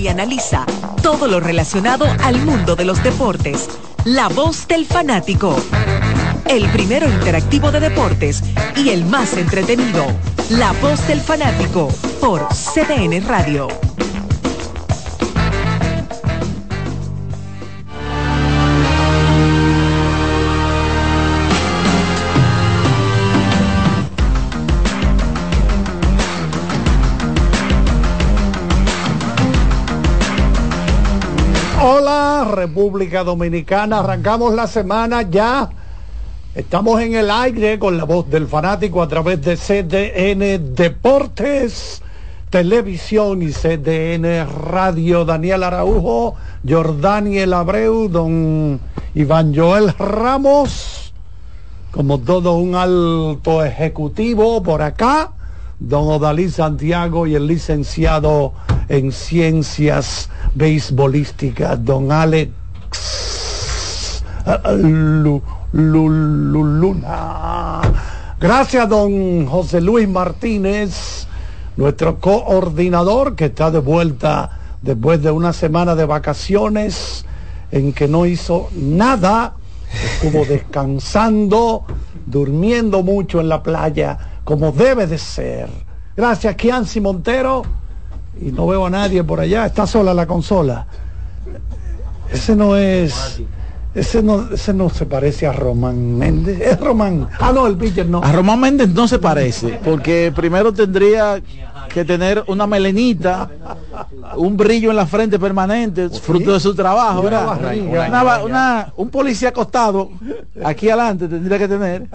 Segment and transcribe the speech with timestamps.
[0.00, 0.64] y analiza
[1.02, 3.68] todo lo relacionado al mundo de los deportes.
[4.04, 5.54] La voz del fanático.
[6.46, 8.42] El primero interactivo de deportes
[8.76, 10.06] y el más entretenido.
[10.48, 11.88] La voz del fanático
[12.20, 13.89] por CDN Radio.
[32.50, 35.70] República Dominicana, arrancamos la semana ya.
[36.54, 42.02] Estamos en el aire con la voz del fanático a través de CDN Deportes,
[42.50, 45.24] Televisión y CDN Radio.
[45.24, 46.34] Daniel Araujo,
[46.68, 48.80] Jordaniel Abreu, don
[49.14, 51.12] Iván Joel Ramos,
[51.92, 55.32] como todo un alto ejecutivo por acá,
[55.78, 58.52] don Odalí Santiago y el licenciado
[58.90, 62.50] en ciencias beisbolísticas, don Alex
[65.72, 67.00] Luna.
[68.40, 71.28] Gracias, don José Luis Martínez,
[71.76, 77.24] nuestro coordinador que está de vuelta después de una semana de vacaciones
[77.70, 79.54] en que no hizo nada,
[79.92, 81.84] estuvo descansando,
[82.26, 85.68] durmiendo mucho en la playa, como debe de ser.
[86.16, 87.79] Gracias, Kianci Montero
[88.40, 90.86] y no veo a nadie por allá, está sola la consola.
[92.32, 93.42] Ese no es.
[93.92, 96.60] Ese no, ese no se parece a Román Méndez.
[96.60, 97.28] Es Román.
[97.40, 98.22] Ah, no, el pitcher no.
[98.22, 101.42] A Román Méndez no se parece, porque primero tendría
[101.88, 103.50] que tener una melenita,
[104.36, 107.58] un brillo en la frente permanente, fruto de su trabajo, ¿verdad?
[108.08, 110.10] Una, una, un policía acostado
[110.64, 112.06] aquí adelante tendría que tener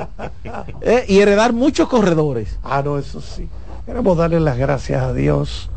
[0.80, 2.58] eh, y heredar muchos corredores.
[2.64, 3.50] Ah, no, eso sí.
[3.86, 5.70] Queremos darle las gracias a Dios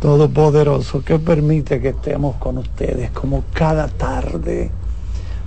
[0.00, 4.70] Todopoderoso que permite que estemos con ustedes como cada tarde.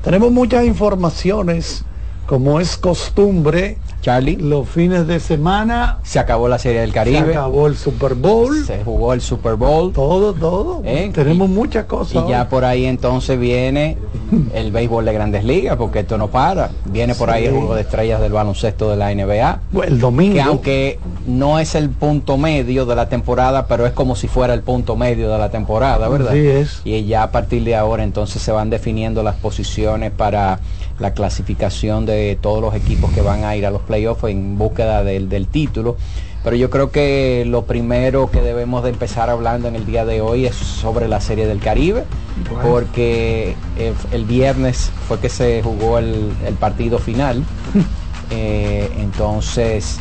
[0.03, 1.83] Tenemos muchas informaciones,
[2.25, 3.77] como es costumbre.
[4.01, 4.35] Charlie.
[4.35, 5.99] Los fines de semana.
[6.03, 7.23] Se acabó la Serie del Caribe.
[7.23, 8.65] Se acabó el Super Bowl.
[8.65, 9.93] Se jugó el Super Bowl.
[9.93, 10.81] Todo, todo.
[10.83, 11.09] ¿Eh?
[11.13, 12.25] Tenemos muchas cosas.
[12.25, 13.97] Y ya por ahí entonces viene
[14.53, 16.69] el béisbol de grandes ligas, porque esto no para.
[16.85, 19.59] Viene por ahí el juego de estrellas del baloncesto de la NBA.
[19.85, 20.33] el domingo.
[20.33, 24.53] Que aunque no es el punto medio de la temporada, pero es como si fuera
[24.53, 26.33] el punto medio de la temporada, ¿verdad?
[26.33, 26.81] Sí es.
[26.83, 30.59] Y ya a partir de ahora entonces se van definiendo las posiciones para
[30.99, 35.03] la clasificación de todos los equipos que van a ir a los playoffs en búsqueda
[35.03, 35.97] del, del título.
[36.43, 40.19] Pero yo creo que lo primero que debemos de empezar hablando en el día de
[40.19, 42.03] hoy es sobre la Serie del Caribe,
[42.49, 42.69] bueno.
[42.69, 47.45] porque el, el, viernes fue que se jugó el, el partido final.
[48.29, 49.99] eh, entonces,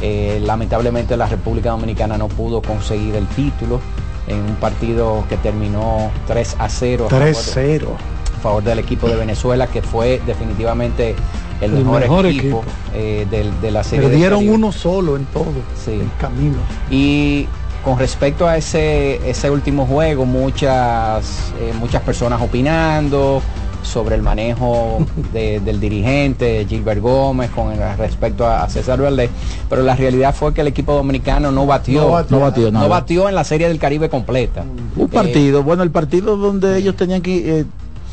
[0.00, 3.80] eh, lamentablemente la República Dominicana no pudo conseguir el título
[4.28, 7.06] en un partido que terminó 3 a 0.
[7.10, 11.14] 3 a 0 a favor del equipo de Venezuela, que fue definitivamente
[11.60, 12.64] el, el mejor, mejor, equipo, equipo.
[12.94, 14.08] Eh, de, de, la serie.
[14.08, 15.52] Perdieron uno solo en todo
[15.84, 15.92] sí.
[15.92, 16.56] el camino.
[16.90, 17.46] Y
[17.84, 23.42] con respecto a ese, ese último juego, muchas, eh, muchas personas opinando
[23.82, 24.98] sobre el manejo
[25.32, 29.30] de, del dirigente Gilbert Gómez con respecto a, César Valdés,
[29.68, 32.88] pero la realidad fue que el equipo dominicano no batió, no batió, no batió, no
[32.88, 34.64] batió en la serie del Caribe completa.
[34.96, 37.64] Un partido, eh, bueno, el partido donde ellos tenían que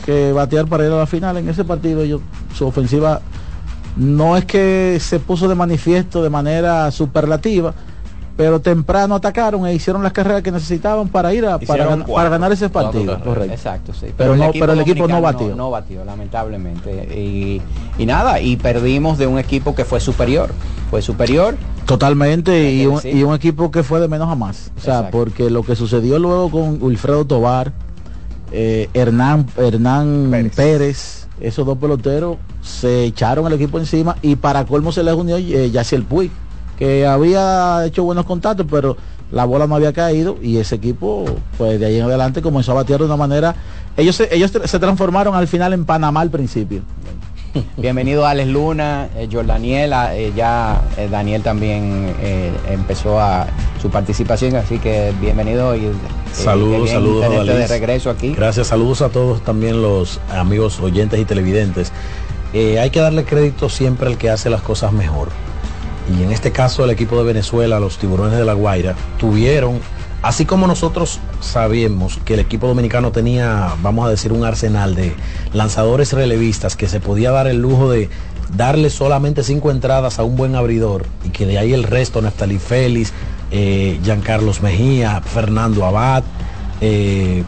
[0.08, 1.36] que batear para ir a la final.
[1.36, 2.22] En ese partido ellos,
[2.56, 3.20] su ofensiva
[3.98, 7.74] no es que se puso de manifiesto de manera superlativa,
[8.38, 12.54] pero temprano atacaron e hicieron las carreras que necesitaban para ir a para, para, ganar
[12.54, 13.20] ese partido.
[13.20, 13.54] Correcto.
[13.54, 14.06] Exacto, sí.
[14.06, 15.50] Pero, pero, el, no, equipo pero el equipo no batió.
[15.50, 17.14] No, no batió, lamentablemente.
[17.14, 17.62] Y,
[17.98, 20.52] y, nada, y perdimos de un equipo que fue superior.
[20.90, 21.58] Fue superior.
[21.86, 24.72] Totalmente, y un, y un, equipo que fue de menos a más.
[24.78, 25.18] O sea, Exacto.
[25.18, 27.74] porque lo que sucedió luego con Wilfredo Tobar,
[28.52, 30.56] eh, Hernán, Hernán Pérez.
[30.56, 31.28] Pérez.
[31.40, 35.70] esos dos peloteros se echaron el equipo encima y para colmo se les unió eh,
[35.72, 36.32] Yaciel Puig,
[36.78, 38.98] que había hecho buenos contactos, pero
[39.32, 41.26] la bola no había caído y ese equipo,
[41.58, 43.56] pues de ahí en adelante comenzó a batear de una manera.
[43.98, 46.82] Ellos se, ellos se transformaron al final en Panamá al principio.
[47.78, 53.48] Bienvenido Alex Luna, eh, Jordaniel, eh, ya eh, Daniel también eh, empezó a
[53.82, 55.92] su participación, así que bienvenido y
[56.32, 58.34] saludos, saludos de regreso aquí.
[58.34, 61.92] Gracias, saludos a todos también los amigos oyentes y televidentes.
[62.54, 65.30] hay que darle crédito siempre al que hace las cosas mejor.
[66.18, 69.80] Y en este caso el equipo de Venezuela, los tiburones de la Guaira, tuvieron
[70.22, 75.14] Así como nosotros sabíamos que el equipo dominicano tenía, vamos a decir, un arsenal de
[75.54, 78.10] lanzadores relevistas que se podía dar el lujo de
[78.56, 82.58] darle solamente cinco entradas a un buen abridor y que de ahí el resto, Neftalí
[82.58, 83.14] Félix,
[83.52, 86.24] eh, Giancarlos Mejía, Fernando Abad,
[86.82, 87.44] eh,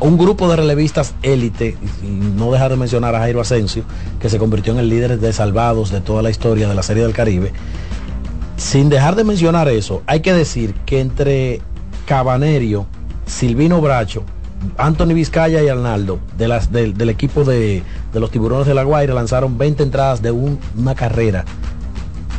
[0.00, 3.84] un grupo de relevistas élite, y no dejar de mencionar a Jairo Asensio,
[4.20, 7.04] que se convirtió en el líder de salvados de toda la historia de la Serie
[7.04, 7.52] del Caribe.
[8.64, 11.60] Sin dejar de mencionar eso, hay que decir que entre
[12.06, 12.86] Cabanerio,
[13.26, 14.24] Silvino Bracho,
[14.78, 17.82] Anthony Vizcaya y Arnaldo de las, del equipo de,
[18.14, 21.44] los tiburones de la Guaira lanzaron 20 entradas de una carrera.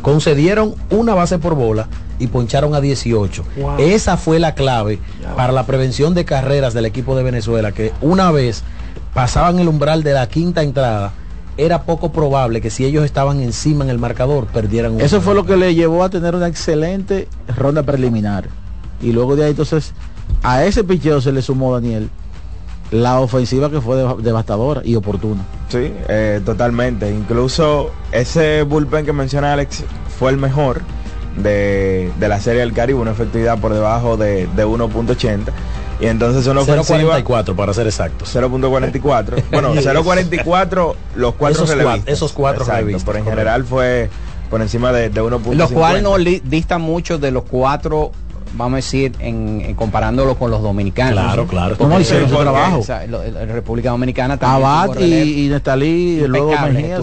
[0.01, 1.87] Concedieron una base por bola
[2.17, 3.45] y poncharon a 18.
[3.77, 4.97] Esa fue la clave
[5.37, 8.63] para la prevención de carreras del equipo de Venezuela, que una vez
[9.13, 11.13] pasaban el umbral de la quinta entrada,
[11.57, 15.45] era poco probable que si ellos estaban encima en el marcador perdieran Eso fue lo
[15.45, 18.49] que le llevó a tener una excelente ronda preliminar.
[19.01, 19.93] Y luego de ahí entonces
[20.43, 22.09] a ese picheo se le sumó Daniel
[22.91, 25.43] la ofensiva que fue devastadora y oportuna.
[25.69, 27.09] Sí, eh, totalmente.
[27.09, 29.83] Incluso ese bullpen que menciona Alex
[30.19, 30.81] fue el mejor
[31.37, 35.39] de, la Serie del Caribe, una efectividad por debajo de, 1.80.
[35.99, 37.19] Y entonces una ofensiva...
[37.19, 38.35] 0.44 para ser exactos.
[38.35, 39.43] 0.44.
[39.51, 44.09] bueno, 0.44 los cuatro esos Cuatro, esos cuatro Pero en general fue
[44.49, 45.55] por encima de, de 1.50.
[45.55, 48.11] Los cuales no distan mucho de los cuatro
[48.55, 51.13] vamos a decir, en, comparándolo con los dominicanos.
[51.13, 51.77] Claro, claro.
[51.77, 52.83] ¿Cómo hicieron su trabajo?
[52.87, 54.65] la República Dominicana también.
[54.65, 56.99] Abad y, y Nestalí, luego Mejía,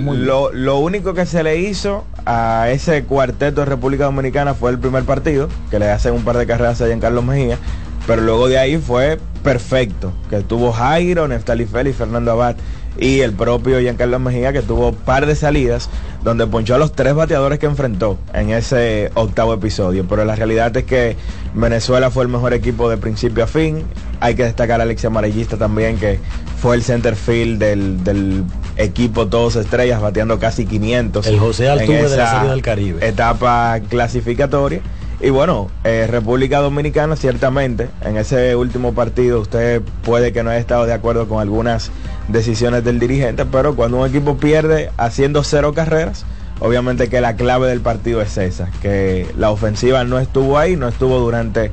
[0.00, 4.70] muy lo, lo único que se le hizo a ese cuarteto de República Dominicana fue
[4.70, 7.58] el primer partido, que le hacen un par de carreras en Carlos Mejía,
[8.06, 12.56] pero luego de ahí fue perfecto, que tuvo Jairo, Neftali Félix, Fernando Abad
[12.98, 15.88] y el propio Giancarlo Mejía que tuvo par de salidas
[16.22, 20.06] donde ponchó a los tres bateadores que enfrentó en ese octavo episodio.
[20.08, 21.16] Pero la realidad es que
[21.54, 23.84] Venezuela fue el mejor equipo de principio a fin.
[24.20, 26.20] Hay que destacar a Alexia Amarillista también, que
[26.60, 28.44] fue el center field del,
[28.76, 31.26] equipo Todos Estrellas, bateando casi 500.
[31.26, 33.06] El José Altuve de la Serie del Caribe.
[33.06, 34.80] Etapa clasificatoria.
[35.20, 40.58] Y bueno, eh, República Dominicana ciertamente, en ese último partido usted puede que no haya
[40.58, 41.92] estado de acuerdo con algunas
[42.28, 46.24] decisiones del dirigente, pero cuando un equipo pierde haciendo cero carreras,
[46.60, 50.88] obviamente que la clave del partido es esa, que la ofensiva no estuvo ahí, no
[50.88, 51.72] estuvo durante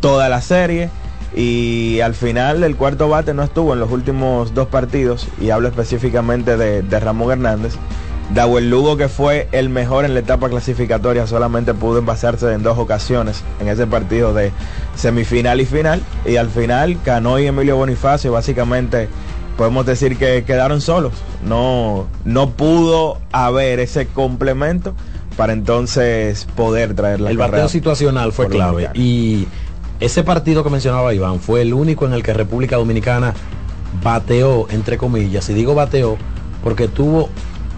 [0.00, 0.90] toda la serie
[1.34, 5.68] y al final el cuarto bate no estuvo en los últimos dos partidos y hablo
[5.68, 7.74] específicamente de, Ramón Hernández
[8.56, 12.78] el Lugo, que fue el mejor en la etapa clasificatoria, solamente pudo envasarse en dos
[12.78, 14.52] ocasiones en ese partido de
[14.94, 16.00] semifinal y final.
[16.24, 19.08] Y al final, Cano y Emilio Bonifacio básicamente
[19.60, 21.12] podemos decir que quedaron solos.
[21.46, 24.94] No, no pudo haber ese complemento
[25.36, 28.88] para entonces poder traer la El bateo situacional fue clave.
[28.94, 29.48] Y
[30.00, 33.34] ese partido que mencionaba Iván fue el único en el que República Dominicana
[34.02, 36.16] bateó, entre comillas, y digo bateó,
[36.64, 37.28] porque tuvo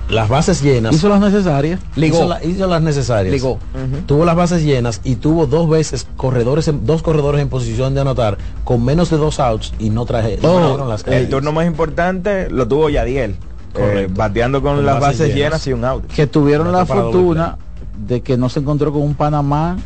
[0.08, 0.94] las bases llenas.
[0.94, 1.80] Hizo las necesarias.
[1.96, 2.28] Ligó.
[2.42, 3.32] Hizo, las necesarias.
[3.32, 3.58] Ligó.
[4.06, 8.38] Tuvo las bases llenas y tuvo dos veces corredores, dos corredores en posición de anotar
[8.64, 10.38] con menos de dos outs y no traje.
[11.06, 13.36] el turno más importante lo tuvo Yadiel.
[13.74, 15.66] Eh, bateando con, las bases, llenas.
[15.66, 16.06] y un out.
[16.06, 17.56] Que tuvieron la fortuna
[18.06, 19.76] de que no se encontró con un Panamá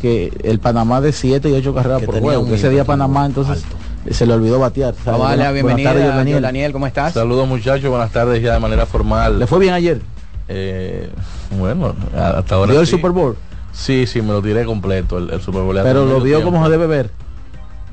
[0.00, 2.46] que el Panamá de 7 y 8 carreras por juego.
[2.52, 3.64] Ese día Panamá entonces
[4.08, 4.94] se le olvidó batear.
[5.04, 6.42] Vale, bienvenido Daniel.
[6.42, 7.12] Daniel, ¿cómo estás?
[7.12, 9.38] Saludos muchachos, buenas tardes ya de manera formal.
[9.38, 10.00] ¿Le fue bien ayer?
[10.48, 11.10] Eh,
[11.58, 12.72] bueno, hasta ahora.
[12.72, 13.36] ¿Vio el Super Bowl?
[13.72, 15.78] Sí, sí, me lo tiré completo el, Super Bowl.
[15.82, 17.10] Pero lo vio como se debe ver.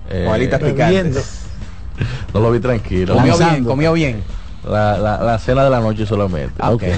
[0.09, 0.25] Eh,
[2.33, 3.15] no lo vi tranquilo.
[3.15, 4.23] Comió bien, comió bien.
[4.67, 6.53] La, la, cena de la noche solamente.
[6.59, 6.93] Ah, okay.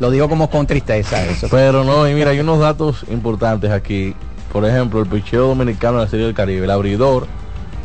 [0.00, 1.48] lo digo como con tristeza eso.
[1.50, 4.14] Pero no, y mira, hay unos datos importantes aquí.
[4.52, 7.26] Por ejemplo, el picheo dominicano en la Serie del Caribe, el abridor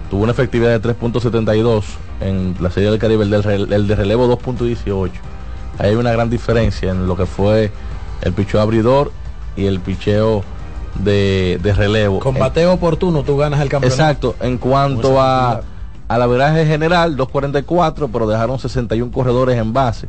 [0.10, 1.84] tuvo una efectividad de 3.72
[2.22, 5.12] en la Serie del Caribe, el, de relevo 2.18.
[5.78, 7.72] hay una gran diferencia en lo que fue
[8.22, 9.12] el picheo abridor
[9.56, 10.44] y el picheo
[10.96, 12.20] de, relevo.
[12.20, 14.02] Con bateo oportuno tú ganas el campeonato.
[14.02, 15.62] Exacto, en cuanto a,
[16.08, 20.08] a la veraje general, 2.44, pero dejaron 61 corredores en base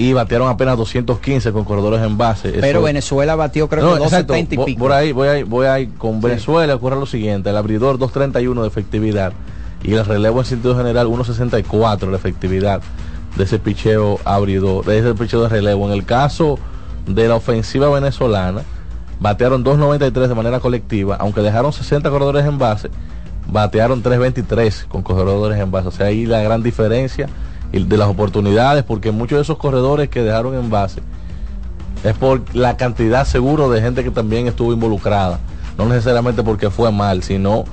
[0.00, 2.56] y batearon apenas 215 con corredores en base.
[2.58, 4.78] Pero Venezuela batió creo que 270 y pico.
[4.78, 8.66] Por ahí, voy ahí, voy ahí con Venezuela ocurre lo siguiente, el abridor 231 de
[8.66, 9.34] efectividad
[9.82, 12.80] y el relevo en sentido general 1.64 de efectividad
[13.36, 15.86] de ese picheo abridor, de ese picheo de relevo.
[15.86, 16.58] En el caso
[17.06, 18.62] de la ofensiva venezolana,
[19.20, 22.88] batearon 2.93 de manera colectiva, aunque dejaron 60 corredores en base,
[23.48, 25.88] batearon 3.23 con corredores en base.
[25.88, 27.28] O sea, ahí la gran diferencia
[27.72, 31.02] de las oportunidades, porque muchos de esos corredores que dejaron en base
[32.04, 35.40] es por la cantidad seguro de gente que también estuvo involucrada.
[35.76, 37.64] No necesariamente porque fue mal, sino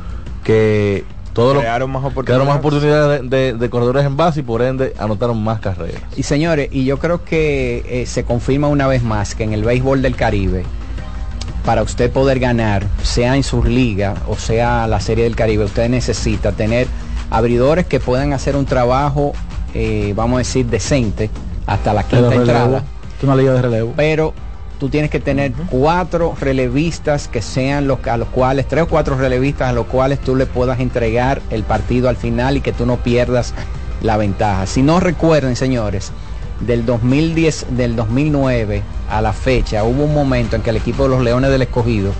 [0.43, 5.43] que todos los más oportunidades, más oportunidades de, corredores en base y por ende anotaron
[5.43, 6.01] más carreras.
[6.15, 9.63] Y señores, y yo creo que eh, se confirma una vez más que en el
[9.63, 10.63] béisbol del Caribe
[11.63, 15.89] para usted poder ganar, sea en sus ligas o sea la Serie del Caribe, usted
[15.89, 16.87] necesita tener
[17.29, 19.33] abridores que puedan hacer un trabajo,
[19.79, 21.29] eh, vamos a decir, decente
[21.67, 22.83] hasta la quinta entrada.
[23.21, 23.93] Una liga de relevo.
[23.95, 24.33] Pero
[24.79, 29.15] tú tienes que tener cuatro relevistas que sean los a los cuales, tres o cuatro
[29.15, 32.87] relevistas a los cuales tú le puedas entregar el partido al final y que tú
[32.87, 33.53] no pierdas
[34.01, 34.65] la ventaja.
[34.65, 36.11] Si no recuerden, señores,
[36.59, 38.81] del 2010, del 2009
[39.11, 42.13] a la fecha, hubo un momento en que el equipo de los Leones del Escogido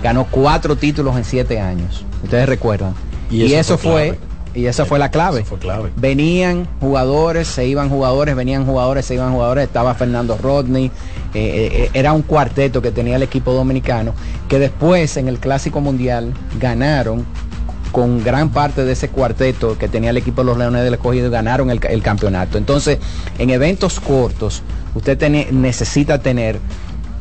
[0.00, 2.04] ganó cuatro títulos en siete años.
[2.22, 2.94] Ustedes recuerdan.
[3.30, 4.16] Y eso, fue
[4.54, 5.44] y esa fue la clave.
[5.44, 5.90] Fue clave.
[5.96, 9.64] Venían jugadores, se iban jugadores, venían jugadores, se iban jugadores.
[9.64, 10.86] Estaba Fernando Rodney.
[10.86, 10.90] Eh,
[11.34, 14.14] eh, eh, era un cuarteto que tenía el equipo dominicano,
[14.48, 17.24] que después en el Clásico Mundial ganaron
[17.92, 21.30] con gran parte de ese cuarteto que tenía el equipo de los Leones del Escogido,
[21.30, 22.58] ganaron el, campeonato.
[22.58, 22.98] Entonces,
[23.38, 24.62] en eventos cortos,
[24.94, 25.20] usted
[25.52, 26.58] necesita tener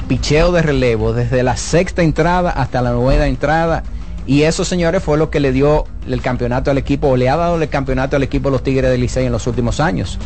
[0.07, 3.83] picheo de relevo desde la sexta entrada hasta la novena entrada
[4.29, 7.35] y eso, señores, fue lo que le dio el campeonato al equipo, o le ha
[7.35, 10.19] dado el campeonato al equipo de los Tigres del Licey en los últimos años.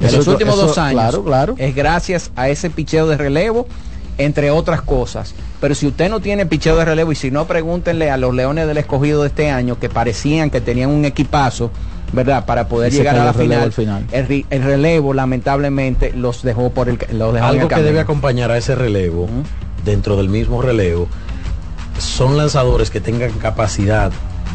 [0.00, 0.94] En los últimos dos años.
[0.94, 1.54] Claro, claro.
[1.58, 3.66] Es gracias a ese picheo de relevo,
[4.16, 5.34] entre otras cosas.
[5.60, 8.66] Pero si usted no tiene picheo de relevo, y si no, pregúntenle a los Leones
[8.66, 11.70] del Escogido de este año, que parecían que tenían un equipazo,
[12.14, 12.46] ¿verdad?
[12.46, 13.70] Para poder llegar a la final.
[13.72, 14.06] final.
[14.10, 18.74] El, relevo, lamentablemente, los dejó por el los dejó Algo que debe acompañar a ese
[18.74, 19.28] relevo,
[19.84, 21.08] dentro del mismo relevo,
[21.98, 24.12] son lanzadores que tengan capacidad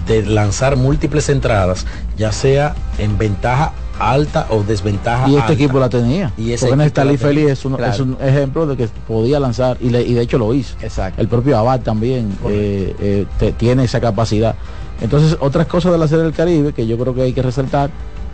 [0.08, 1.86] de lanzar múltiples entradas,
[2.18, 7.18] ya sea en ventaja alta o desventaja y este equipo la tenía y ese Porque
[7.18, 10.76] Feliz es un, es un, ejemplo de que podía lanzar y, de hecho lo hizo.
[10.82, 11.22] Exacto.
[11.22, 14.56] el propio Abad también eh, eh, tiene esa capacidad.
[15.02, 17.90] Entonces otras cosas de la serie del Caribe que yo creo que hay que resaltar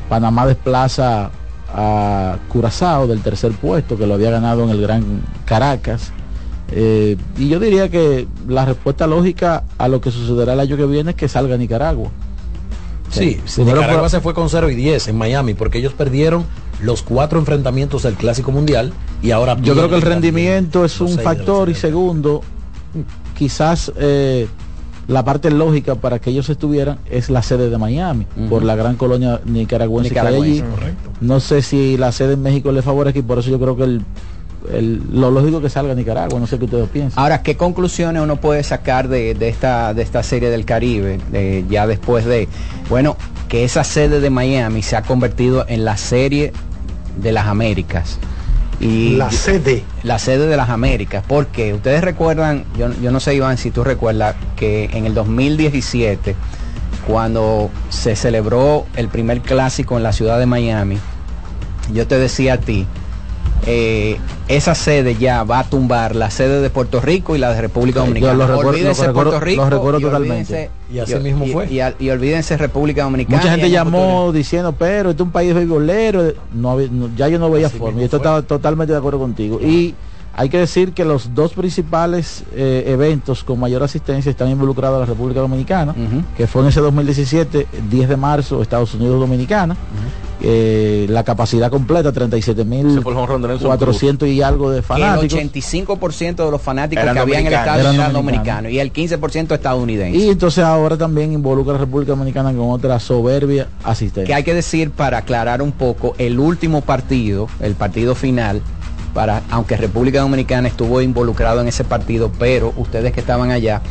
[0.08, 1.32] Panamá desplaza
[1.74, 6.12] a Curazao del tercer puesto que lo había ganado en el Gran Caracas
[6.78, 10.86] eh, y yo diría que la respuesta lógica a lo que sucederá el año que
[10.86, 12.10] viene es que salga Nicaragua.
[13.10, 16.44] Sí, Nicaragua se fue con 0 y 10 en Miami porque ellos perdieron
[16.82, 18.92] los cuatro enfrentamientos del Clásico Mundial
[19.22, 19.56] y ahora...
[19.62, 22.42] Yo creo que el rendimiento es un factor y segundo,
[23.38, 24.50] quizás eh,
[25.08, 28.98] la parte lógica para que ellos estuvieran es la sede de Miami, por la gran
[28.98, 30.64] colonia nicaragüense, que hay allí.
[31.22, 33.84] No sé si la sede en México le favorece y por eso yo creo que
[33.84, 34.02] el
[34.72, 37.22] lo lógico que salga Nicaragua, no sé qué ustedes piensan.
[37.22, 41.20] Ahora, ¿qué conclusiones uno puede sacar de, esta, de esta serie del Caribe,
[41.70, 42.48] ya después de,
[42.90, 43.18] bueno,
[43.48, 46.54] que esa sede de Miami se ha convertido en la serie
[47.18, 48.18] de las Américas?
[48.80, 49.84] Y la sede.
[50.04, 53.84] La sede de las Américas, porque ustedes recuerdan, yo, yo no sé Iván si tú
[53.84, 56.36] recuerdas que en el 2017,
[57.08, 60.98] cuando se celebró el primer clásico en la ciudad de Miami,
[61.94, 62.86] yo te decía a ti,
[63.66, 67.62] eh, esa sede ya va a tumbar la sede de Puerto Rico y la de
[67.62, 68.46] República Dominicana.
[68.46, 70.70] olvídense Puerto Rico y totalmente.
[70.92, 71.68] y así mismo fue.
[71.72, 73.38] Y, olvídense República Dominicana.
[73.38, 76.34] Mucha gente llamó diciendo, pero este es un país beisbolero.
[76.54, 76.80] No,
[77.16, 78.02] ya yo no veía forma.
[78.02, 79.60] Y esto estaba totalmente de acuerdo contigo.
[79.60, 79.96] Y
[80.38, 85.00] hay que decir que los dos principales eh, eventos con mayor asistencia están involucrados a
[85.00, 85.96] la República Dominicana,
[86.36, 89.78] que fue en ese 2017, 10 de marzo, Estados Unidos Dominicana.
[90.48, 95.40] Eh, la capacidad completa, 37 mil 400 y algo de fanáticos.
[95.40, 99.56] El 85% de los fanáticos que había en el estadio eran dominicanos y el 15%
[99.56, 100.16] estadounidense.
[100.16, 104.26] Y entonces ahora también involucra a la República Dominicana con otra soberbia asistencia.
[104.26, 108.62] Que hay que decir para aclarar un poco, el último partido, el partido final,
[109.16, 113.82] para, aunque República Dominicana estuvo involucrado en ese partido, pero ustedes que estaban allá,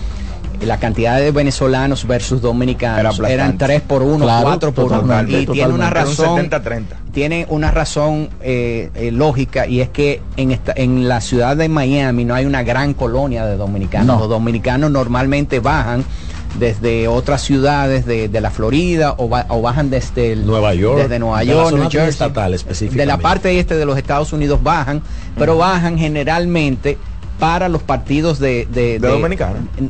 [0.67, 5.23] la cantidad de venezolanos versus dominicanos eran 3 por 1, 4 por 1.
[5.29, 6.51] Y tiene una razón,
[7.13, 11.69] tiene una razón eh, eh, lógica y es que en, esta, en la ciudad de
[11.69, 14.21] Miami no hay una gran colonia de dominicanos.
[14.21, 16.05] Los dominicanos normalmente bajan
[16.59, 21.91] desde otras ciudades de, la Florida o, bajan desde Nueva York, desde Nueva York, New
[21.91, 25.03] Jersey, estatal de la parte este de los Estados Unidos bajan,
[25.37, 26.99] pero bajan generalmente
[27.39, 28.99] para los partidos de, de,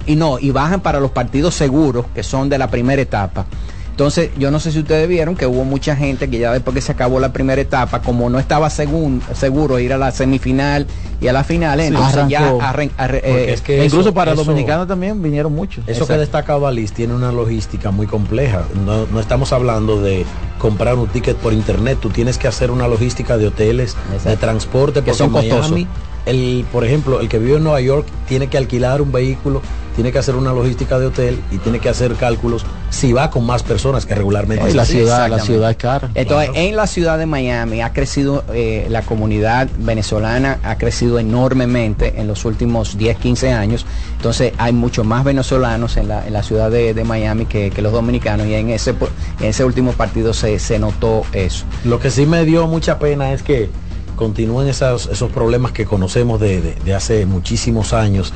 [0.06, 3.46] Y no, y bajan para los partidos seguros, que son de la primera etapa.
[3.94, 6.80] Entonces, yo no sé si ustedes vieron que hubo mucha gente que ya después que
[6.80, 10.88] se acabó la primera etapa, como no estaba seguro ir a la semifinal
[11.20, 12.56] y a la final, entonces ya
[12.98, 15.84] eh, es que incluso para dominicanos también vinieron muchos.
[15.86, 18.64] Eso que destaca Valis tiene una logística muy compleja.
[18.84, 20.26] No, estamos hablando de
[20.58, 25.02] comprar un ticket por internet, tú tienes que hacer una logística de hoteles, de transporte,
[25.02, 25.86] que son Miami,
[26.26, 29.62] el, por ejemplo, el que vive en Nueva York tiene que alquilar un vehículo
[29.95, 33.47] tiene que hacer una logística de hotel y tiene que hacer cálculos si va con
[33.47, 34.73] más personas que regularmente.
[34.75, 36.11] la ciudad, la ciudad es cara.
[36.14, 42.21] Entonces, en la ciudad de Miami ha crecido eh, la comunidad venezolana, ha crecido enormemente
[42.21, 43.87] en los últimos 10, 15 años.
[44.16, 48.71] Entonces hay muchos más venezolanos en la, ciudad de, Miami que, los dominicanos y en
[48.71, 51.64] ese, en ese último partido se, se notó eso.
[51.85, 53.69] Lo que sí me dio mucha pena es que
[54.16, 58.33] continúen esos, esos problemas que conocemos de, hace muchísimos años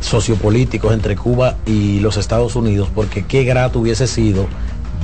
[0.00, 4.46] sociopolíticos entre Cuba y los Estados Unidos, porque qué grato hubiese sido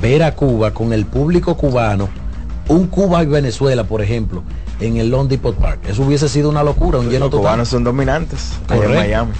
[0.01, 2.09] ver a Cuba con el público cubano,
[2.67, 4.43] un Cuba y Venezuela, por ejemplo,
[4.79, 5.81] en el Long Depot Park.
[5.87, 9.31] Eso hubiese sido una locura, un lleno los cubanos son dominantes en Miami.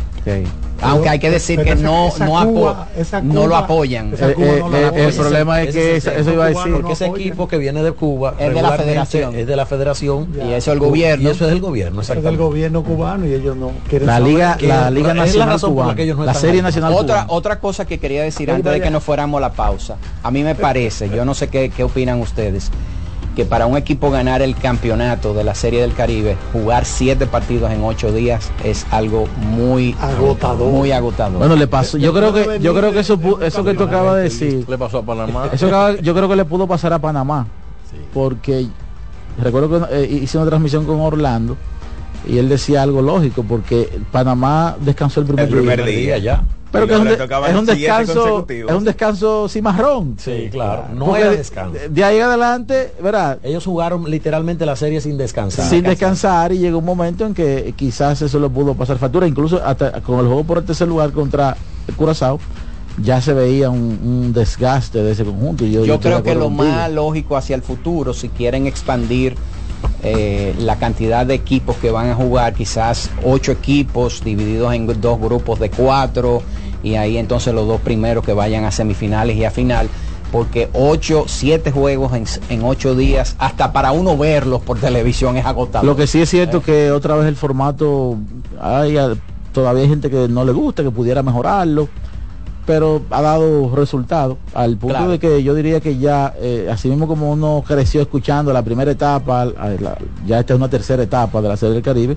[0.81, 4.13] Aunque hay que decir que no, no, lo apoyan.
[4.13, 6.73] Eh, eh, el problema es que eso iba a decir.
[6.73, 9.35] Porque ese equipo que viene de Cuba es de la federación.
[9.35, 10.29] Es de la federación.
[10.35, 11.29] Y eso es el gobierno.
[11.29, 12.01] Y eso es el gobierno.
[12.01, 15.95] Es del gobierno cubano y ellos no quieren La Liga, la Liga Nacional Cubana.
[16.25, 19.41] La Serie Nacional Otra, otra cosa que quería decir antes de que nos fuéramos a
[19.41, 19.97] la pausa.
[20.23, 22.71] A mí me parece, yo no sé qué, qué opinan ustedes
[23.39, 27.71] que para un equipo ganar el campeonato de la Serie del Caribe, jugar siete partidos
[27.71, 30.69] en ocho días es algo muy agotador.
[30.69, 31.37] Muy agotador.
[31.37, 31.97] Bueno, le pasó.
[31.97, 34.65] Yo creo que yo creo que eso eso que tú acabas de decir.
[34.67, 35.47] Le pasó a Panamá.
[35.53, 35.69] Eso
[36.01, 37.47] yo creo que le pudo pasar a Panamá,
[38.13, 38.67] porque
[39.41, 41.55] recuerdo que eh, hice una transmisión con Orlando
[42.27, 46.43] y él decía algo lógico porque Panamá descansó el primer, el primer día ya.
[46.71, 47.07] Pero que es un,
[47.65, 50.15] descanso, es un descanso cimarrón.
[50.19, 50.85] Sí, claro.
[50.93, 51.79] No era descanso.
[51.89, 53.39] De ahí adelante, ¿verdad?
[53.41, 55.67] Ellos jugaron literalmente la serie sin descansar.
[55.67, 59.25] Sin descansar y llegó un momento en que quizás eso lo pudo pasar factura.
[59.25, 61.57] Incluso hasta con el juego por el tercer lugar contra
[61.95, 62.39] Curazao
[63.01, 65.65] ya se veía un, desgaste de ese conjunto.
[65.65, 69.35] yo, yo, creo que lo más lógico hacia el futuro, si quieren expandir
[70.03, 75.19] eh, la cantidad de equipos que van a jugar, quizás ocho equipos divididos en dos
[75.19, 76.41] grupos de cuatro
[76.83, 79.89] y ahí entonces los dos primeros que vayan a semifinales y a final
[80.31, 82.11] porque ocho, siete juegos
[82.49, 85.85] en, ocho días, hasta para uno verlos por televisión es agotado.
[85.85, 88.15] Lo que sí es cierto que otra vez el formato,
[88.61, 88.95] hay,
[89.51, 91.89] todavía hay gente que no le gusta, que pudiera mejorarlo
[92.69, 97.07] pero ha dado resultado al punto de que yo diría que ya, eh, así mismo
[97.07, 99.47] como uno creció escuchando la primera etapa,
[100.27, 102.15] ya esta es una tercera etapa de la Serie del Caribe,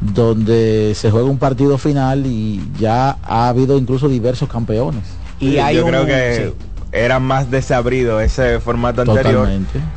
[0.00, 5.04] donde se juega un partido final y ya ha habido incluso diversos campeones.
[5.38, 6.54] Y yo creo que
[6.92, 9.48] era más desabrido ese formato anterior,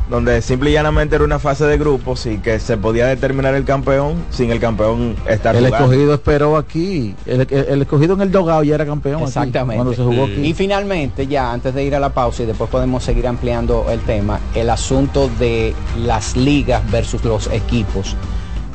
[0.09, 3.65] donde simple y llanamente era una fase de grupos y que se podía determinar el
[3.65, 8.75] campeón sin el campeón estar El escogido esperó aquí, el, escogido en el dogado ya
[8.75, 9.23] era campeón.
[9.23, 9.75] Exactamente.
[9.75, 10.45] cuando se jugó aquí.
[10.45, 13.99] Y finalmente, ya antes de ir a la pausa y después podemos seguir ampliando el
[14.01, 18.15] tema, el asunto de las ligas versus los equipos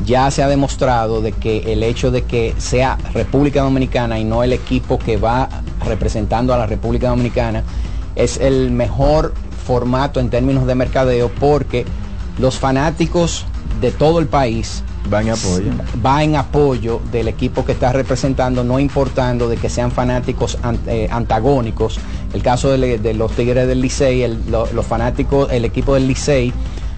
[0.05, 4.43] ya se ha demostrado de que el hecho de que sea República Dominicana y no
[4.43, 5.49] el equipo que va
[5.85, 7.63] representando a la República Dominicana
[8.17, 9.35] es el mejor
[9.67, 11.87] formato en términos de mercadeo porque
[12.39, 13.47] los fanáticos
[13.81, 15.73] de todo el país van en apoyo.
[16.05, 21.09] Va en apoyo del equipo que está representando, no importando de que sean fanáticos eh,
[21.11, 21.99] antagónicos.
[22.33, 26.53] El caso de, los Tigres del Licey, los fanáticos, el equipo del Licey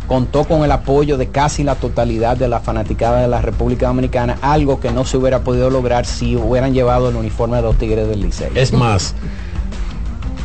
[0.06, 4.36] contó con el apoyo de casi la totalidad de la fanaticada de la República Dominicana,
[4.42, 8.08] algo que no se hubiera podido lograr si hubieran llevado el uniforme de los Tigres
[8.08, 8.50] del Licey.
[8.54, 9.14] Es más,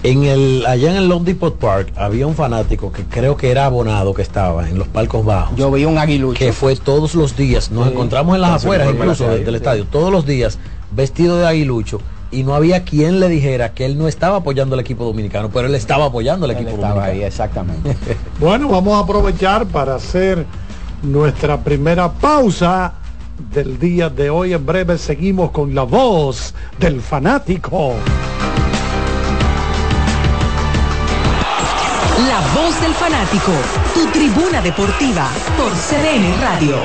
[0.03, 3.65] en el, allá en el Long Depot Park había un fanático que creo que era
[3.65, 5.57] abonado que estaba en los palcos bajos.
[5.57, 6.38] Yo vi un aguilucho.
[6.38, 7.71] Que fue todos los días.
[7.71, 9.86] Nos encontramos en las afueras incluso del, estadio.
[9.86, 10.60] Todos los días
[10.91, 11.99] vestido de aguilucho.
[12.29, 15.67] Y no había quien le dijera que él no estaba apoyando al equipo dominicano, pero
[15.67, 17.01] él estaba apoyando al equipo dominicano.
[17.01, 17.95] Ahí, exactamente.
[18.39, 20.45] bueno, vamos a aprovechar para hacer
[21.01, 22.93] nuestra primera pausa
[23.53, 24.53] del día de hoy.
[24.53, 27.95] En breve seguimos con la voz del fanático.
[32.25, 33.51] La voz del fanático,
[33.93, 36.75] tu tribuna deportiva por CDN Radio.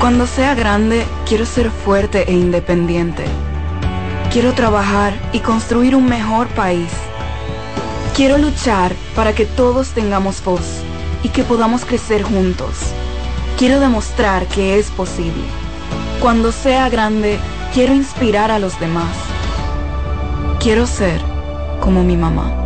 [0.00, 3.26] Cuando sea grande, quiero ser fuerte e independiente.
[4.32, 6.88] Quiero trabajar y construir un mejor país.
[8.14, 10.80] Quiero luchar para que todos tengamos voz
[11.22, 12.78] y que podamos crecer juntos.
[13.58, 15.44] Quiero demostrar que es posible.
[16.22, 17.38] Cuando sea grande,
[17.74, 19.14] quiero inspirar a los demás.
[20.60, 21.20] Quiero ser
[21.78, 22.65] como mi mamá.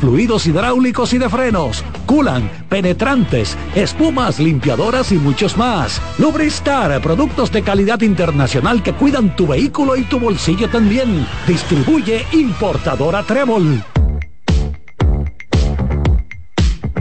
[0.00, 6.00] fluidos hidráulicos y de frenos, culan, penetrantes, espumas, limpiadoras y muchos más.
[6.18, 11.26] Lubristar, productos de calidad internacional que cuidan tu vehículo y tu bolsillo también.
[11.46, 13.82] Distribuye importadora Trébol.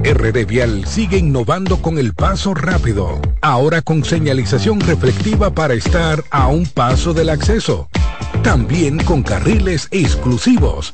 [0.04, 6.48] RD Vial sigue innovando con el paso rápido, ahora con señalización reflectiva para estar a
[6.48, 7.90] un paso del acceso.
[8.42, 10.94] También con carriles exclusivos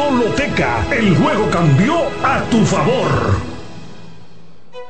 [0.91, 3.39] El juego cambió a tu favor.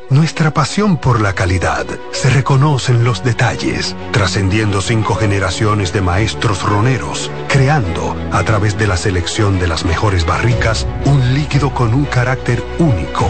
[0.09, 6.63] Nuestra pasión por la calidad se reconoce en los detalles, trascendiendo cinco generaciones de maestros
[6.63, 12.05] roneros, creando, a través de la selección de las mejores barricas, un líquido con un
[12.05, 13.29] carácter único,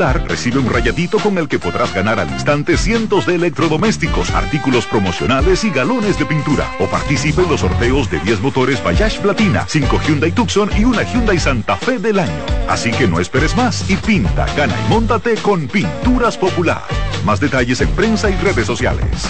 [0.01, 5.63] recibe un rayadito con el que podrás ganar al instante cientos de electrodomésticos, artículos promocionales
[5.63, 6.71] y galones de pintura.
[6.79, 11.03] O participe en los sorteos de 10 motores Bayash Platina, 5 Hyundai Tucson y una
[11.03, 12.43] Hyundai Santa Fe del año.
[12.67, 16.81] Así que no esperes más y pinta, gana y móntate con Pinturas Popular.
[17.23, 19.29] Más detalles en prensa y redes sociales.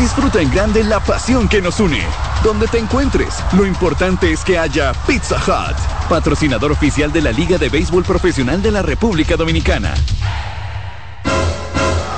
[0.00, 2.00] Disfruta en grande la pasión que nos une.
[2.42, 5.76] Donde te encuentres, lo importante es que haya Pizza Hut,
[6.08, 9.92] patrocinador oficial de la Liga de Béisbol Profesional de la República Dominicana.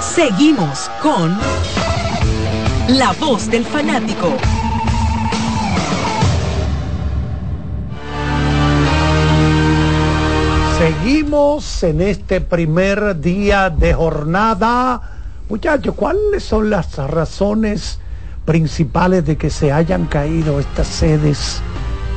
[0.01, 1.37] Seguimos con
[2.87, 4.33] La Voz del Fanático.
[10.79, 15.22] Seguimos en este primer día de jornada.
[15.53, 17.99] Muchachos, ¿cuáles son las razones
[18.47, 21.61] principales de que se hayan caído estas sedes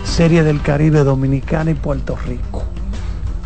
[0.06, 2.64] Serie del Caribe Dominicana y Puerto Rico?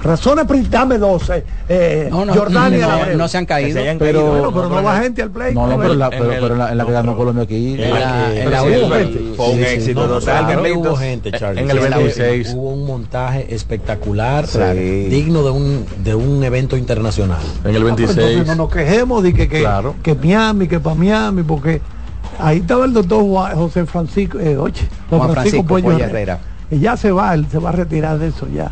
[0.04, 1.30] Razones dame dos.
[1.30, 3.82] Eh, eh, No, no, Jordania no, se han caído.
[3.82, 4.52] Se pero, caído.
[4.54, 5.54] pero no va gente al play.
[5.54, 7.74] No, no, pero, la, pero, pero en la, en la que ganó Colombia aquí.
[7.74, 9.20] En la- la gente.
[9.36, 10.88] Fue un éxito total, claro, Carlitos.
[10.88, 11.62] hubo gente, Charlie.
[11.64, 12.54] En el Sí, 26.
[12.56, 14.60] hubo un montaje espectacular, Sí.
[15.10, 17.40] digno de un, de un evento internacional.
[17.64, 19.68] En el Ah, pues entonces no nos quejemos de que, que,
[20.04, 21.82] que Miami, que para Miami, porque
[22.40, 23.24] ahí estaba el doctor
[23.56, 25.98] José Francisco, eh, oye, Juan, Francisco, Francisco Pollo.
[26.06, 26.40] Herrera.
[26.72, 28.72] Y ya se va, él se va a retirar de eso ya.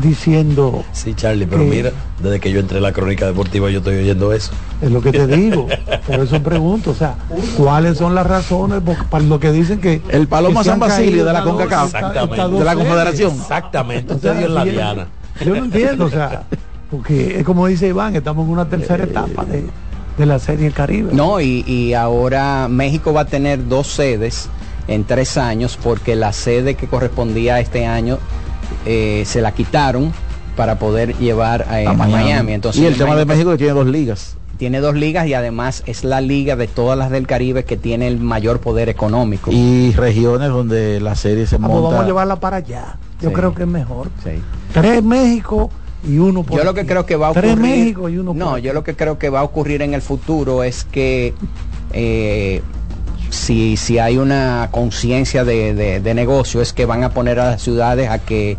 [0.00, 1.90] Diciendo, Sí, Charlie, pero que- mira,
[2.22, 4.52] desde que yo entré en la crónica deportiva yo estoy oyendo eso.
[4.80, 5.66] es lo que te digo,
[6.06, 7.16] por eso pregunto, o sea,
[7.56, 11.32] ¿cuáles son las razones para lo que dicen que El Paloma que San Basilio de
[11.32, 12.58] la CONCACAF, Exactamente.
[12.58, 12.74] de la?
[12.74, 13.32] Confederación.
[13.32, 15.06] Exactamente, O usted sea, dio en la diana.
[15.44, 16.44] Yo no entiendo, o sea,
[16.90, 19.64] porque es como dice Iván, estamos en una tercera etapa de,
[20.16, 21.10] de la Serie Caribe.
[21.12, 24.48] No, y, y ahora México va a tener dos sedes
[24.88, 28.18] en tres años porque la sede que correspondía a este año
[28.86, 30.12] eh, se la quitaron
[30.56, 32.52] para poder llevar a, Miami.
[32.52, 34.36] Entonces, y el tema de México que tiene dos ligas.
[34.58, 38.06] tiene dos ligas y además es la liga de todas las del Caribe que tiene
[38.06, 39.50] el mayor poder económico.
[39.52, 42.06] Y regiones donde la serie se Ah, pues vamos a monta.
[42.06, 42.98] llevarla para allá.
[43.20, 43.34] Yo Sí.
[43.34, 44.08] creo que es mejor.
[44.22, 44.30] Sí.
[44.72, 45.70] Tres México
[46.06, 47.70] y uno por Yo lo que creo que va a Tres ocurrir.
[47.78, 50.02] México y uno no, por yo lo que creo que va a ocurrir en el
[50.02, 51.32] futuro es que
[51.92, 52.62] eh,
[53.32, 57.50] si, si hay una conciencia de, de- de negocio es que van a poner a
[57.52, 58.56] las ciudades a que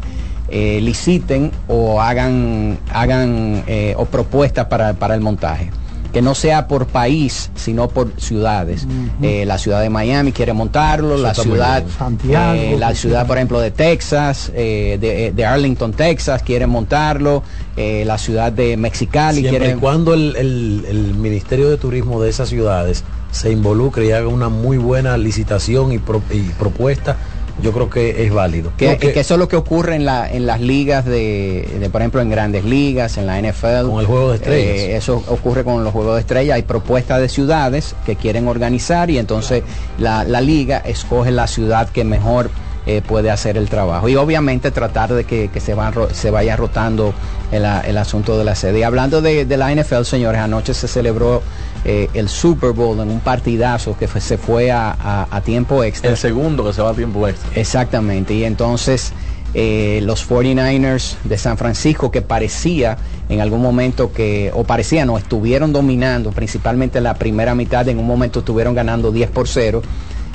[0.49, 5.71] eh, liciten o hagan hagan eh, o propuestas para, para el montaje.
[6.11, 8.85] Que no sea por país sino por ciudades.
[9.23, 11.83] Eh, la ciudad de Miami quiere montarlo la ciudad.
[11.97, 17.41] Santiago, eh, la ciudad por ejemplo de Texas eh, de, de Arlington Texas quiere montarlo
[17.75, 22.29] la ciudad de Mexicali Siempre quiere y cuando el, el- el Ministerio de Turismo de
[22.29, 27.17] esas ciudades se involucre y haga una muy buena licitación y, pro- y propuesta,
[27.61, 28.71] yo creo que es válido.
[28.77, 32.21] que, eso es lo que ocurre en, la, en las ligas de, de, por ejemplo,
[32.21, 33.89] en grandes ligas, en la NFL.
[33.89, 34.75] Con el juego de estrellas.
[34.77, 36.55] Eh, eso ocurre con los juegos de estrellas.
[36.55, 39.63] Hay propuestas de ciudades que quieren organizar y entonces
[39.99, 42.49] la, la liga escoge la ciudad que mejor
[42.85, 44.09] eh, puede hacer el trabajo.
[44.09, 47.13] Y obviamente tratar de que, que se, van se vaya rotando
[47.51, 48.79] el, el asunto de la sede.
[48.79, 51.41] Y hablando de, de la NFL, señores, anoche se celebró
[51.85, 55.83] eh, el Super Bowl en un partidazo que fue- se fue a, a- a tiempo
[55.83, 56.11] extra.
[56.11, 57.49] El segundo que se va a tiempo extra.
[57.59, 59.11] Exactamente, y entonces
[59.53, 62.97] eh, los 49ers de San Francisco que parecía
[63.29, 67.97] en algún momento que, o parecía no, estuvieron dominando, principalmente en la primera mitad, en
[67.99, 69.81] un momento estuvieron ganando 10 por 0.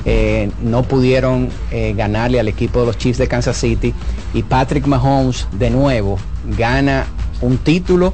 [0.05, 3.93] Eh, no pudieron eh, ganarle al equipo de los Chiefs de Kansas City
[4.33, 6.17] y Patrick Mahomes de nuevo
[6.57, 7.05] gana
[7.41, 8.13] un título,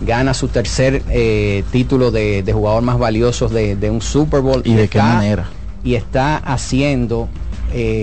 [0.00, 4.62] gana su tercer eh, título de, de jugador más valioso de, de un Super Bowl.
[4.64, 5.48] ¿Y de qué Está- manera?
[5.84, 7.28] y está haciendo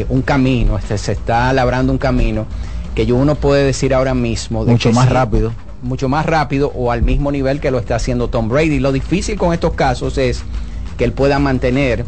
[0.09, 2.45] un camino, este, se está labrando un camino
[2.93, 5.51] que yo uno puede decir ahora mismo de Mucho más sí, rápido.
[5.81, 8.79] mucho más rápido o al mismo nivel que lo está haciendo Tom Brady.
[8.79, 10.43] Lo difícil con estos casos es
[10.97, 12.05] que él pueda mantener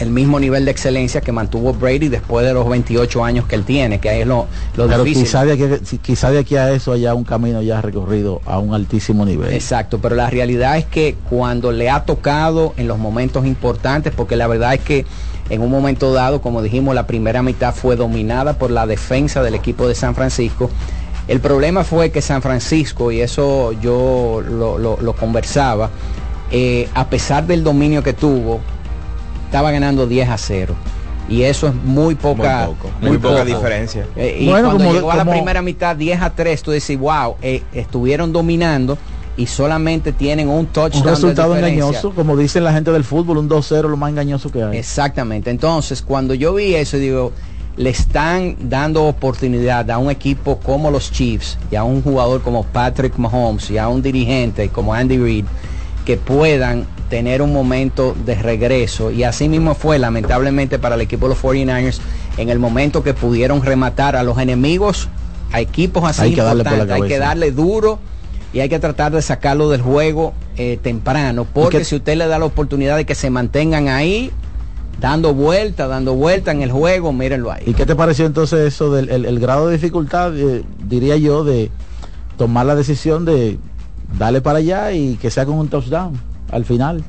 [0.00, 3.64] el mismo nivel de excelencia que mantuvo Brady después de los 28 años que él
[3.64, 5.24] tiene, que ahí es lo, lo Pero difícil.
[5.24, 8.74] quizá de, aquí, quizá de aquí a eso haya un camino ya recorrido a un
[8.74, 9.52] altísimo nivel.
[9.52, 14.34] Exacto, pero la realidad es que cuando le ha tocado en los momentos importantes, porque
[14.36, 15.06] la verdad es que
[15.50, 19.54] en un momento dado, como dijimos, la primera mitad fue dominada por la defensa del
[19.54, 20.70] equipo de San Francisco.
[21.28, 25.90] El problema fue que San Francisco, y eso yo lo, lo- lo conversaba,
[26.50, 28.60] eh, a pesar del dominio que tuvo,
[29.52, 30.74] estaba ganando 10 a 0.
[31.28, 34.06] Y eso es muy poca, Muy poco, muy poca diferencia.
[34.16, 36.70] Eh, y Bueno, cuando como- llegó a la como- primera mitad 10 a 3, tú
[36.70, 38.96] decís, wow, eh, estuvieron dominando
[39.36, 41.02] y solamente tienen un touchdown.
[41.02, 44.62] Un resultado engañoso, como dicen la gente del fútbol, un 2-0 lo más engañoso que
[44.62, 44.78] hay.
[44.78, 45.50] Exactamente.
[45.50, 47.32] Entonces, cuando yo vi eso, digo,
[47.76, 52.64] le están dando oportunidad a un equipo como los Chiefs y a un jugador como
[52.64, 55.44] Patrick Mahomes y a un dirigente como Andy Reid
[56.04, 59.10] que puedan tener un momento de regreso.
[59.10, 61.98] Y así mismo fue lamentablemente para el equipo de los 49ers
[62.38, 65.10] en el momento que pudieron rematar a los enemigos
[65.52, 67.98] a equipos así Hay que darle por la importantes, hay que darle duro
[68.54, 71.46] y hay que tratar de sacarlo del juego eh, temprano.
[71.52, 74.30] Porque que- si usted le da la oportunidad de que se mantengan ahí
[74.98, 77.64] dando vuelta, dando vuelta en el juego, mírenlo ahí.
[77.66, 81.44] ¿Y qué te pareció entonces eso del el, el grado de dificultad, eh, diría yo,
[81.44, 81.70] de
[82.38, 83.58] tomar la decisión de
[84.18, 87.02] darle para allá y que sea con un touchdown al final?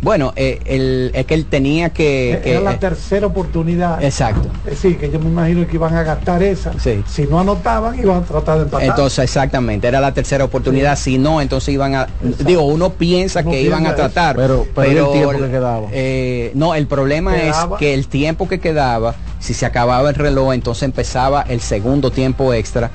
[0.00, 2.40] Bueno, eh, el- es que él tenía que...
[2.42, 4.02] que- Era la eh, tercera oportunidad.
[4.02, 4.48] exacto.
[4.64, 6.72] Es decir, que yo me imagino que iban a gastar esa.
[6.80, 7.04] Sí.
[7.06, 8.88] Si no anotaban, iban a tratar de empatar.
[8.88, 10.98] Entonces, exactamente, era la tercera oportunidad.
[10.98, 12.08] Si no, entonces iban a...
[12.44, 13.96] Digo, uno piensa Uno que iban a eso.
[13.96, 14.34] tratar.
[14.34, 15.86] Pero- pero ¿y el tiempo que quedaba?
[15.92, 17.76] eh, no, el problema Quedaba.
[17.76, 22.10] es que el tiempo que quedaba, si se acababa el reloj, entonces empezaba el segundo
[22.10, 22.90] tiempo extra.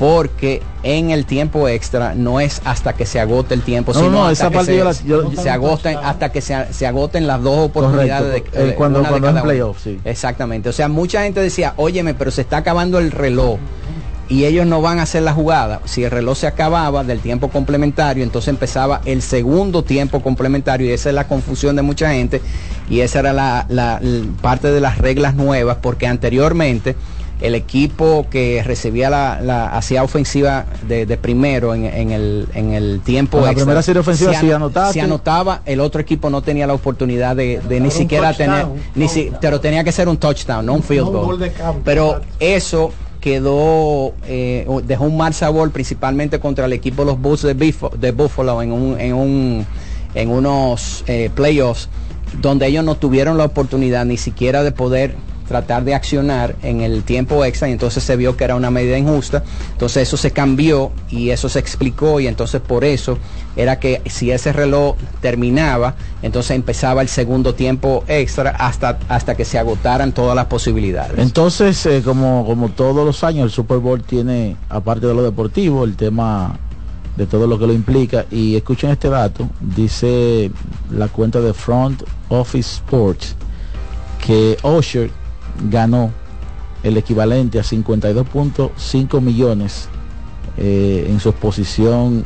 [0.00, 4.10] Porque en el tiempo extra no es hasta que se agote el tiempo, No, sino
[4.10, 7.26] no, hasta esa que se, yo la- yo- se agoten, hasta que se, se agoten
[7.26, 9.52] las dos oportunidades Correcto, de, eh, cuando- una de cuando cada en uno.
[9.52, 10.00] playoff, sí.
[10.06, 10.70] Exactamente.
[10.70, 13.58] O sea, mucha gente decía, óyeme, pero se está acabando el reloj
[14.30, 15.82] y ellos no van a hacer la jugada.
[15.84, 20.92] Si el reloj se acababa del tiempo complementario, entonces empezaba el segundo tiempo complementario y
[20.92, 22.40] esa es la confusión de mucha gente
[22.88, 24.00] y esa era la,
[24.40, 26.96] parte de las reglas nuevas porque anteriormente
[27.40, 32.72] el equipo que recibía la, la hacía ofensiva de, de primero en, en el, en
[32.72, 35.80] el tiempo En la extra, primera serie ofensiva, si si ano- anotaste- si anotaba, el
[35.80, 39.60] otro equipo no tenía la oportunidad de, de ni siquiera tener, touchdown, ni si, pero
[39.60, 41.26] tenía que ser un touchdown, no un field No un goal.
[41.26, 42.28] gol de campo, pero exacto.
[42.40, 47.54] eso quedó, eh, dejó un mal sabor principalmente contra el equipo de los Bulls de,
[47.54, 49.66] de Buffalo en, un, en, un,
[50.14, 51.88] en unos eh, playoffs
[52.40, 55.14] donde ellos no tuvieron la oportunidad ni siquiera de poder
[55.50, 58.96] tratar de accionar en el tiempo extra y entonces se vio que era una medida
[58.96, 59.42] injusta.
[59.72, 63.18] Entonces eso se cambió y eso se explicó y entonces por eso
[63.56, 69.44] era que si ese reloj terminaba, entonces empezaba el segundo tiempo extra hasta, hasta que
[69.44, 71.18] se agotaran todas las posibilidades.
[71.18, 75.82] Entonces, eh, como, como todos los años, el Super Bowl tiene, aparte de lo deportivo,
[75.82, 76.60] el tema
[77.16, 78.24] de todo lo que lo implica.
[78.30, 80.52] Y escuchen este dato, dice
[80.92, 83.34] la cuenta de Front Office Sports,
[84.24, 85.10] que Osher
[85.70, 86.10] ganó
[86.82, 89.88] el equivalente a 52.5 millones
[90.56, 92.24] eh, en su exposición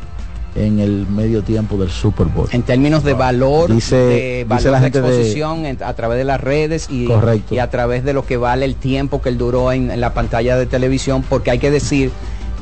[0.54, 2.48] en el medio tiempo del Super Bowl.
[2.52, 6.40] En términos de valor, dice, de, valor la gente de exposición a través de las
[6.40, 7.08] redes y,
[7.50, 10.56] y, a través de lo que vale el tiempo que él duró en la pantalla
[10.56, 12.12] de televisión, porque hay que decir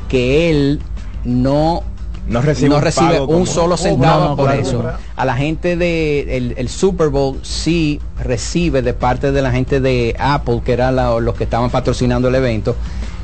[0.09, 0.79] que él
[1.23, 1.83] no
[2.27, 4.83] no recibe, un, solo centavo por eso.
[5.15, 10.15] A la gente de el, Super Bowl sí recibe de parte de la gente de
[10.17, 12.75] Apple, que eran los que estaban patrocinando el evento.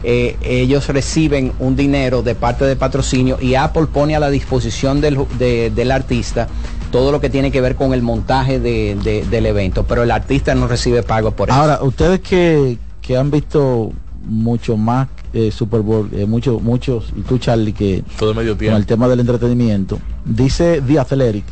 [0.03, 5.01] Eh, ellos reciben un dinero de parte de patrocinio y Apple pone a la disposición
[5.01, 6.47] del, del artista
[6.89, 10.67] todo lo que tiene que ver con el montaje del evento, pero el artista no
[10.67, 11.59] recibe pago por eso.
[11.59, 13.91] Ahora, ustedes que, que han visto
[14.23, 18.67] mucho más eh, Super Bowl, eh, muchos, muchos, y tú Charlie, que Todo medio con
[18.67, 21.45] el tema del entretenimiento, dice The Athletic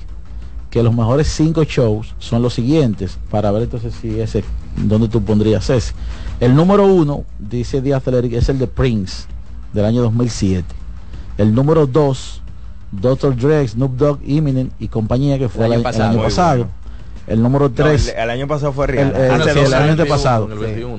[0.70, 4.44] que los mejores cinco shows son los siguientes, para ver entonces si ese,
[4.76, 5.94] donde tú pondrías ese.
[6.40, 9.26] El número uno, dice The Athletic, es el de Prince,
[9.74, 10.66] del año 2007.
[11.38, 12.42] El número dos,
[12.92, 13.36] Dr.
[13.36, 16.62] Dre, Snoop Dogg, Eminem y compañía, que fue el, año pasado.
[16.62, 16.68] El
[17.44, 18.16] número 3.
[18.18, 19.14] el, año pasado fue real.
[19.14, 20.48] El, el, año pasado.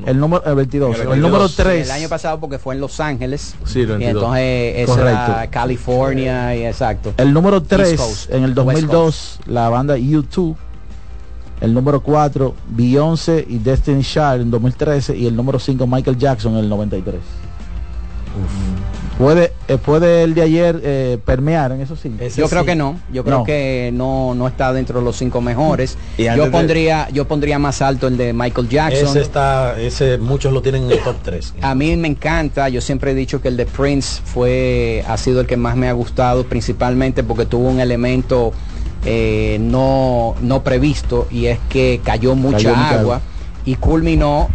[0.07, 0.99] El, número el 22.
[1.01, 1.87] El, número 3.
[1.87, 3.55] el año pasado porque fue en Los Ángeles.
[3.65, 7.15] Sí, Y entonces esa California y exacto.
[7.17, 10.57] El número 3 en el 2002 la banda U2.
[11.61, 16.53] El número 4 Beyoncé y Destiny Child en 2013 y el número 5 Michael Jackson
[16.53, 17.17] en el 93.
[17.17, 18.68] Uf.
[19.19, 22.15] ¿Puede, eh, ¿Puede el de ayer eh, permear en eso sí?
[22.37, 23.01] yo creo que no.
[23.13, 25.99] Yo creo que no, no está dentro de los cinco mejores.
[26.17, 29.09] yo pondría, yo pondría más alto el de Michael Jackson.
[29.09, 31.55] Ese está, ese muchos lo tienen en el top 3.
[31.61, 32.69] A mí me encanta.
[32.69, 35.89] Yo siempre he dicho que el de Prince fue, ha sido el que más me
[35.89, 38.53] ha gustado, principalmente porque tuvo un elemento
[39.05, 43.21] eh, no, no previsto y es que cayó mucha agua
[43.65, 44.49] y culminó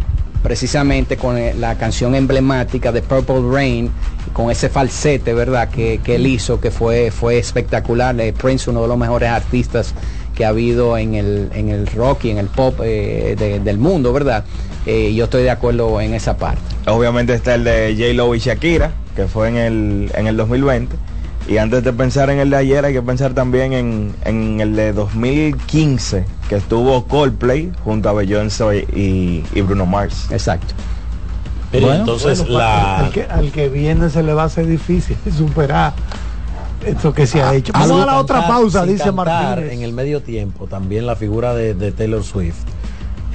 [0.44, 3.90] precisamente con la canción emblemática de Purple Rain
[4.34, 5.70] con ese falsete, ¿verdad?
[5.70, 8.20] Que, él hizo, que fue, fue espectacular.
[8.20, 9.94] Eh, Prince, uno de los mejores artistas
[10.34, 14.12] que ha habido en el, en el rock y en el pop eh, del mundo,
[14.12, 14.44] ¿verdad?
[14.84, 16.60] Eh, yo estoy de acuerdo en esa parte.
[16.86, 18.12] Obviamente está el de J.
[18.12, 20.94] Lo y Shakira, que fue en el, en el 2020.
[21.46, 24.74] Y antes de pensar en el de ayer, hay que pensar también en, en el
[24.76, 30.28] de 2015, que estuvo Coldplay junto a Beyoncé y, y Bruno Mars.
[30.30, 30.74] Exacto
[31.82, 32.98] entonces la...
[32.98, 35.92] al, que, al que viene se le va a hacer difícil superar
[36.84, 37.72] esto que se ha ah, hecho.
[37.72, 39.70] Vamos a la otra pausa, dice Martín.
[39.70, 42.56] En el medio tiempo, también la figura de, de Taylor Swift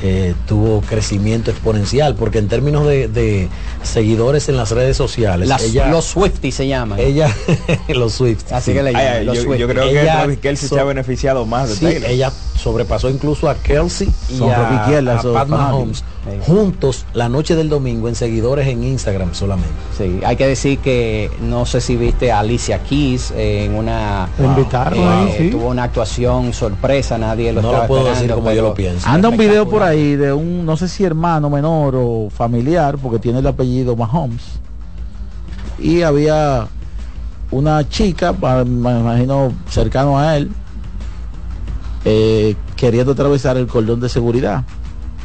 [0.01, 3.49] eh, tuvo crecimiento exponencial, porque en términos de,
[3.83, 5.49] seguidores en las redes sociales,
[5.89, 6.99] los Swifties se llaman.
[6.99, 7.33] Ella,
[7.89, 8.51] los Swifties.
[8.53, 11.79] Así que le llaman, los yo, yo, creo ella, que Kelsey se ha beneficiado más
[11.79, 16.03] de Ella sobrepasó incluso a Kelsey y a, Pat Mahomes
[16.45, 19.73] juntos la noche del domingo en seguidores en Instagram solamente.
[19.97, 25.49] Sí, hay que decir que no sé si viste a Alicia Keys en una eh,
[25.51, 29.07] tuvo una actuación sorpresa, nadie lo no lo puedo decir como yo lo pienso.
[29.07, 33.19] Anda un video por ahí de un no sé si hermano menor o familiar porque
[33.19, 34.43] tiene el apellido Mahomes.
[35.79, 36.67] Y había
[37.51, 40.51] una chica, me imagino cercano a él,
[42.05, 44.63] eh, queriendo atravesar el cordón de seguridad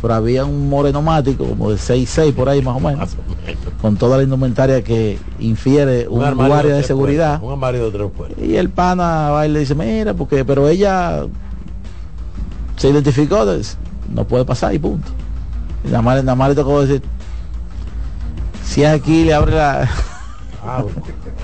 [0.05, 3.17] pero había un morenomático como de 6-6 por ahí más o menos,
[3.81, 7.43] con toda la indumentaria que infiere un, guardia de, seguridad.
[7.43, 8.11] un armario de
[8.47, 11.23] Y el pana va y le dice, mira, porque, pero ella
[12.77, 13.47] se identificó,
[14.13, 15.09] no puede pasar y punto.
[15.87, 17.01] Y nada más, nada más le tocó decir,
[18.63, 19.89] si es aquí, le abre la...
[20.67, 20.85] Ah,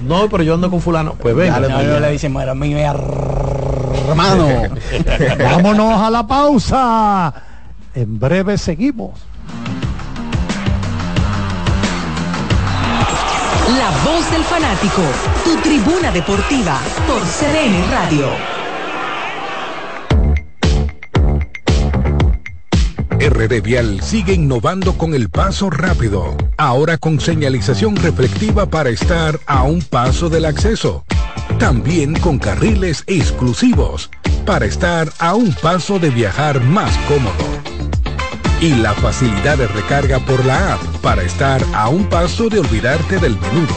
[0.06, 1.14] no, pero yo ando con fulano.
[1.14, 1.60] Pues venga.
[1.60, 2.74] le dice, mi
[4.10, 4.74] hermano.
[5.38, 7.34] Vámonos a la pausa.
[7.94, 9.18] En breve seguimos.
[13.78, 15.02] La voz del fanático,
[15.44, 18.60] tu tribuna deportiva por CDN Radio.
[23.20, 29.62] RD Vial sigue innovando con el paso rápido, ahora con señalización reflectiva para estar a
[29.62, 31.04] un paso del acceso.
[31.58, 34.10] También con carriles exclusivos
[34.46, 37.34] para estar a un paso de viajar más cómodo.
[38.60, 43.18] Y la facilidad de recarga por la app para estar a un paso de olvidarte
[43.18, 43.74] del menudo.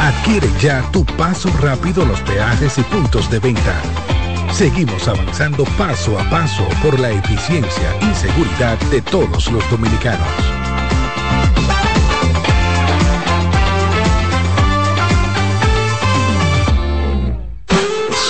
[0.00, 3.80] Adquiere ya tu paso rápido los peajes y puntos de venta.
[4.52, 10.63] Seguimos avanzando paso a paso por la eficiencia y seguridad de todos los dominicanos.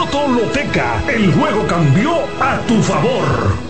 [0.00, 3.69] Loto Loteca, el juego cambió a tu favor.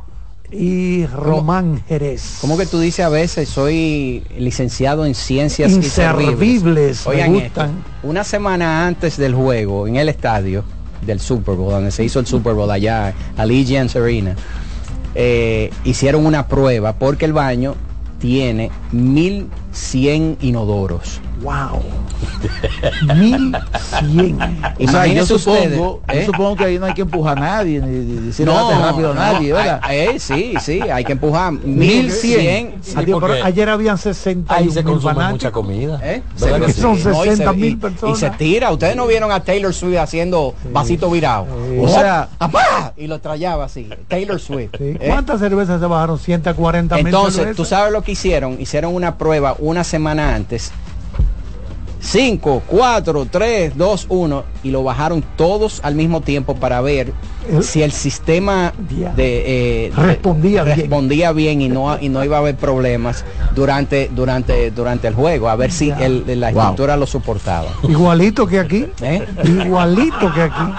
[0.51, 2.37] y Román Jerez.
[2.39, 7.05] ¿Cómo que tú dices a veces soy licenciado en ciencias inservibles?
[7.05, 7.65] Oigan me esto,
[8.03, 10.63] una semana antes del juego en el estadio
[11.05, 14.35] del Super Bowl, donde se hizo el Super Bowl allá, Allegiant Arena,
[15.13, 17.75] eh, hicieron una prueba porque el baño
[18.19, 21.21] tiene 1100 inodoros.
[21.45, 21.81] Wow.
[23.15, 23.55] 1100.
[23.55, 26.25] O sea, yo Imagínense supongo, ustedes, yo ¿eh?
[26.25, 29.13] supongo que ahí no hay que empujar a nadie, ni, ni decir No, rápido a
[29.13, 29.79] no, nadie, ¿verdad?
[29.83, 32.75] hay- eh, sí, sí, hay que empujar 1100.
[32.81, 32.97] 1100.
[32.97, 35.99] Adiós, pero ayer habían 60 Ahí se consume mucha comida.
[36.03, 36.23] ¿Eh?
[36.39, 36.81] ¿Verdad que sí?
[36.81, 38.17] Son No, y 60 se- mil personas.
[38.17, 38.71] Y se tira.
[38.71, 41.45] Ustedes no vieron a Taylor Swift haciendo vasito virado.
[41.79, 42.93] O sea- ¡apá!
[42.97, 43.89] y lo trayaba así.
[44.07, 44.71] Taylor Swift.
[44.77, 44.83] Sí.
[44.99, 45.07] ¿eh?
[45.07, 46.17] ¿Cuántas cervezas se bajaron?
[46.17, 47.57] 140 mil Entonces, cervezas.
[47.57, 48.59] tú sabes lo que hicieron.
[48.59, 50.71] Hicieron una prueba una semana antes.
[52.05, 57.11] 5, 4, 3, 2, 1 y lo bajaron todos al mismo tiempo para ver
[57.61, 60.77] si el sistema de, eh, de- Respondía bien.
[60.77, 63.25] respondía bien y no y no iba a haber problemas
[63.55, 66.59] durante durante durante el juego a ver si el- la Wow.
[66.59, 68.85] estructura lo soportaba Igualito que aquí.
[69.01, 69.25] ¿Eh?
[69.65, 70.73] Igualito que aquí.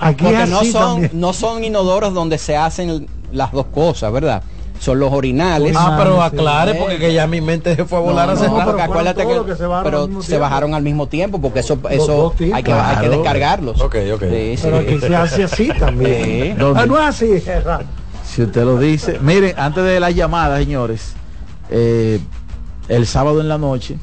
[0.00, 1.10] Aquí porque es no así son también.
[1.20, 4.42] no son inodoros donde se hacen las dos cosas verdad
[4.82, 8.26] son los orinales Ah, pero aclare porque que ya mi mente se fue a volar
[8.26, 8.70] no, hace no, rato.
[8.70, 10.42] porque acuérdate que, se bajaron al pero mismo se tiempo.
[10.42, 14.22] bajaron al mismo tiempo porque eso eso hay que, hay que descargarlos Ok, ok.
[14.22, 14.62] Sí, sí.
[14.62, 16.56] Pero aquí se hace así también.
[16.74, 17.42] Ah, no es así.
[18.24, 19.18] Si usted lo dice.
[19.20, 21.12] Miren, antes de las llamadas, señores,
[21.70, 22.18] eh,
[22.88, 23.98] el sábado en la noche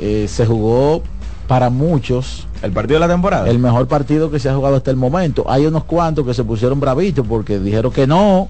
[0.00, 1.02] eh, se jugó
[1.46, 3.50] para muchos el partido de la temporada.
[3.50, 5.44] El mejor partido que se ha jugado hasta el momento.
[5.46, 8.48] Hay unos cuantos que se pusieron bravitos porque dijeron que no.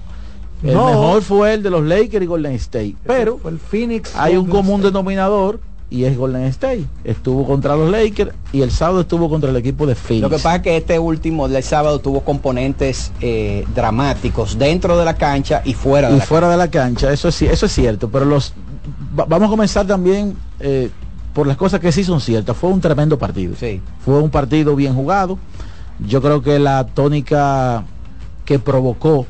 [0.69, 2.95] El mejor fue el de los Lakers y Golden State.
[3.05, 5.59] Pero el Phoenix hay un común denominador
[5.89, 6.85] y es Golden State.
[7.03, 10.23] Estuvo contra los Lakers y el sábado estuvo contra el equipo de Phoenix.
[10.23, 15.05] Lo que pasa es que este último del sábado tuvo componentes eh, dramáticos dentro de
[15.05, 17.11] la cancha y fuera de y la fuera de la cancha.
[17.13, 18.09] Eso es, eso es cierto.
[18.09, 18.53] Pero los
[19.13, 20.89] vamos a comenzar también eh,
[21.33, 22.57] por las cosas que sí son ciertas.
[22.57, 23.55] Fue un tremendo partido.
[23.59, 23.81] Sí.
[24.03, 25.37] Fue un partido bien jugado.
[25.99, 27.85] Yo creo que la tónica
[28.43, 29.25] que provocó,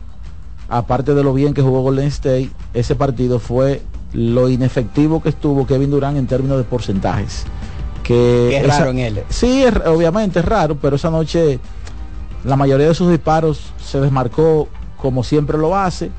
[0.70, 3.82] aparte de lo bien que jugó Golden State, ese partido fue
[4.14, 7.46] lo inefectivo que estuvo Kevin Durant en términos de porcentajes.
[8.04, 9.24] Que es raro en él.
[9.30, 11.60] Sí, es, obviamente es raro, pero esa noche
[12.44, 16.12] la mayoría de sus disparos se desmarcó como siempre lo hace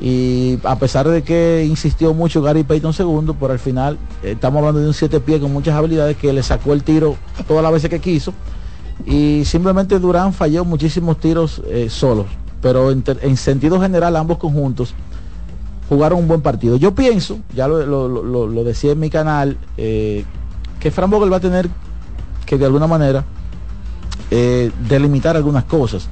[0.00, 4.58] y a pesar de que insistió mucho Gary Payton segundo, por al final eh, estamos
[4.58, 7.16] hablando de un siete pies con muchas habilidades que le sacó el tiro
[7.46, 8.34] todas las veces que quiso
[9.06, 12.26] y simplemente Durán falló muchísimos tiros eh, solos,
[12.64, 14.94] pero en, en, sentido general ambos conjuntos
[15.86, 16.76] jugaron un buen partido.
[16.76, 20.24] Yo pienso, ya lo, decía en mi canal, eh,
[20.80, 21.68] que Fran Vogel va a tener
[22.46, 23.22] que de alguna manera
[24.88, 26.08] delimitar algunas cosas.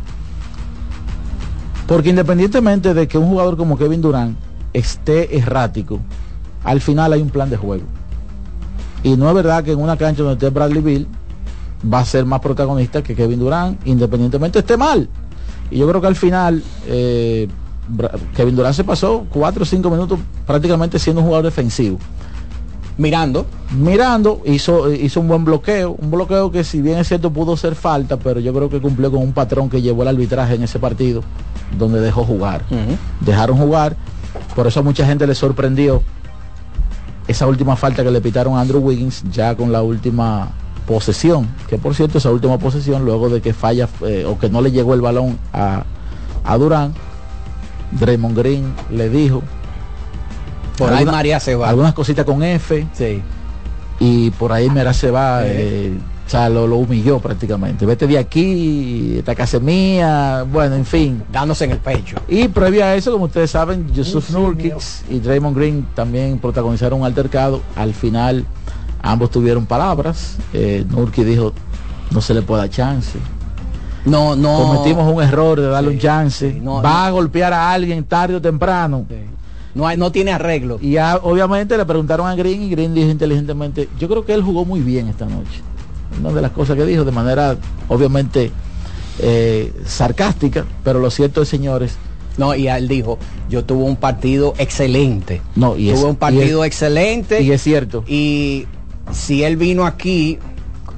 [1.87, 4.37] Porque independientemente de que un jugador como Kevin Durant
[4.75, 6.01] esté errático,
[6.65, 7.85] al final hay un plan de juego.
[9.03, 11.09] Y no es verdad que en una cancha donde esté Bradley Bill
[11.91, 15.09] va a ser más protagonista que Kevin Durant, independientemente esté mal.
[15.73, 17.49] Y yo creo que al final eh,
[18.37, 21.99] Kevin Durant se pasó cuatro o cinco minutos prácticamente siendo un jugador defensivo.
[22.99, 23.47] Mirando.
[23.77, 27.75] Mirando, hizo, hizo un buen bloqueo, un bloqueo que si bien es cierto pudo ser
[27.75, 30.79] falta, pero yo creo que cumplió con un patrón que llevó el arbitraje en ese
[30.79, 31.23] partido,
[31.79, 32.63] donde dejó jugar.
[32.71, 32.97] Uh -huh.
[33.21, 33.97] Dejaron jugar,
[34.55, 36.03] por eso a mucha gente le sorprendió
[37.27, 40.51] esa última falta que le pitaron a Andrew Wiggins ya con la última
[40.87, 44.61] posesión, que por cierto esa última posesión luego de que falla eh, o que no
[44.61, 45.85] le llegó el balón a,
[46.45, 46.95] a Durán,
[47.93, 49.43] Draymond Green le dijo
[50.79, 51.69] por alguna, ahí María se va.
[51.69, 52.87] Algunas cositas con F.
[52.93, 53.23] Sí.
[54.01, 55.43] Y por ahí María se va.
[55.45, 55.93] Eh,
[56.27, 57.85] o sea, lo, lo, humilló prácticamente.
[57.85, 60.45] Vete de aquí, esta casa mía.
[60.51, 61.23] Bueno, en fin.
[61.31, 62.17] Dándose en el pecho.
[62.29, 64.77] Y previo a eso, como ustedes saben, Yusuf sí, Nurkic
[65.11, 67.61] y Draymond Green también protagonizaron un altercado.
[67.77, 68.47] Al final,
[69.03, 70.39] ambos tuvieron palabras.
[70.53, 71.53] Eh, Nurkic dijo,
[72.11, 73.19] no se le puede dar chance.
[74.05, 74.57] No, no.
[74.57, 76.53] Cometimos un error de darle sí, un chance.
[76.53, 76.99] Sí, no, Va no.
[76.99, 79.07] a golpear a alguien tarde o temprano.
[79.75, 80.79] No, hay, no tiene arreglo.
[80.81, 84.65] Y obviamente le preguntaron a Green y Green dijo inteligentemente, yo creo que él jugó
[84.65, 85.63] muy bien esta noche.
[86.21, 87.57] Una de las cosas que dijo de manera
[87.89, 88.51] obviamente
[89.19, 91.97] eh, sarcástica, pero lo cierto es, señores.
[92.39, 93.19] No, y él dijo,
[93.51, 95.43] yo tuve un partido excelente.
[95.55, 97.43] No, y tuve es, un partido y es, excelente.
[97.43, 98.05] Y es cierto.
[98.07, 98.67] Y
[99.11, 100.39] si él vino aquí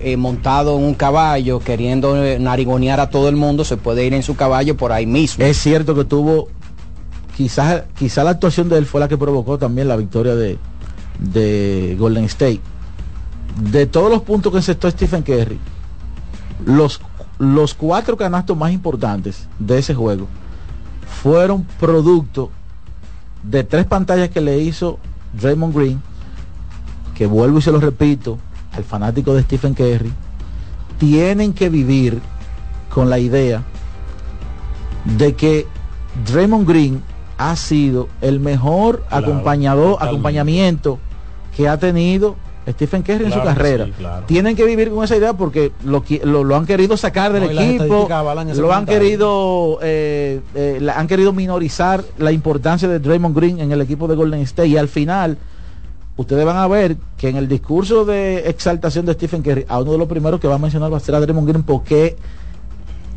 [0.00, 4.22] eh, montado en un caballo, queriendo narigonear a todo el mundo, se puede ir en
[4.22, 5.44] su caballo por ahí mismo.
[5.44, 6.48] Es cierto que tuvo
[7.36, 10.58] quizás quizá la actuación de él fue la que provocó también la victoria de,
[11.18, 12.60] de Golden State.
[13.70, 15.58] De todos los puntos que encestó Stephen Curry,
[16.66, 17.00] los,
[17.38, 20.26] los cuatro canastos más importantes de ese juego
[21.22, 22.50] fueron producto
[23.42, 24.98] de tres pantallas que le hizo
[25.40, 26.02] Draymond Green,
[27.14, 28.38] que vuelvo y se lo repito,
[28.72, 30.12] al fanático de Stephen Curry,
[30.98, 32.20] tienen que vivir
[32.90, 33.62] con la idea
[35.04, 35.66] de que
[36.26, 37.02] Draymond Green
[37.38, 40.08] ha sido el mejor claro, acompañador, totalmente.
[40.08, 40.98] acompañamiento
[41.56, 42.36] que ha tenido
[42.68, 43.84] Stephen Curry claro, en su carrera.
[43.86, 44.26] Sí, claro.
[44.26, 47.60] Tienen que vivir con esa idea porque lo, lo, lo han querido sacar del no,
[47.60, 48.08] equipo,
[48.56, 53.72] lo han querido, eh, eh, la, han querido minorizar la importancia de Draymond Green en
[53.72, 55.36] el equipo de Golden State y al final
[56.16, 59.92] ustedes van a ver que en el discurso de exaltación de Stephen Curry, a uno
[59.92, 62.16] de los primeros que va a mencionar va a ser a Draymond Green porque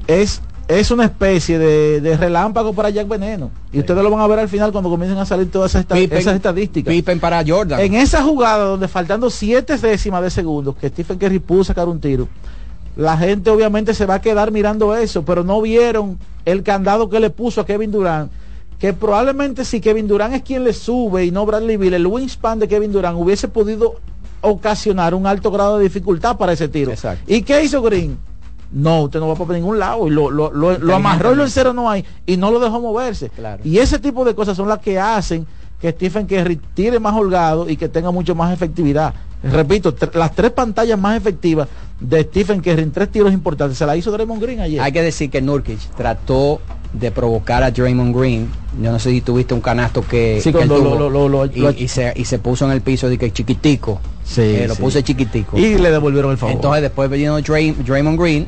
[0.07, 3.51] es es una especie de, de, relámpago para Jack Veneno.
[3.71, 3.79] Y sí.
[3.79, 6.35] ustedes lo van a ver al final cuando comiencen a salir todas esas, Pippen, esas
[6.35, 6.93] estadísticas.
[6.93, 7.79] Pippen para Jordan.
[7.79, 12.01] En esa jugada donde faltando siete décimas de segundos que Stephen Curry pudo sacar un
[12.01, 12.27] tiro,
[12.97, 17.19] la gente obviamente se va a quedar mirando eso, pero no vieron el candado que
[17.19, 18.31] le puso a Kevin Durant.
[18.79, 22.59] Que probablemente si Kevin Durant es quien le sube y no Bradley Bill, el wingspan
[22.59, 23.95] de Kevin Durant hubiese podido
[24.41, 26.91] ocasionar un alto grado de dificultad para ese tiro.
[26.91, 27.23] Exacto.
[27.27, 28.17] ¿Y qué hizo Green?
[28.71, 30.07] no, usted no va para ningún lado.
[30.07, 32.05] Y lo, lo, lo, lo amarró y lo cero no hay.
[32.25, 33.29] Y no lo dejó moverse.
[33.29, 33.61] Claro.
[33.63, 35.45] Y ese tipo de cosas son las que hacen
[35.79, 39.13] que Stephen Curry tire más holgado y que tenga mucho más efectividad.
[39.43, 41.67] Repito, las tres pantallas más efectivas
[41.99, 44.81] de Stephen Curry en tres tiros importantes se la hizo Draymond Green ayer.
[44.81, 46.61] Hay que decir que Nurkic trató
[46.93, 48.49] de provocar a Draymond Green.
[48.81, 52.65] Yo no sé si tuviste un canasto que, sí, lo, y, se, y, se, puso
[52.65, 53.99] en el piso de que chiquitico.
[54.23, 55.57] Sí, eh, lo puse chiquitico.
[55.57, 56.55] Y le devolvieron el favor.
[56.55, 58.47] Entonces después vino Draymond Green,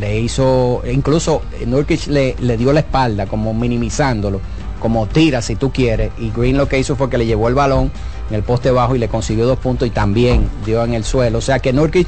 [0.00, 4.40] le hizo, incluso Nurkic le, le dio la espalda, como minimizándolo,
[4.80, 6.10] como tira si tú quieres.
[6.18, 7.90] Y Green lo que hizo fue que le llevó el balón
[8.30, 11.38] en el poste bajo y le consiguió dos puntos y también dio en el suelo.
[11.38, 12.06] O sea que Nurkic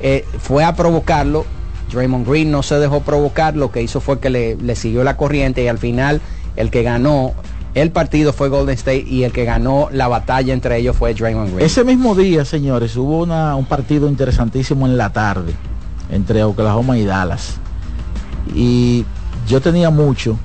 [0.00, 1.44] eh, fue a provocarlo.
[1.92, 5.62] Draymond Green no se dejó provocar, lo que hizo fue que le, siguió la corriente
[5.62, 6.20] y al final
[6.56, 7.32] el que ganó
[7.74, 11.54] el partido fue Golden State y el que ganó la batalla entre ellos fue Draymond
[11.54, 11.64] Green.
[11.64, 15.52] Ese mismo día, señores, hubo un partido interesantísimo en la tarde
[16.10, 17.58] entre Oklahoma y Dallas.
[18.54, 19.04] Y
[19.46, 20.38] yo tenía mucho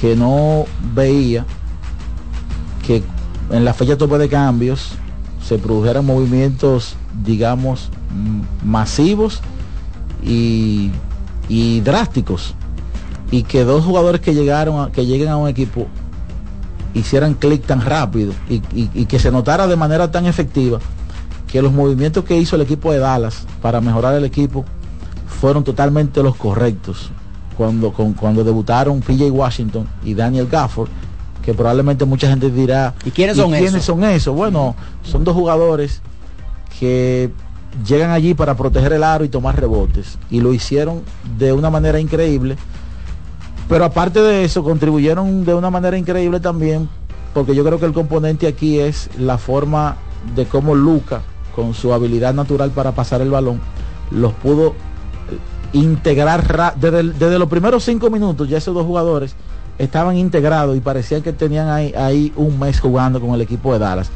[0.00, 0.64] que no
[0.94, 1.46] veía
[2.84, 3.02] que
[3.52, 4.92] en la fecha tope de cambios
[5.46, 7.90] se produjeran movimientos, digamos,
[8.64, 9.40] masivos
[10.24, 10.90] y,
[11.84, 12.54] drásticos.
[13.30, 15.86] Y que dos jugadores que llegaron a, que lleguen a un equipo
[16.94, 18.60] hicieran clic tan rápido y,
[19.06, 20.78] que se notara de manera tan efectiva
[21.46, 24.64] que los movimientos que hizo el equipo de Dallas para mejorar el equipo
[25.40, 27.10] fueron totalmente los correctos.
[27.56, 30.88] Cuando, cuando debutaron PJ Washington y Daniel Gafford,
[31.42, 34.34] que probablemente mucha gente dirá, ¿y quiénes son ¿quiénes son esos?
[34.34, 36.00] Bueno, son dos jugadores
[36.78, 37.30] que
[37.86, 40.18] llegan allí para proteger el aro y tomar rebotes.
[40.30, 41.02] Y lo hicieron
[41.38, 42.56] de una manera increíble.
[43.68, 46.88] Pero aparte de eso, contribuyeron de una manera increíble también,
[47.34, 49.96] porque yo creo que el componente aquí es la forma
[50.36, 51.22] de cómo Luca,
[51.54, 53.60] con su habilidad natural para pasar el balón,
[54.10, 54.74] los pudo
[55.72, 59.34] integrar desde, desde los primeros cinco minutos, ya esos dos jugadores
[59.84, 63.80] estaban integrados y parecía que tenían ahí, ahí un mes jugando con el equipo de
[63.80, 64.10] Dallas.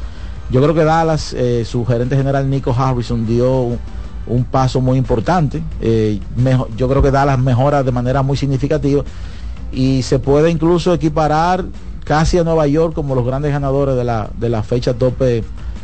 [0.49, 3.77] Yo creo que Dallas, eh, su gerente general Nico Harrison dio
[4.27, 5.61] un, paso muy importante.
[5.81, 6.21] Eh,
[6.77, 9.03] yo creo que Dallas mejora de manera muy significativa
[9.73, 11.65] y se puede incluso equiparar
[12.05, 15.43] casi a Nueva York como los grandes ganadores de la, de fecha tope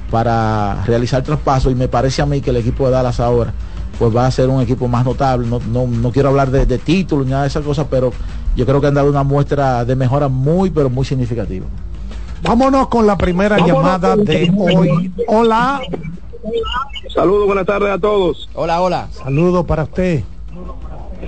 [0.09, 3.53] para realizar traspaso y me parece a mí que el equipo de Dallas ahora
[3.97, 5.47] pues va a ser un equipo más notable.
[5.47, 8.11] No, quiero hablar de, de títulos ni nada de esas cosas, pero
[8.55, 11.65] yo creo que han dado una muestra de mejora muy, pero muy significativa.
[12.43, 15.11] Vámonos con la primera llamada de hoy.
[15.27, 15.81] Hola.
[17.13, 18.49] Saludos, buenas tardes a todos.
[18.53, 19.07] Hola, hola.
[19.11, 20.23] Saludos para usted.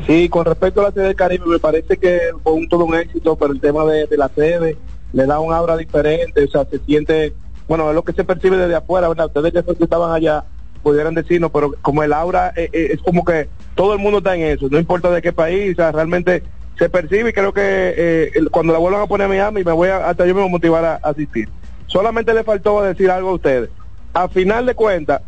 [0.06, 2.96] Sí, con respecto a la sede del Caribe, me parece que fue un todo un
[2.96, 4.78] éxito, pero el tema de, la sede
[5.14, 7.34] le da un aura diferente, o sea, se siente,
[7.68, 9.28] bueno, es lo que se percibe desde afuera, ¿verdad?
[9.28, 10.44] Ustedes que estaban allá
[10.86, 14.36] pudieran decirnos, pero como el aura eh, eh, es como que todo el mundo está
[14.36, 16.44] en eso, no importa de qué país, o sea, realmente
[16.78, 19.90] se percibe y creo que eh, cuando la vuelvan a poner a Miami me voy
[19.90, 21.50] a, hasta yo me voy a motivar a, asistir.
[21.88, 23.72] Solamente le faltó decir algo a ustedes.
[24.14, 25.22] A final de cuentas,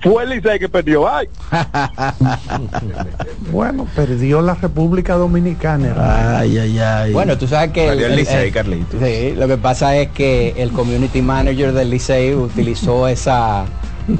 [0.00, 1.08] fue el Licey que perdió.
[1.08, 1.26] ¡Ay!
[3.50, 6.38] bueno, perdió la República Dominicana.
[6.38, 7.12] Ay, ay, ay.
[7.12, 7.88] Bueno, tú sabes que...
[7.88, 9.02] el, Licey, Carlitos.
[9.02, 13.66] Sí, lo que pasa es que el community manager del Licey utilizó esa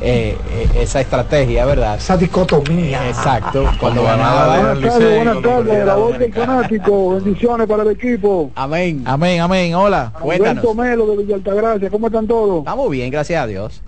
[0.03, 1.97] eh, eh, esa estrategia, ¿verdad?
[1.97, 3.09] Esa dicotomía.
[3.09, 3.64] Exacto.
[3.80, 8.51] Cuando van a Buenas tardes, buenas tardes, la voz del fanático, bendiciones para el equipo.
[8.55, 9.03] Amén.
[9.05, 10.12] Amén, amén, hola.
[10.20, 10.74] Cuéntanos.
[10.74, 12.61] Melo de Villa Altagracia, ¿cómo están todos?
[12.61, 13.82] Estamos bien, gracias a Dios.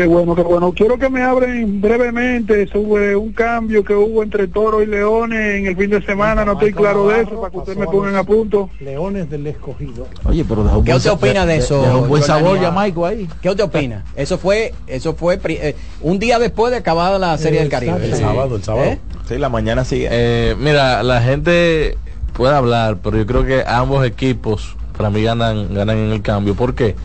[0.00, 0.72] Qué bueno, qué bueno.
[0.72, 5.66] Quiero que me abren brevemente sobre un cambio que hubo entre Toro y Leones en
[5.66, 6.42] el fin de semana.
[6.42, 8.70] No estoy claro de eso, para que ustedes me pongan a punto.
[8.80, 10.06] Leones del escogido.
[10.24, 11.82] Oye, pero ¿Qué usted opina de eso?
[12.00, 13.28] un buen sabor Jamaico ahí.
[13.42, 14.02] ¿Qué usted opina?
[14.16, 18.02] Eso fue, eso fue eh, un día después de acabada la Serie del Caribe.
[18.02, 18.86] El sábado, el sábado.
[18.86, 18.98] ¿Eh?
[19.28, 20.08] Sí, la mañana sigue.
[20.10, 21.98] Eh, mira, la gente
[22.32, 26.54] puede hablar, pero yo creo que ambos equipos para mí ganan, ganan en el cambio.
[26.54, 26.96] ¿Por qué?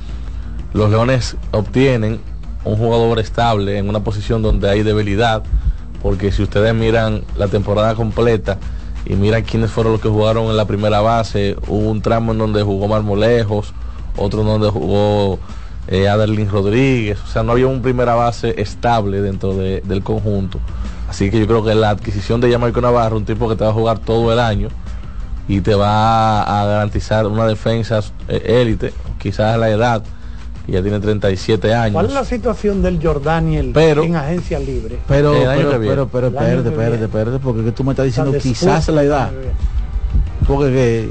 [0.72, 2.20] Los Leones obtienen
[2.66, 5.44] un jugador estable en una posición donde hay debilidad,
[6.02, 8.58] porque si ustedes miran la temporada completa
[9.06, 12.40] y miran quiénes fueron los que jugaron en la primera base, hubo un tramo en
[12.40, 13.74] donde jugó Marmolejos,
[14.18, 15.40] otro en donde jugó
[15.88, 16.08] eh,
[16.50, 20.60] Rodríguez, o sea, no había un primera base estable dentro del conjunto.
[21.08, 23.70] Así que yo creo que la adquisición de Yamarco Navarro, un tipo que te va
[23.70, 24.70] a jugar todo el año
[25.48, 30.04] y te va a garantizar una defensa eh, élite, quizás la edad,
[30.68, 31.94] ya tiene 37 años.
[31.94, 34.98] ¿Cuál es la situación del Jordaniel pero, en agencia libre?
[35.08, 39.32] Pero, pero, pero, espérate, espérate, espérate, porque tú me estás diciendo quizás la edad.
[40.48, 41.10] Porque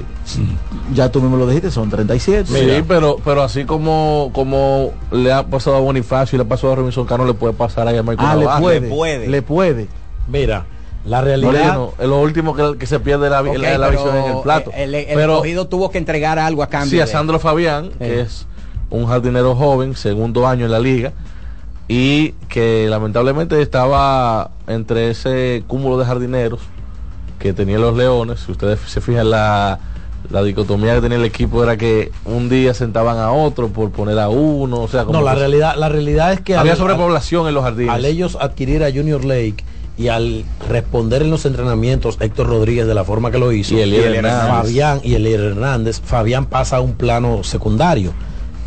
[0.93, 2.47] ya tú mismo lo dijiste, son 37.
[2.47, 6.73] Sí, pero, pero así como, como le ha pasado a Bonifacio y le ha pasado
[6.73, 9.89] a Robinson Cano, le puede pasar a Michael ah, le puede, le puede,
[10.29, 10.67] Mira,
[11.05, 14.71] la realidad es lo último que, se pierde la, la, visión en el plato.
[14.75, 16.91] El, el, tuvo que entregar algo a cambio.
[16.91, 18.47] Sí, a Sandro Fabián, que es
[18.95, 21.13] un jardinero joven, segundo año en la liga,
[21.89, 26.61] y que lamentablemente estaba entre ese cúmulo de jardineros
[27.39, 28.41] que tenían los leones.
[28.41, 29.79] Si ustedes se fijan la,
[30.31, 34.19] la dicotomía que tenía el equipo era que un día sentaban a otro por poner
[34.19, 37.47] a uno, o sea, como No, la realidad, la realidad es que había al- sobrepoblación
[37.49, 37.93] en los jardines.
[37.93, 39.57] al ellos adquirir a Junior Lake
[39.99, 43.81] y al responder en los entrenamientos Héctor Rodríguez de la forma que lo hizo Y
[43.81, 44.49] Hernández.
[44.49, 48.13] Fabián y Elier Hernández Fabián pasa a un plano secundario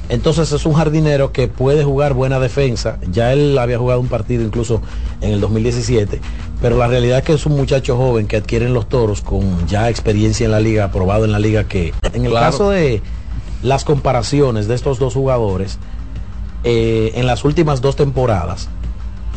[0.10, 4.44] entonces es un jardinero que puede jugar buena defensa ya él había jugado un partido
[4.44, 4.82] incluso
[5.22, 6.22] en el 2017
[6.62, 9.90] pero la realidad es que es un muchacho joven que adquieren los toros con ya
[9.90, 12.46] experiencia en la liga aprobado en la liga que en el Claro.
[12.52, 13.02] caso de
[13.64, 15.78] las comparaciones de estos dos jugadores
[16.64, 18.70] eh, en las últimas dos temporadas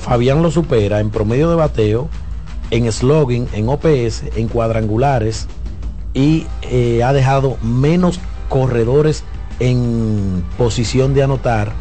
[0.00, 2.08] Fabián lo supera en promedio de bateo,
[2.70, 5.46] en slogan, en OPS, en cuadrangulares
[6.14, 8.18] y eh, ha dejado menos
[8.48, 9.24] corredores
[9.60, 11.72] en posición de anotar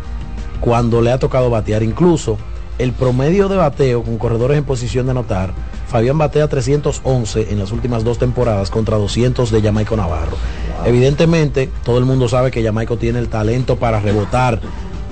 [0.60, 1.82] cuando le ha tocado batear.
[1.82, 2.38] Incluso
[2.78, 5.54] el promedio de bateo con corredores en posición de anotar,
[5.88, 10.38] Fabián batea 311 en las últimas dos temporadas contra 200 de Jamaico Navarro.
[10.86, 14.62] Evidentemente, todo el mundo sabe que Jamaico tiene el talento para rebotar,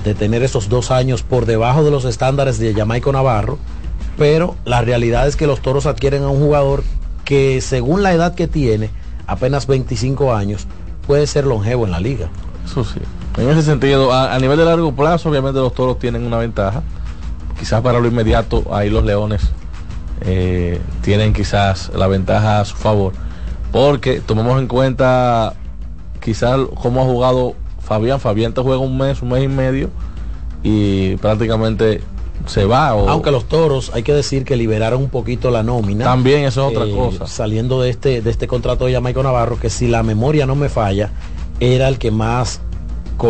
[0.03, 3.57] de tener esos dos años por debajo de los estándares de Jamaico Navarro,
[4.17, 6.83] pero la realidad es que los toros adquieren a un jugador
[7.25, 8.89] que según la edad que tiene,
[9.25, 10.67] apenas 25 años,
[11.05, 12.29] puede ser longevo en la liga.
[12.69, 12.99] Eso sí.
[13.37, 16.83] En ese sentido, a, a nivel de largo plazo, obviamente los toros tienen una ventaja.
[17.59, 19.41] Quizás para lo inmediato, ahí los leones
[20.21, 23.13] eh, tienen quizás la ventaja a su favor.
[23.71, 25.53] Porque tomemos en cuenta
[26.21, 28.19] quizás cómo ha jugado Fabián.
[28.19, 29.89] Fabián te juega un mes, un mes y medio
[30.63, 32.01] y prácticamente
[32.45, 32.93] se va.
[32.95, 36.05] O, Aunque los toros, hay que decir que liberaron un poquito la nómina.
[36.05, 37.27] También eso es otra eh, cosa.
[37.27, 40.69] Saliendo de este, de este contrato de Jamaico Navarro, que si la memoria no me
[40.69, 41.11] falla,
[41.59, 42.61] era el que más,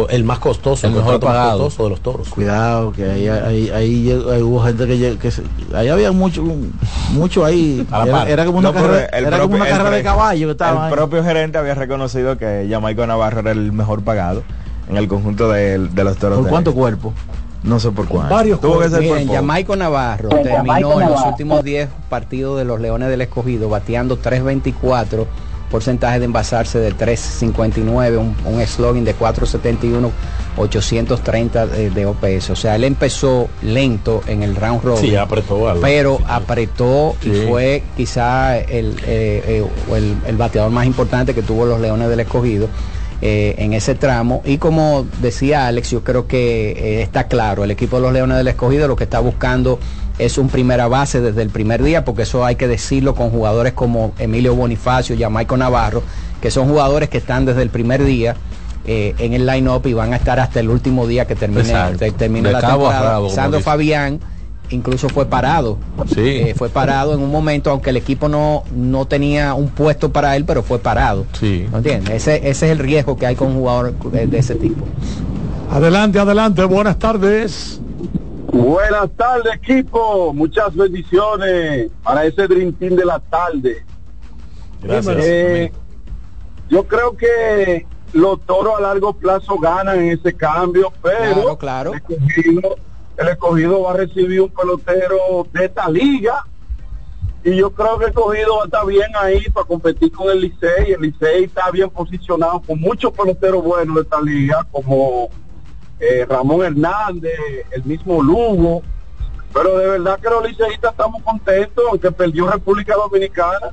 [0.10, 1.60] el más costoso, El mejor pagado.
[1.64, 2.30] costoso de los toros.
[2.30, 6.44] Cuidado, que ahí, ahí, ahí hubo gente que, lleg- que se- ahí había mucho,
[7.14, 7.86] mucho ahí.
[8.06, 10.52] Era, era como una No, carrera, el era como una el carrera de caballo que
[10.52, 10.92] estaba El ahí.
[10.94, 14.44] propio gerente había reconocido que Jamaico Navarro era el mejor pagado
[14.90, 16.38] en el conjunto de, de los toros.
[16.38, 17.14] ¿Por de- cuánto cuerpo?
[17.64, 18.34] No sé por cuánto.
[18.34, 19.28] varios Tuvo que ser Miren.
[19.30, 23.68] Jamaico Navarro Con terminó Jamaico en los últimos 10 partidos de los Leones del Escogido
[23.68, 25.26] bateando 3.24,
[25.70, 30.10] porcentaje de envasarse de 3.59, un, un slogan de 4.71,
[30.58, 32.50] 830 de, de OPS.
[32.52, 35.02] O sea, él empezó lento en el round robin.
[35.02, 35.82] Sí, apretó algo.
[35.82, 37.30] Pero apretó Sí.
[37.30, 39.66] y fue quizá el, eh, eh,
[39.96, 42.68] el, el bateador más importante que tuvo los Leones del Escogido.
[43.20, 47.72] eh, en ese tramo y como decía Alex yo creo que eh, está claro el
[47.72, 49.80] equipo de los Leones del Escogido lo que está buscando
[50.20, 53.74] es un primera base desde el primer día porque eso hay que decirlo con jugadores
[53.74, 56.02] como Emilio Bonifacio y Jamaico Navarro
[56.42, 58.36] que son jugadores que están desde el primer día
[58.86, 61.62] eh, en el line-up y van a estar hasta el último día que termine,
[61.98, 62.12] te-
[62.54, 63.60] la temporada rabo, Sandro.
[63.62, 64.20] Fabián
[64.70, 65.78] incluso fue parado.
[66.50, 70.36] Eh, fue parado en un momento, aunque el equipo no, no tenía un puesto para
[70.36, 71.26] él, pero fue parado.
[71.40, 71.66] Sí.
[71.72, 72.14] ¿No entiendes?
[72.16, 74.86] Ese, ese es el riesgo que hay con un jugador de, de ese tipo.
[75.72, 77.80] Adelante, adelante, buenas tardes.
[78.52, 80.34] Buenas tardes, equipo.
[80.34, 83.86] Muchas bendiciones para ese Dream Team de la tarde.
[84.82, 85.18] Gracias.
[85.20, 85.72] Eh,
[86.70, 91.92] yo creo que los toros a largo plazo ganan en ese cambio, pero Claro, claro.
[91.92, 92.76] El, escogido,
[93.18, 96.46] el escogido va a recibir un pelotero de esta liga.
[97.44, 100.42] Y yo creo que el escogido va a estar bien ahí para competir con el
[100.42, 100.94] Licey.
[100.94, 105.30] El Licey está bien posicionado con muchos peloteros buenos de esta liga, como
[106.00, 107.32] eh, Ramón Hernández,
[107.72, 108.82] el mismo Lugo.
[109.54, 113.72] Pero de verdad que los liceístas estamos contentos, aunque perdió República Dominicana.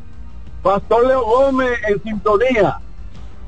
[0.62, 2.78] Pastor Leo Gómez en sintonía.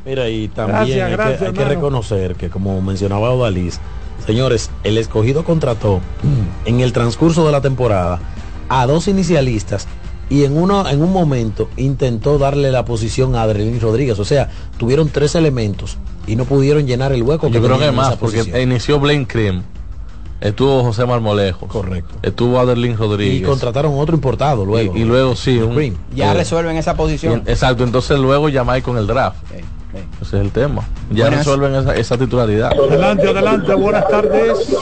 [0.05, 3.81] Mira, y también Gracias, hay, que- hay reconocer que, como mencionaba Odalís,
[4.27, 6.01] señores, el escogido contrató
[6.67, 8.21] en el transcurso de la temporada
[8.69, 9.87] a dos inicialistas
[10.29, 14.19] y en, uno, en un momento intentó darle la posición a Adrián Rodríguez.
[14.19, 15.97] O sea, tuvieron tres elementos
[16.27, 17.49] y no pudieron llenar el hueco.
[17.49, 19.63] Yo creo que más, porque inició Blaine Cream,
[20.41, 23.41] estuvo José Marmolejo, correcto, estuvo Adelín Rodríguez.
[23.41, 24.97] Y contrataron otro importado luego.
[24.97, 25.97] Y, y luego sí, un- Cream.
[26.15, 27.43] Ya eh, resuelven esa posición.
[27.47, 29.39] y- Exacto, entonces luego llamáis con el draft.
[30.21, 30.83] Ese es el tema.
[31.11, 31.39] Ya Buenas.
[31.47, 32.71] resuelven esa, esa titularidad.
[32.73, 34.77] Adelante, adelante, buenas tardes.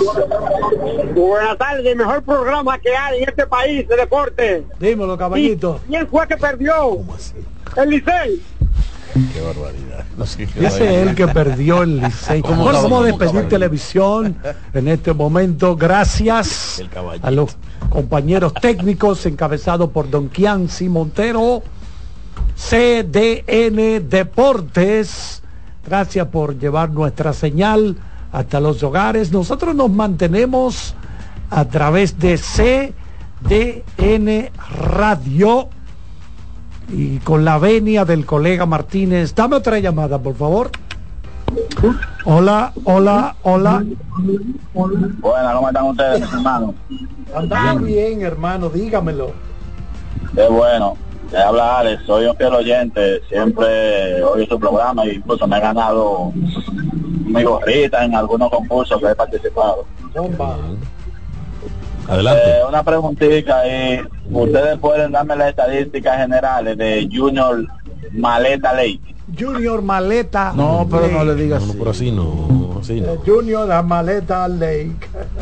[1.14, 4.64] Buenas tardes, mejor programa que hay en este país de deporte.
[4.80, 5.80] Dímelo, caballito.
[5.86, 6.99] ¿Y ¿Quién fue que perdió?
[7.76, 8.42] El Licey.
[9.14, 10.04] Qué barbaridad.
[10.58, 12.42] Dice él que perdió el Licey.
[12.42, 14.36] ¿Cómo Bueno, vamos a despedir televisión
[14.72, 15.76] en este momento.
[15.76, 16.90] Gracias El
[17.22, 17.56] a los
[17.90, 21.62] compañeros técnicos encabezados por Don Kianci Montero,
[22.56, 25.42] CDN Deportes.
[25.86, 27.96] Gracias por llevar nuestra señal
[28.32, 29.30] hasta los hogares.
[29.30, 30.96] Nosotros nos mantenemos
[31.50, 32.36] a través de
[33.46, 34.50] CDN
[34.80, 35.68] Radio
[36.89, 39.35] y con la venia del colega Martínez.
[39.35, 40.70] Dame otra llamada, por favor.
[42.24, 43.85] Hola, hola, hola.
[44.72, 46.74] Bueno, ¿cómo están ustedes, mis hermanos?
[47.35, 49.32] Andamos bien, hermano, dígamelo.
[50.35, 50.97] Qué bueno.
[51.30, 55.61] Te habla Alex, soy un fiel oyente, siempre oigo su programa e incluso me he
[55.61, 59.85] ganado mi gorrita en algunos concursos que he participado.
[62.09, 62.42] Adelante.
[62.46, 64.00] Eh, una preguntita ahí.
[64.30, 67.64] ¿Ustedes pueden darme las estadísticas generales de Junior
[68.12, 69.00] Maleta Lake?
[69.38, 70.52] Junior Maleta.
[70.55, 71.78] No, pero no le digas No, así.
[71.78, 73.16] pero así no, así no.
[73.24, 74.92] Junior la Maleta Lake.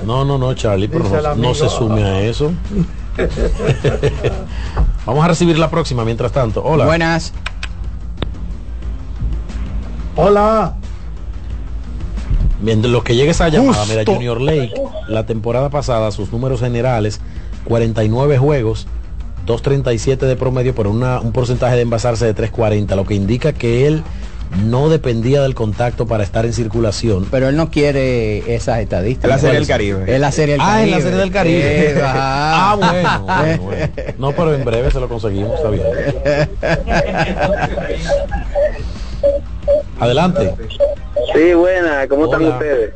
[0.07, 2.53] No, no, no, Charlie, pero no, no se sume a eso.
[5.07, 6.63] Vamos a recibir la próxima mientras tanto.
[6.65, 6.85] Hola.
[6.87, 7.33] Buenas.
[10.17, 10.75] Hola.
[12.63, 14.05] Bien, de lo que llegue esa llamada, mira.
[14.07, 14.73] Junior Lake,
[15.09, 17.21] la temporada pasada, sus números generales,
[17.65, 18.87] 49 juegos,
[19.47, 23.89] 2.37 de promedio, por una, un porcentaje de envasarse de 3.40, lo que indica que
[23.89, 24.05] él
[24.67, 27.27] no dependía del contacto para estar en circulación.
[27.31, 29.25] Pero él no quiere esas estadísticas.
[29.25, 30.15] Es la Serie del Caribe.
[30.15, 30.85] Es la serie del Ah, Caribe.
[30.85, 31.91] en la serie del Caribe.
[31.91, 33.87] Eh, ah, bueno, bueno, bueno.
[34.19, 35.83] No, pero en breve se lo conseguimos, está bien.
[40.01, 40.55] Adelante.
[41.35, 42.93] Sí, buena, ¿cómo están ustedes?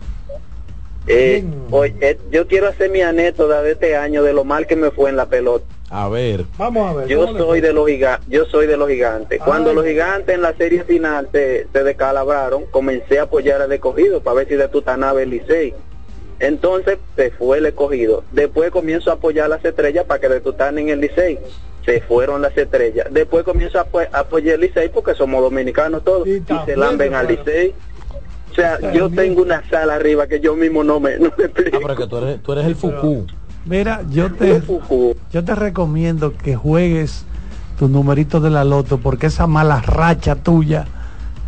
[1.09, 4.75] Eh, oye, eh, yo quiero hacer mi anécdota de este año de lo mal que
[4.75, 5.65] me fue en la pelota.
[5.89, 6.45] A ver.
[6.59, 7.07] Vamos a ver.
[7.09, 9.41] Yo ¿cómo le soy de los gigantes, yo soy de los gigantes.
[9.45, 9.77] Cuando Ay.
[9.77, 14.39] los gigantes en la serie final se, se descalabraron, comencé a apoyar al escogido para
[14.39, 15.75] ver si de Tutanave el Licey.
[16.41, 18.25] Entonces se fue el escogido.
[18.33, 21.39] Después comienzo a apoyar las estrellas para que de Tután en el Licey.
[21.85, 23.07] Se fueron las estrellas.
[23.13, 26.27] Después comienzo a, apo- a apoyar el Licey porque somos dominicanos todos.
[26.27, 27.29] Y, se también, lamben al.
[27.29, 27.75] Licey.
[28.57, 31.77] O sea, yo tengo una sala arriba que yo mismo no me, no me explico.
[31.77, 33.27] Ah, pero que tú eres, tú eres el Fuku.
[33.67, 34.63] Mira, yo te,
[35.31, 37.27] yo te recomiendo que juegues
[37.79, 40.87] tu numerito de la loto porque esa mala racha tuya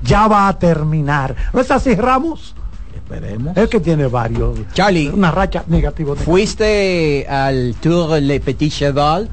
[0.02, 1.34] ya va a terminar.
[1.54, 2.54] ¿No es así, Ramos?
[2.94, 3.56] Esperemos.
[3.56, 4.58] Es que tiene varios.
[4.74, 5.08] Charlie.
[5.08, 6.14] Una racha negativa.
[6.14, 9.30] ¿Fuiste al Tour Le Petit Cheval?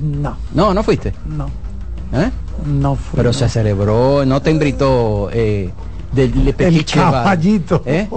[0.00, 0.36] No.
[0.54, 1.12] No, no fuiste.
[1.26, 1.50] No.
[2.12, 2.30] ¿Eh?
[2.66, 3.16] No fue.
[3.16, 3.32] Pero no.
[3.32, 5.70] se celebró, no te invitó eh,
[6.12, 7.82] del Le Petit El caballito.
[7.86, 8.08] ¿Eh?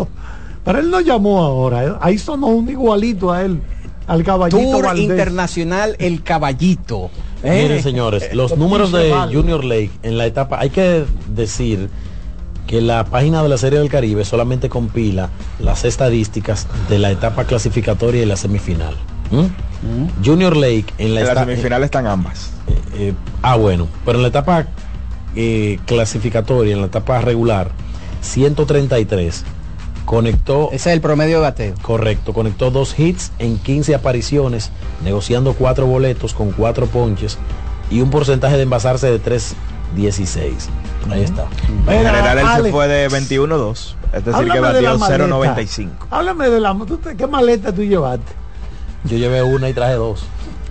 [0.66, 1.86] Pero él no llamó ahora.
[1.86, 1.94] ¿eh?
[2.02, 3.62] Ahí sonó un igualito a él.
[4.08, 5.04] Al caballito Tour Valdés.
[5.06, 7.10] Internacional El Caballito.
[7.42, 7.62] ¿eh?
[7.64, 9.34] Miren, señores, los números de Chaval.
[9.34, 11.90] Junior Lake en la etapa, hay que decir
[12.68, 15.30] que la página de la Serie del Caribe solamente compila
[15.60, 18.96] las estadísticas de la etapa clasificatoria y la semifinal.
[19.32, 20.26] ¿Mm?
[20.26, 22.52] Junior Lake en la, En la semifinal están ambas.
[22.68, 24.66] eh, eh, ah, bueno, pero en la etapa
[25.36, 27.72] eh, clasificatoria, en la etapa regular,
[28.24, 29.44] 133,
[30.06, 30.70] conectó...
[30.72, 31.76] Ese es el promedio de bateo.
[31.82, 34.72] Correcto, conectó dos hits en 15 apariciones,
[35.04, 37.38] negociando cuatro boletos con cuatro ponches
[37.92, 40.54] y un porcentaje de envasarse de 3.16.
[41.12, 41.48] Ahí está.
[41.68, 43.96] En Mira, general él se fue de 21-2.
[44.14, 45.26] Es decir, que de batió maleta.
[45.28, 45.90] 0.95.
[46.10, 48.32] Háblame de la ¿tú te- ¿Qué maleta tú llevaste?
[49.06, 50.24] Yo llevé una y traje dos.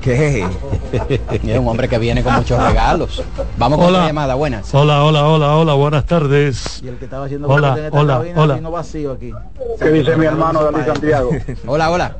[0.02, 0.44] ¿Qué?
[1.32, 3.22] Es un hombre que viene con muchos regalos.
[3.56, 4.74] Vamos con la llamada, buenas.
[4.74, 6.82] Hola, hola, hola, hola, buenas tardes.
[6.82, 8.68] Y el que estaba haciendo Hola, marketing en esta hola, cabina hola.
[8.70, 9.32] vacío aquí.
[9.78, 11.30] ¿Qué dice mi hermano Dalí Santiago?
[11.66, 12.16] Hola, hola.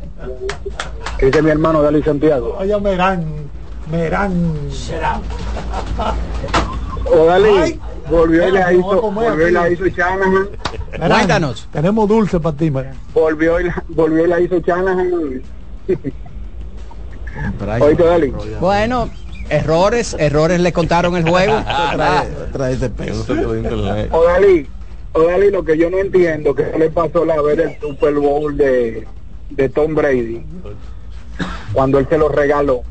[1.18, 2.56] ¿Qué dice mi hermano Dalí Santiago?
[2.58, 3.24] Oye, Merán,
[3.90, 4.32] Merán.
[7.14, 7.80] O Dalí, Ay.
[8.08, 10.48] volvió y la hizo, volvió y la hizo Shanahan,
[10.96, 11.68] Cuéntanos.
[11.72, 12.94] Tenemos dulce para ti, Merán.
[13.12, 15.42] volvió y la, volvió y la hizo Shanahan.
[17.80, 18.32] Oíste, Dalí.
[18.60, 19.10] Bueno,
[19.48, 21.62] errores, errores le contaron el juego.
[21.64, 23.24] Trae, trae ese peso.
[24.10, 24.66] O Dalí,
[25.12, 28.56] o Dalí, lo que yo no entiendo, que le pasó la ver el Super Bowl
[28.56, 29.06] de,
[29.50, 30.44] de Tom Brady,
[31.72, 32.82] cuando él se lo regaló.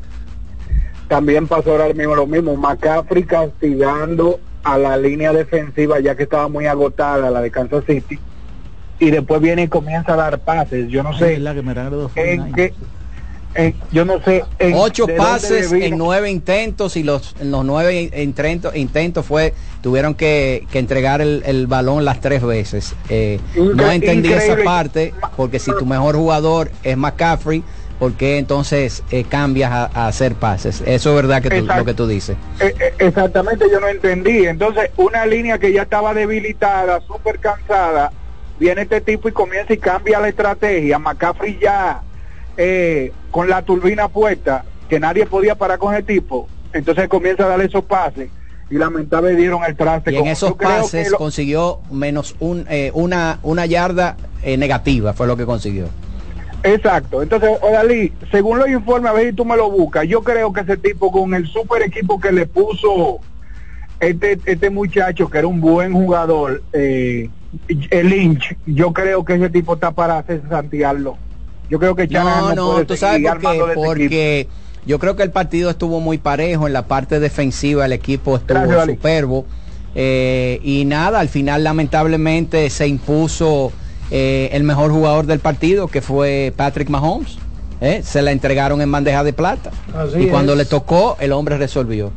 [1.08, 6.48] También pasó ahora mismo lo mismo, McCaffrey castigando a la línea defensiva ya que estaba
[6.48, 8.18] muy agotada, la de Kansas City,
[8.98, 10.88] y después viene y comienza a dar pases.
[10.88, 12.72] Yo no sé la que me regaló dos en qué,
[13.54, 18.10] en- yo no sé en Ocho pases en nueve intentos y los, en los nueve
[18.16, 22.94] intentos, intentos fue tuvieron que, que entregar el, el balón las tres veces.
[23.08, 27.62] Eh, no entendí esa parte porque si tu mejor jugador es McCaffrey,
[27.98, 30.82] ¿por qué entonces eh, cambias a, a hacer pases?
[30.86, 32.36] Eso es verdad que tú- lo que tú dices.
[32.60, 34.46] Eh, exactamente, yo no entendí.
[34.46, 38.10] Entonces, una línea que ya estaba debilitada, súper cansada,
[38.58, 40.98] viene este tipo y comienza y cambia la estrategia.
[40.98, 42.02] McCaffrey ya
[42.56, 47.48] eh, con la turbina puesta, que nadie podía parar con el tipo, entonces comienza a
[47.48, 48.30] darle esos pases
[48.70, 50.12] y lamentable dieron el traste.
[50.12, 55.12] Y en con- esos pases lo- consiguió menos un, eh, una, una yarda eh, negativa,
[55.12, 55.86] fue lo que consiguió.
[56.64, 57.22] Exacto.
[57.22, 60.60] Entonces, Odalí, según los informes, a ver si tú me lo buscas, yo creo que
[60.60, 63.18] ese tipo con el super equipo que le puso
[63.98, 67.28] este, este muchacho, que era un buen jugador, eh,
[67.90, 71.18] el Lynch, yo creo que ese tipo está para hacer Santiago.
[71.72, 74.48] Yo creo que no, no, tú sabes por qué, este porque
[74.84, 78.84] yo creo que el partido estuvo muy parejo en la parte defensiva, el equipo estuvo
[78.84, 79.46] superbo.
[79.94, 83.72] Eh, y nada, al final lamentablemente se impuso
[84.10, 87.38] eh, el mejor jugador del partido, que fue Patrick Mahomes.
[87.80, 88.02] ¿eh?
[88.04, 89.70] Se la entregaron en bandeja de plata.
[90.18, 92.12] y cuando le tocó, el hombre resolvió.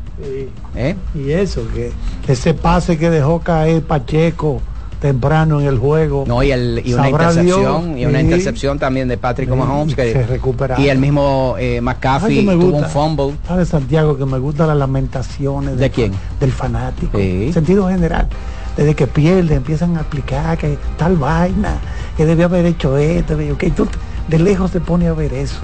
[1.16, 1.93] Y eso, que
[2.28, 4.62] ese pase que dejó caer Pacheco
[5.06, 6.24] temprano en el juego.
[6.28, 10.26] No, y, el, y una intercepción, y una intercepción también de Patrick Mahomes que, se
[10.26, 10.82] recupera.
[10.82, 13.36] Y el mismo eh, McCaffrey tuvo un fumble.
[13.56, 16.12] de Santiago que me gustan las lamentaciones de, quién?
[16.39, 17.20] Del fanático.
[17.20, 18.28] En sentido general.
[18.76, 21.78] Desde que pierde empiezan a explicar que tal vaina,
[22.18, 23.88] que debía haber hecho esto, que tú
[24.28, 25.62] de lejos se pone a ver eso.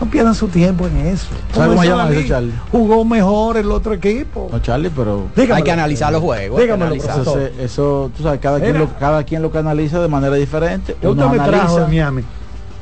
[0.00, 1.28] No pierdan su tiempo en eso.
[1.54, 2.52] cómo llama eso, Charlie?
[2.70, 4.48] Jugó mejor el otro equipo.
[4.52, 6.60] No, Charlie, pero hay que analizar los juegos.
[6.60, 10.96] Dígamelo, eso, eso, tú sabes, cada quien, lo, cada quien lo canaliza de manera diferente.
[11.02, 12.22] Uno me trajo de Miami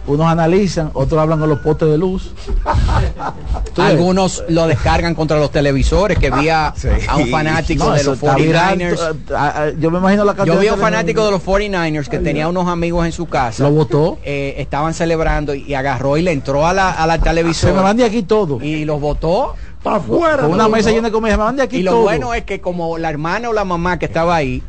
[0.07, 2.33] unos analizan, otros hablan con los postes de luz.
[3.77, 6.75] Algunos lo descargan contra los televisores, que vi a,
[7.17, 9.79] un fanático de los 49ers.
[9.79, 12.69] yo me imagino la Yo vi a un fanático de los 49ers que tenía unos
[12.69, 13.65] amigos en su casa.
[13.65, 14.19] Lo votó.
[14.25, 17.73] Eh, estaban celebrando y agarró y le entró a la, a la televisora.
[17.73, 18.63] Se me van de aquí todo.
[18.63, 19.55] Y los votó.
[19.83, 20.43] Para afuera.
[20.43, 21.37] Con una mesa llena de comida.
[21.37, 23.99] Me van de aquí y lo bueno es que como la hermana o la mamá
[23.99, 24.63] que estaba ahí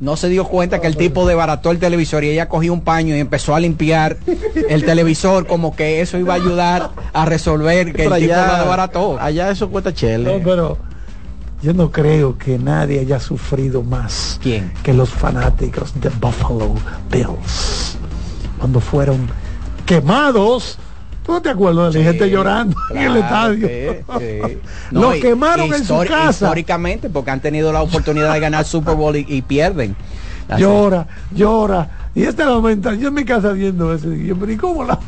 [0.00, 3.14] no se dio cuenta que el tipo debarató el televisor y ella cogió un paño
[3.14, 4.16] y empezó a limpiar
[4.68, 9.18] el televisor como que eso iba a ayudar a resolver que el tipo lo debarató.
[9.20, 10.38] Allá eso cuesta chele.
[10.38, 10.78] No, pero
[11.62, 14.72] yo no creo que nadie haya sufrido más ¿Quién?
[14.82, 16.74] que los fanáticos de Buffalo
[17.10, 17.98] Bills
[18.58, 19.28] cuando fueron
[19.84, 20.78] quemados
[21.28, 23.68] ¿No te acuerdas de la gente llorando en el estadio?
[24.90, 26.46] Lo quemaron en su casa.
[26.46, 29.96] Históricamente, porque han tenido la oportunidad de ganar Super Bowl y, pierden.
[30.58, 31.88] Llora, llora.
[32.12, 34.98] Y esta lamenta, yo en mi casa viendo eso, y yo, pero ¿y cómo la?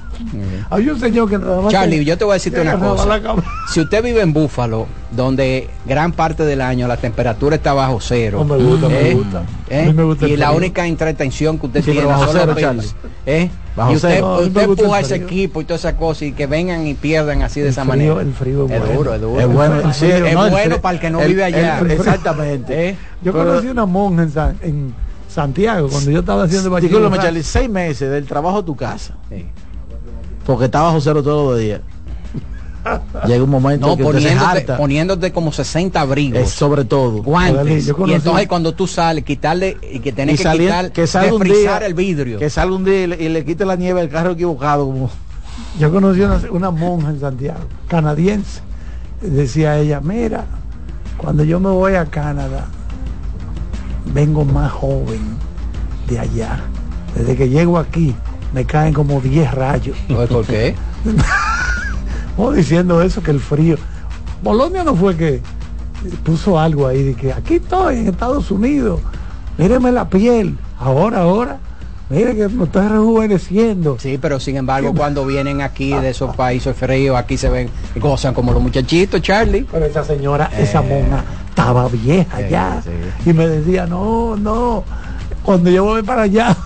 [0.70, 3.20] Hay un señor que nada más Charlie, yo te voy a decirte una cosa.
[3.72, 8.45] Si usted vive en Búfalo, donde gran parte del año la temperatura está bajo cero.
[8.45, 9.14] me gusta, me ¿eh?
[9.14, 9.43] gusta.
[9.68, 9.95] ¿Eh?
[10.28, 12.55] y la única entretención que usted tiene bajo cero,
[13.26, 13.51] ¿eh?
[13.90, 17.43] y usted, usted empuja ese equipo y todas esas cosas y que vengan y pierdan
[17.43, 18.20] así de esa manera.
[18.20, 19.40] El frío es, duro, es duro.
[19.40, 21.80] Es bueno, es bueno para el que no vive allá.
[21.80, 22.97] exactamente.
[23.22, 24.95] Yo conocí una monja en,
[25.32, 27.42] Santiago cuando yo estaba haciendo bachillerato.
[27.42, 29.14] seis meses del trabajo a tu casa.
[30.44, 31.80] Porque estaba bajo cero todos los días.
[33.26, 36.50] Llega un momento no, que poniéndote, poniéndote como 60 abrigos.
[36.50, 37.22] sobre todo.
[37.22, 37.86] Guantes.
[38.06, 41.78] Y entonces cuando tú sales, quitarle y que tenés que quitar, que salga un día,
[41.78, 42.38] el vidrio.
[42.38, 44.84] Que salga un día y le, quite la nieve al carro equivocado.
[44.84, 45.10] Como...
[45.78, 48.60] Yo conocí una, una monja en Santiago, canadiense.
[49.20, 50.44] Decía ella, mira,
[51.16, 52.66] cuando yo me voy a Canadá,
[54.07, 55.20] vengo más joven
[56.09, 56.61] de allá.
[57.14, 58.14] Desde que llego aquí,
[58.53, 59.96] me caen como 10 rayos.
[60.09, 60.74] ¿Por qué?
[62.55, 63.76] diciendo eso, que el frío.
[64.42, 65.40] Bolonia no fue que
[66.24, 69.00] puso algo ahí de que aquí estoy en Estados Unidos,
[69.57, 71.59] míreme la piel, ahora, ahora,
[72.11, 73.96] mire que me estoy rejuveneciendo.
[74.00, 78.34] Sí, pero sin embargo cuando vienen aquí de esos países fríos, aquí se ven, gozan
[78.34, 79.64] como los muchachitos, Charlie.
[79.70, 80.88] Pero esa señora, esa eh.
[80.88, 82.82] mona, estaba vieja ya.
[83.26, 84.84] Y me decía, no, no,
[85.42, 86.57] cuando yo voy para allá,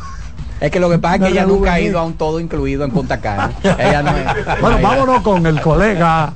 [0.61, 2.85] es que lo que pasa es que ella nunca ha ido a un todo incluido
[2.85, 3.51] en Punta Cana.
[3.63, 4.13] ella no
[4.61, 6.33] bueno, vámonos con el colega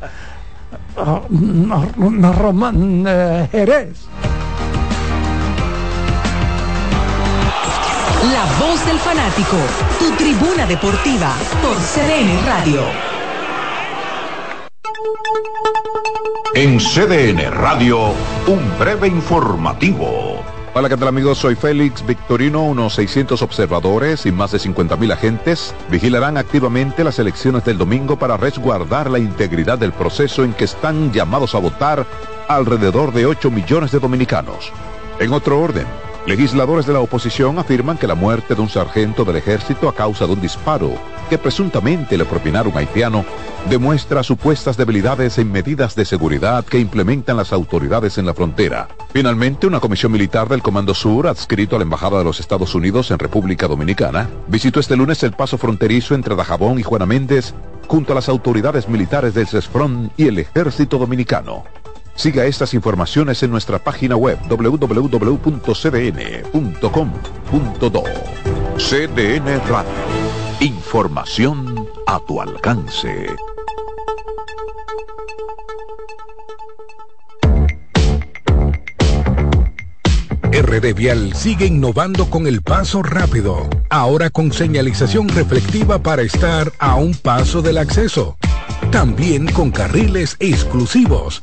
[0.97, 4.07] uh, Román uh, Jerez.
[8.33, 9.57] La voz del fanático,
[9.99, 13.10] tu tribuna deportiva por CDN Radio.
[16.61, 18.13] En CDN Radio,
[18.47, 20.45] un breve informativo.
[20.75, 21.39] Hola, ¿qué tal amigos?
[21.39, 22.63] Soy Félix Victorino.
[22.65, 28.37] Unos 600 observadores y más de 50.000 agentes vigilarán activamente las elecciones del domingo para
[28.37, 32.05] resguardar la integridad del proceso en que están llamados a votar
[32.47, 34.71] alrededor de 8 millones de dominicanos.
[35.19, 35.87] En otro orden,
[36.27, 40.27] Legisladores de la oposición afirman que la muerte de un sargento del ejército a causa
[40.27, 40.93] de un disparo
[41.31, 43.25] que presuntamente le propinaron haitiano
[43.69, 48.89] demuestra supuestas debilidades en medidas de seguridad que implementan las autoridades en la frontera.
[49.13, 53.11] Finalmente, una comisión militar del Comando Sur, adscrito a la Embajada de los Estados Unidos
[53.11, 57.55] en República Dominicana, visitó este lunes el paso fronterizo entre Dajabón y Juana Méndez
[57.87, 61.65] junto a las autoridades militares del CESFRON y el Ejército Dominicano.
[62.21, 65.25] Siga estas informaciones en nuestra página web www.cdn.com.do.
[68.77, 69.91] CDN Radio.
[70.61, 73.27] Información a tu alcance.
[80.53, 86.97] RD Vial sigue innovando con el paso rápido, ahora con señalización reflectiva para estar a
[86.97, 88.37] un paso del acceso.
[88.91, 91.43] También con carriles exclusivos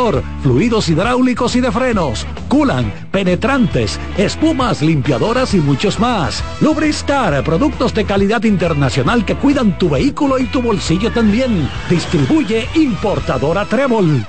[0.41, 6.43] fluidos hidráulicos y de frenos, culan, penetrantes, espumas, limpiadoras y muchos más.
[6.59, 11.69] Lubristar, productos de calidad internacional que cuidan tu vehículo y tu bolsillo también.
[11.89, 14.25] Distribuye importadora Trébol.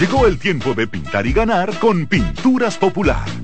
[0.00, 3.43] Llegó el tiempo de pintar y ganar con Pinturas Popular.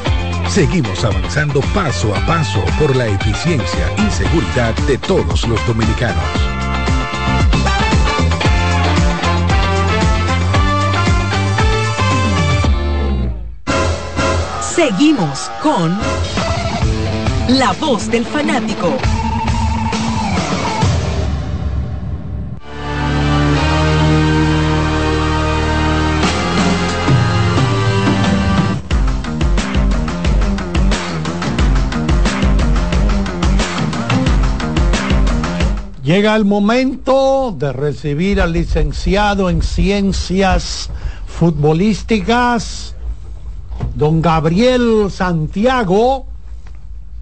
[0.53, 6.21] Seguimos avanzando paso a paso por la eficiencia y seguridad de todos los dominicanos.
[14.75, 15.97] Seguimos con
[17.57, 18.97] La Voz del Fanático.
[36.11, 40.89] Llega el momento de recibir al licenciado en ciencias
[41.25, 42.95] futbolísticas,
[43.95, 46.25] don Gabriel Santiago.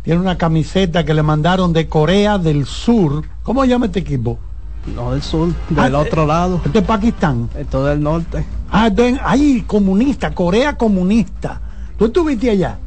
[0.02, 3.26] Tiene una camiseta que le mandaron de Corea del Sur.
[3.44, 4.40] ¿Cómo llama este equipo?
[4.96, 6.62] No, del sur, del Ah, otro eh, lado.
[6.66, 7.48] Esto es Pakistán.
[7.56, 8.44] Esto del norte.
[8.72, 11.62] Ah, entonces, ay, comunista, Corea comunista.
[11.96, 12.80] ¿Tú estuviste allá?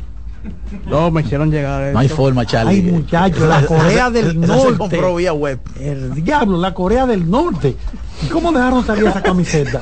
[0.87, 1.93] No, me hicieron llegar.
[1.93, 2.17] No hay esto.
[2.17, 2.75] forma, Charlie.
[2.77, 4.79] Ay, muchachos, la Corea del Eso se Norte.
[4.79, 5.61] compró vía web.
[5.81, 7.77] El diablo, la Corea del Norte.
[8.23, 9.81] ¿Y cómo dejaron salir esa camiseta?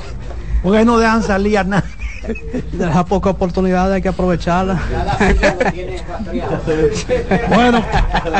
[0.62, 1.88] Porque ahí no dejan salir a nadie.
[2.72, 4.78] Deja poca oportunidad, hay que aprovecharla.
[7.48, 7.82] Bueno,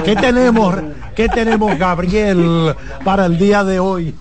[0.05, 0.75] ¿qué tenemos,
[1.15, 2.75] qué tenemos, Gabriel,
[3.05, 4.15] para el día de hoy?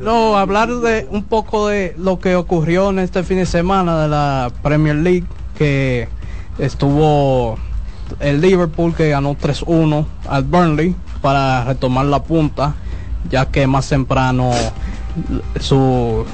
[0.00, 4.08] No, hablar de un poco de lo que ocurrió en este fin de semana de
[4.08, 5.24] la Premier League,
[5.56, 6.08] que
[6.58, 7.58] estuvo
[8.20, 12.74] el Liverpool que ganó 3-1 al Burnley para retomar la punta,
[13.30, 14.50] ya que más temprano
[15.60, 16.24] su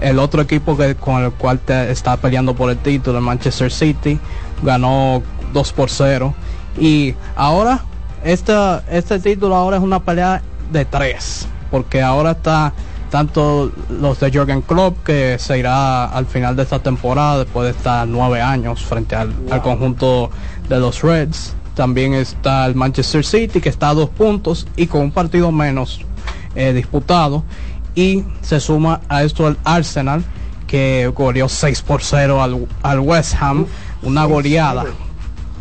[0.00, 3.72] el otro equipo que con el cual te está peleando por el título, el Manchester
[3.72, 4.20] City,
[4.62, 5.22] ganó
[5.52, 6.32] 2 por 0
[6.78, 7.80] y ahora
[8.24, 12.72] esta, este título ahora es una pelea de tres porque ahora está
[13.10, 17.72] tanto los de Jürgen Klopp, que se irá al final de esta temporada después de
[17.72, 20.30] estar nueve años frente al, al conjunto
[20.68, 21.54] de los Reds.
[21.74, 26.00] También está el Manchester City, que está a dos puntos y con un partido menos
[26.54, 27.44] eh, disputado.
[27.94, 30.22] Y se suma a esto el Arsenal,
[30.66, 33.66] que goleó 6 por 0 al, al West Ham.
[34.02, 34.84] Una goleada,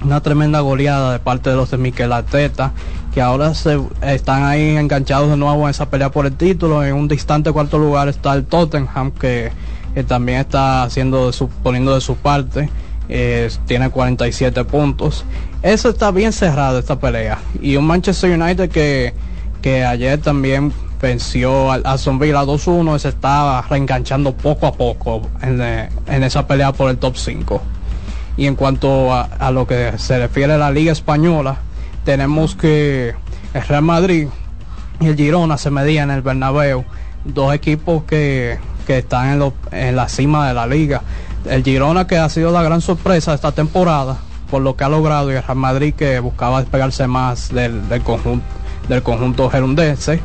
[0.03, 2.71] una tremenda goleada de parte de los de Mikel Arteta
[3.13, 6.83] que ahora se están ahí enganchados de nuevo en esa pelea por el título.
[6.83, 9.51] En un distante cuarto lugar está el Tottenham que,
[9.93, 12.69] que también está haciendo de su, poniendo de su parte.
[13.09, 15.25] Eh, tiene 47 puntos.
[15.63, 17.39] Eso está bien cerrado esta pelea.
[17.61, 19.13] Y un Manchester United que,
[19.61, 20.71] que ayer también
[21.01, 26.45] venció al Aston Villa 2-1 se está reenganchando poco a poco en, eh, en esa
[26.45, 27.61] pelea por el top 5.
[28.37, 31.57] Y en cuanto a, a lo que se refiere a la Liga Española,
[32.09, 33.13] tenemos que
[33.53, 34.29] el Real Madrid
[34.99, 36.83] y el Girona se medían en el Bernabéu,
[37.23, 38.57] dos equipos que,
[38.87, 41.03] que están en, lo, en, la cima de la liga.
[41.45, 44.17] El Girona que ha sido la gran sorpresa de esta temporada
[44.49, 48.01] por lo que ha logrado y el Real Madrid que buscaba despegarse más del, del
[48.01, 48.43] conjunto
[48.87, 50.19] del conjunto gerundense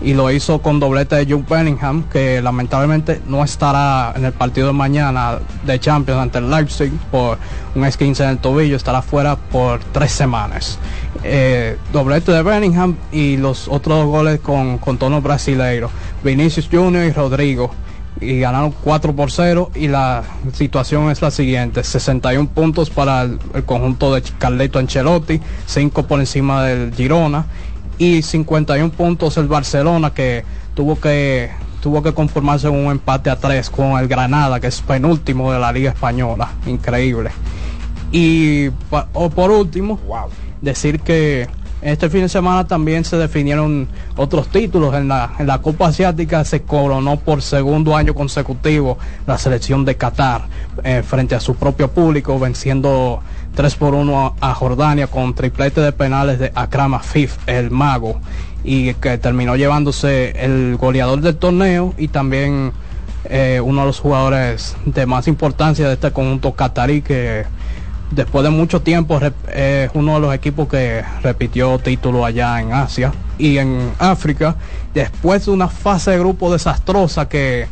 [0.00, 4.68] y lo hizo con doblete de Jude Bellingham que lamentablemente no estará en el partido
[4.68, 7.38] de mañana de Champions ante el Leipzig por
[7.74, 10.78] un esquince en el tobillo, estará fuera por tres semanas.
[11.24, 15.90] Eh, doblete de Bellingham y los otros goles con, con tono brasileiro,
[16.22, 17.70] Vinicius Junior y Rodrigo
[18.20, 23.38] y ganaron 4 por 0 y la situación es la siguiente 61 puntos para el,
[23.54, 27.46] el conjunto de Carleto Ancelotti 5 por encima del Girona
[27.98, 30.44] y 51 puntos el Barcelona que
[30.74, 31.50] tuvo que
[31.80, 35.58] tuvo que conformarse con un empate a 3 con el Granada que es penúltimo de
[35.58, 37.30] la Liga Española increíble
[38.10, 38.68] y
[39.12, 40.28] o por último wow.
[40.60, 41.48] decir que
[41.80, 44.94] este fin de semana también se definieron otros títulos.
[44.94, 49.96] En la, en la, Copa Asiática se coronó por segundo año consecutivo la selección de
[49.96, 50.42] Qatar
[50.82, 53.20] eh, frente a su propio público, venciendo
[53.58, 58.20] 3 por 1 a, Jordania con triplete de penales de Akram Afif, el mago,
[58.62, 62.70] y que terminó llevándose el goleador del torneo y también
[63.24, 67.46] eh, uno de los jugadores de más importancia de este conjunto catarí que
[68.12, 69.18] después de mucho tiempo
[69.52, 74.54] es uno de los equipos que repitió título allá en Asia y en África,
[74.94, 77.66] después de una fase de grupo desastrosa que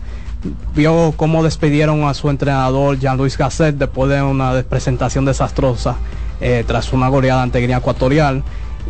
[0.75, 5.97] vio cómo despidieron a su entrenador Jean-Louis Gasset después de una presentación desastrosa
[6.41, 8.43] eh, tras una goleada ante Guinea Ecuatorial.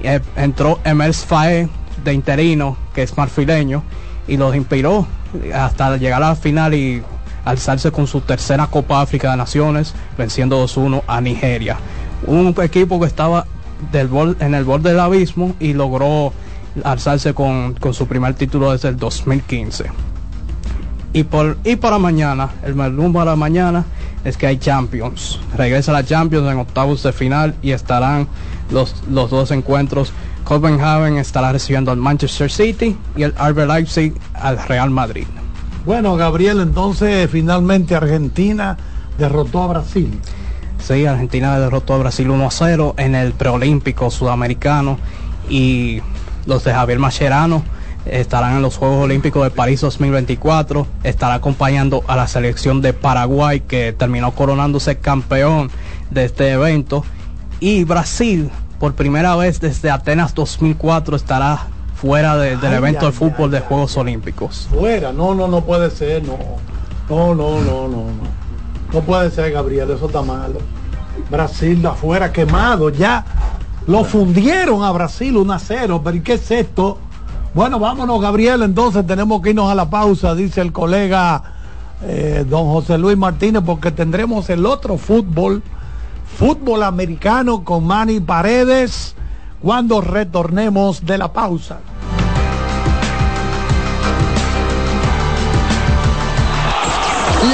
[0.03, 1.69] Eh, entró Emers Fae
[2.05, 3.83] de interino, que es marfileño,
[4.29, 5.07] y los inspiró
[5.55, 7.03] hasta llegar a la final y
[7.45, 11.79] alzarse con su tercera Copa África de Naciones, venciendo 2-1 a Nigeria.
[12.27, 13.47] Un equipo que estaba
[13.93, 14.09] del
[14.41, 16.33] en el borde del abismo y logró
[16.85, 19.85] alzarse con, su primer título desde el 2015.
[21.17, 23.87] Y, por, y para mañana, el menú para mañana
[24.23, 25.41] es que hay Champions.
[25.57, 28.29] Regresa la Champions en octavos de final y estarán
[28.71, 30.13] los, los dos encuentros.
[30.45, 35.27] Copenhagen estará recibiendo al Manchester City y el RB Leipzig al Real Madrid.
[35.87, 38.77] Bueno, Gabriel, entonces finalmente Argentina
[39.17, 40.21] derrotó a Brasil.
[40.87, 44.99] Sí, Argentina derrotó a Brasil 1 a 0 en el preolímpico sudamericano
[45.49, 46.03] y
[46.45, 47.63] los de Javier Mascherano
[48.07, 53.61] estarán en los Juegos Olímpicos de París 2024, estará acompañando a la selección de Paraguay
[53.61, 55.71] que terminó coronándose campeón
[56.11, 57.05] de este evento
[57.61, 63.07] y Brasil por primera vez desde Atenas 2004 estará fuera de, del ay, evento ay,
[63.07, 64.69] de fútbol ay, de Juegos Olímpicos.
[64.71, 66.37] Fuera, no, no, no puede ser, no.
[67.09, 68.37] No, no, no, no, no.
[68.93, 70.59] No puede ser, Gabriel, eso está malo.
[71.31, 73.25] Brasil afuera quemado, ya
[73.87, 76.99] lo fundieron a Brasil 1 a 0, pero ¿y qué es esto?
[77.57, 81.43] Bueno, vámonos, Gabriel, entonces tenemos que irnos a la pausa, dice el colega
[82.03, 85.63] eh, don José Luis Martínez, porque tendremos el otro fútbol,
[86.39, 89.17] fútbol americano con Manny Paredes
[89.63, 91.79] cuando retornemos de la pausa.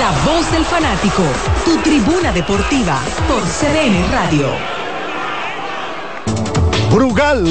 [0.01, 1.23] La voz del fanático,
[1.65, 2.99] tu tribuna deportiva
[3.29, 4.82] por CDN Radio.
[6.93, 7.47] Brugal,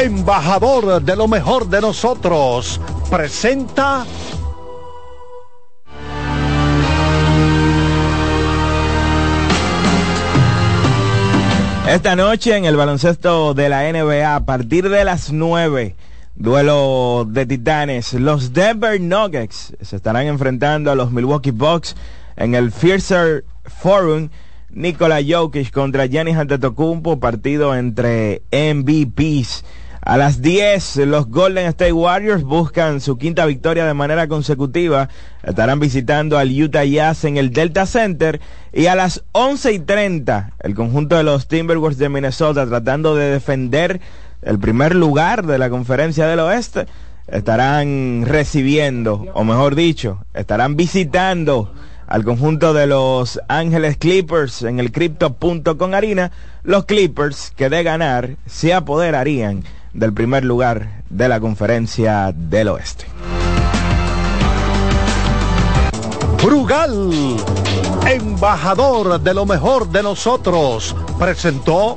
[0.00, 4.06] embajador de lo mejor de nosotros, presenta
[11.88, 15.96] Esta noche en el baloncesto de la NBA, a partir de las 9,
[16.34, 18.12] duelo de titanes.
[18.12, 21.96] Los Denver Nuggets se estarán enfrentando a los Milwaukee Bucks
[22.36, 24.28] en el Fiercer Forum.
[24.70, 29.64] Nikola Jokic contra Giannis Antetokounmpo, partido entre MVPs.
[30.00, 35.08] A las 10, los Golden State Warriors buscan su quinta victoria de manera consecutiva.
[35.42, 38.40] Estarán visitando al Utah Jazz en el Delta Center.
[38.72, 43.32] Y a las 11 y 30, el conjunto de los Timberwolves de Minnesota tratando de
[43.32, 44.00] defender
[44.42, 46.86] el primer lugar de la conferencia del oeste.
[47.26, 51.74] Estarán recibiendo, o mejor dicho, estarán visitando
[52.08, 56.32] al conjunto de los Ángeles Clippers en el Crypto.com Arena.
[56.64, 59.62] Los Clippers que de ganar se apoderarían
[59.92, 63.06] del primer lugar de la conferencia del oeste.
[66.42, 67.36] Brugal,
[68.06, 71.96] embajador de lo mejor de nosotros, presentó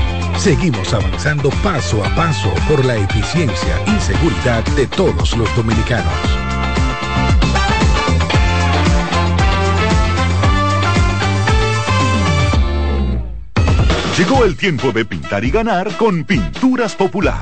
[0.37, 6.11] Seguimos avanzando paso a paso por la eficiencia y seguridad de todos los dominicanos.
[14.17, 17.41] Llegó el tiempo de pintar y ganar con Pinturas Popular.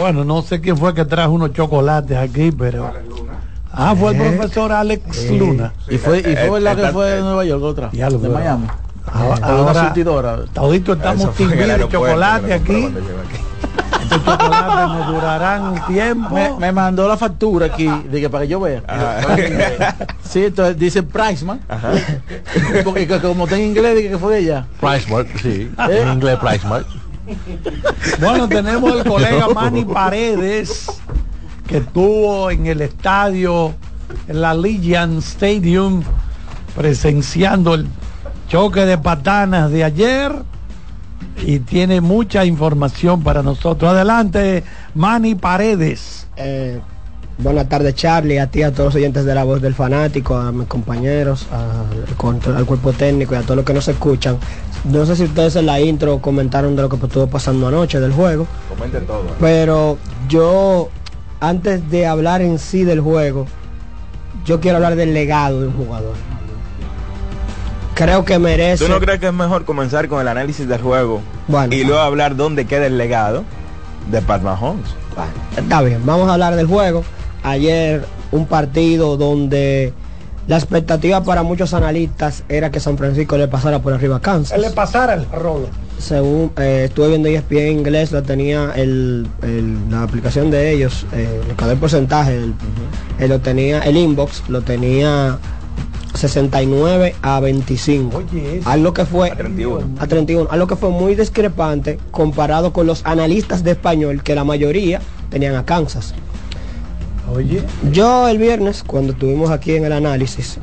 [0.00, 2.90] Bueno, no sé quién fue que trajo unos chocolates aquí, pero.
[3.70, 5.74] Ah, fue el eh, profesor Alex eh, Luna.
[5.88, 7.90] Y fue, y fue la que fue de Nueva York otra.
[7.92, 8.66] Ya lo de Miami.
[9.12, 12.88] Ahora, ahora todito estamos de chocolate aquí.
[14.02, 16.56] Estos chocolates nos durarán un tiempo.
[16.58, 18.82] Me, mandó la factura aquí, de que para que yo vea.
[20.22, 21.60] Sí, entonces dice Priceman.
[22.84, 24.66] Porque como está en inglés, dije que fue ella.
[24.80, 25.70] Pricemark, sí.
[25.90, 26.02] ¿Eh?
[26.02, 26.86] En inglés Pricemark.
[28.20, 31.00] Bueno, tenemos al colega Manny Paredes,
[31.66, 33.74] que estuvo en el estadio,
[34.28, 36.02] en la Legion Stadium,
[36.76, 37.86] presenciando el
[38.48, 40.32] choque de patanas de ayer
[41.46, 43.92] y tiene mucha información para nosotros.
[43.92, 46.26] Adelante, Manny Paredes.
[46.36, 46.80] Eh,
[47.42, 50.52] Buenas tardes Charlie, a ti, a todos los oyentes de la voz del fanático, a
[50.52, 54.36] mis compañeros, al, al cuerpo técnico y a todos los que nos escuchan.
[54.84, 58.12] No sé si ustedes en la intro comentaron de lo que estuvo pasando anoche del
[58.12, 58.46] juego.
[58.68, 59.24] Comente todo.
[59.40, 59.96] Pero
[60.28, 60.90] yo,
[61.40, 63.46] antes de hablar en sí del juego,
[64.44, 66.14] yo quiero hablar del legado de un jugador.
[67.94, 68.84] Creo que merece.
[68.84, 71.22] ¿Tú no crees que es mejor comenzar con el análisis del juego
[71.70, 73.44] y luego hablar dónde queda el legado
[74.10, 74.94] de Pat Mahomes?
[75.56, 77.02] está bien, vamos a hablar del juego.
[77.42, 79.92] Ayer un partido donde
[80.46, 84.58] la expectativa para muchos analistas era que San Francisco le pasara por arriba a Kansas.
[84.58, 85.68] le pasara el rolo.
[85.98, 89.28] Según eh, estuve viendo ESPN en inglés, lo tenía el,
[89.90, 92.36] la aplicación de ellos, eh, cada porcentaje,
[93.18, 95.38] el, lo tenía, el inbox lo tenía
[96.14, 98.16] 69 a 25.
[98.16, 99.96] Oye, algo que fue a 31.
[100.00, 100.48] a 31.
[100.50, 105.00] Algo que fue muy discrepante comparado con los analistas de español que la mayoría
[105.30, 106.14] tenían a Kansas.
[107.34, 107.62] Oye.
[107.92, 110.58] Yo el viernes, cuando estuvimos aquí en el análisis,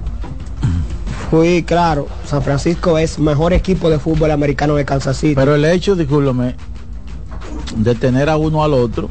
[1.30, 5.35] fui claro, San Francisco es mejor equipo de fútbol americano de Kansas City.
[5.35, 6.56] Pero el hecho, discúlpame,
[7.76, 9.10] de tener a uno al otro,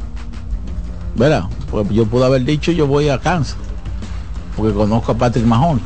[1.15, 1.45] ¿verdad?
[1.71, 3.57] Pues yo pude haber dicho yo voy a Kansas,
[4.55, 5.81] porque conozco a Patrick Mahon.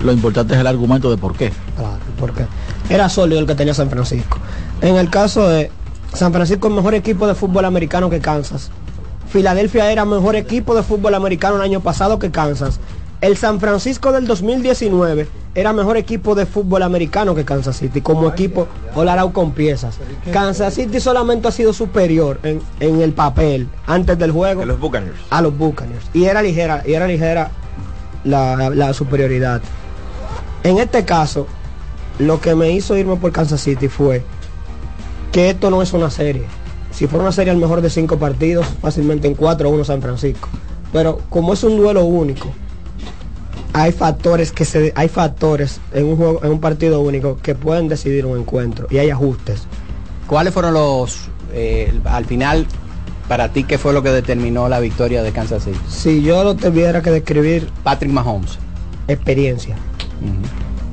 [0.00, 1.52] Lo importante es el argumento de por qué.
[1.76, 2.46] Claro, por qué.
[2.88, 4.38] Era sólido el que tenía San Francisco.
[4.80, 5.70] En el caso de
[6.12, 8.70] San Francisco, el mejor equipo de fútbol americano que Kansas.
[9.34, 12.78] Filadelfia era mejor equipo de fútbol americano el año pasado que Kansas.
[13.20, 18.00] El San Francisco del 2019 era mejor equipo de fútbol americano que Kansas City.
[18.00, 19.98] Como equipo, Olarau con piezas.
[20.32, 24.62] Kansas City solamente ha sido superior en, el papel antes del juego.
[24.62, 25.18] A los Buccaneers.
[25.30, 26.04] A los Buccaneers.
[26.12, 27.50] Y era ligera, y era ligera
[28.22, 29.62] la, la superioridad.
[30.62, 31.48] En este caso,
[32.20, 34.22] lo que me hizo irme por Kansas City fue
[35.32, 36.46] que esto no es una serie
[36.94, 40.00] si fuera una serie al mejor de cinco partidos, fácilmente en 4 a 1 San
[40.00, 40.48] Francisco.
[40.92, 42.52] Pero como es un duelo único,
[43.72, 47.88] hay factores que se hay factores en un juego, en un partido único que pueden
[47.88, 49.64] decidir un encuentro y hay ajustes.
[50.28, 52.66] ¿Cuáles fueron los eh, al final
[53.28, 55.78] para ti qué fue lo que determinó la victoria de Kansas City?
[55.88, 58.58] Si yo lo tuviera que describir Patrick Mahomes,
[59.08, 59.76] experiencia.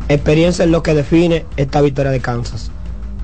[0.10, 2.72] Experiencia es lo que define esta victoria de Kansas.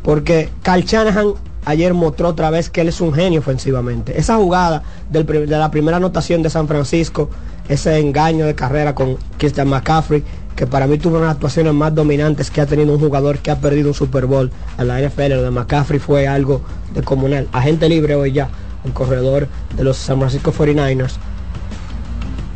[0.04, 1.34] Porque Carl Shanahan
[1.68, 4.18] ayer mostró otra vez que él es un genio ofensivamente.
[4.18, 7.30] Esa jugada de la primera anotación de San Francisco,
[7.68, 10.24] ese engaño de carrera con Christian McCaffrey,
[10.56, 13.60] que para mí tuvo una actuaciones más dominantes que ha tenido un jugador que ha
[13.60, 15.30] perdido un Super Bowl en la NFL.
[15.34, 16.62] Lo de McCaffrey fue algo
[16.94, 17.50] de comunal.
[17.52, 18.50] Agente libre hoy ya,
[18.86, 21.16] el corredor de los San Francisco 49ers.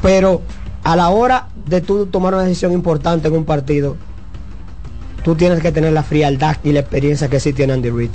[0.01, 0.41] Pero
[0.83, 3.97] a la hora de tú tomar una decisión importante en un partido,
[5.25, 8.11] tú tienes que tener la frialdad y la experiencia que sí tiene Andy Reid.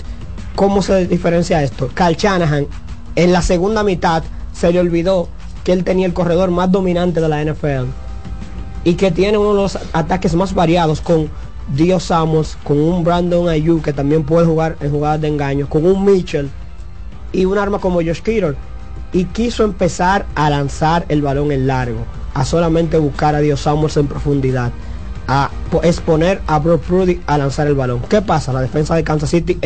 [0.56, 1.90] ¿Cómo se diferencia esto?
[1.92, 2.66] Cal Shanahan
[3.14, 4.24] en la segunda mitad
[4.54, 5.28] se le olvidó
[5.64, 7.90] que él tenía el corredor más dominante de la NFL
[8.82, 11.28] y que tiene uno de los ataques más variados con
[11.74, 15.84] Dio Samos, con un Brandon Ayuk que también puede jugar en jugadas de engaño, con
[15.84, 16.48] un Mitchell
[17.32, 18.54] y un arma como Josh Kittle
[19.12, 22.00] y quiso empezar a lanzar el balón en largo,
[22.32, 24.72] a solamente buscar a Dio Samos en profundidad
[25.28, 25.51] a
[25.82, 28.01] exponer a Brock Prudy a lanzar el balón.
[28.09, 28.53] ¿Qué pasa?
[28.53, 29.59] La defensa de Kansas City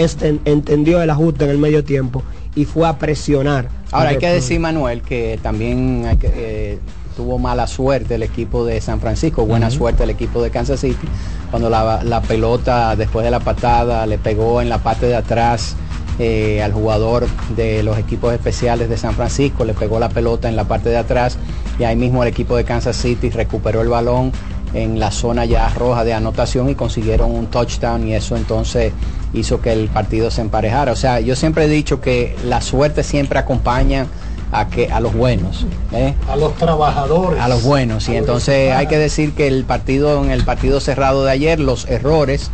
[0.44, 2.22] entendió el ajuste en el medio tiempo
[2.54, 3.68] y fue a presionar.
[3.92, 6.78] Ahora hay que decir, Manuel, que también eh,
[7.16, 11.08] tuvo mala suerte el equipo de San Francisco, buena suerte el equipo de Kansas City,
[11.50, 15.76] cuando la, pelota después de la patada le pegó en la parte de atrás.
[16.18, 17.26] Eh, al jugador
[17.56, 20.98] de los equipos especiales de San Francisco, le pegó la pelota en la parte de
[20.98, 21.38] atrás
[21.78, 24.30] y ahí mismo el equipo de Kansas City recuperó el balón
[24.74, 28.92] en la zona ya roja de anotación y consiguieron un touchdown y eso entonces
[29.32, 30.92] hizo que el partido se emparejara.
[30.92, 34.06] O sea, yo siempre he dicho que la suerte siempre acompaña
[34.52, 36.14] a que a los buenos ¿eh?
[36.28, 40.32] a los trabajadores a los buenos y entonces hay que decir que el partido en
[40.32, 42.50] el partido cerrado de ayer los errores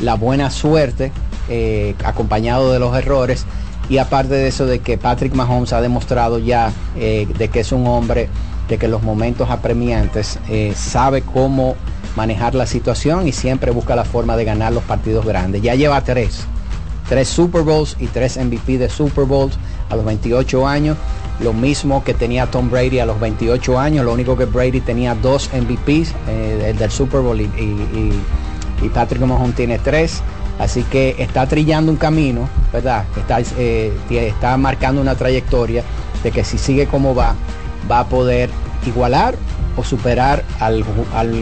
[0.00, 1.12] la buena suerte
[1.48, 3.46] eh, acompañado de los errores
[3.88, 7.72] y aparte de eso de que Patrick Mahomes ha demostrado ya eh, de que es
[7.72, 8.28] un hombre
[8.70, 11.74] de que los momentos apremiantes eh, sabe cómo
[12.16, 15.60] manejar la situación y siempre busca la forma de ganar los partidos grandes.
[15.60, 16.44] Ya lleva tres,
[17.08, 19.58] tres Super Bowls y tres MVP de Super Bowls
[19.90, 20.96] a los 28 años,
[21.40, 25.16] lo mismo que tenía Tom Brady a los 28 años, lo único que Brady tenía
[25.16, 27.50] dos MVPs, eh, el del Super Bowl y,
[28.94, 30.22] Patrick Mahomes tiene tres.
[30.58, 33.04] Así que está trillando un camino, ¿verdad?
[33.16, 35.82] Está, eh, está marcando una trayectoria
[36.22, 37.34] de que si sigue como va,
[37.90, 38.50] va a poder
[38.86, 39.34] igualar
[39.76, 40.84] o superar al,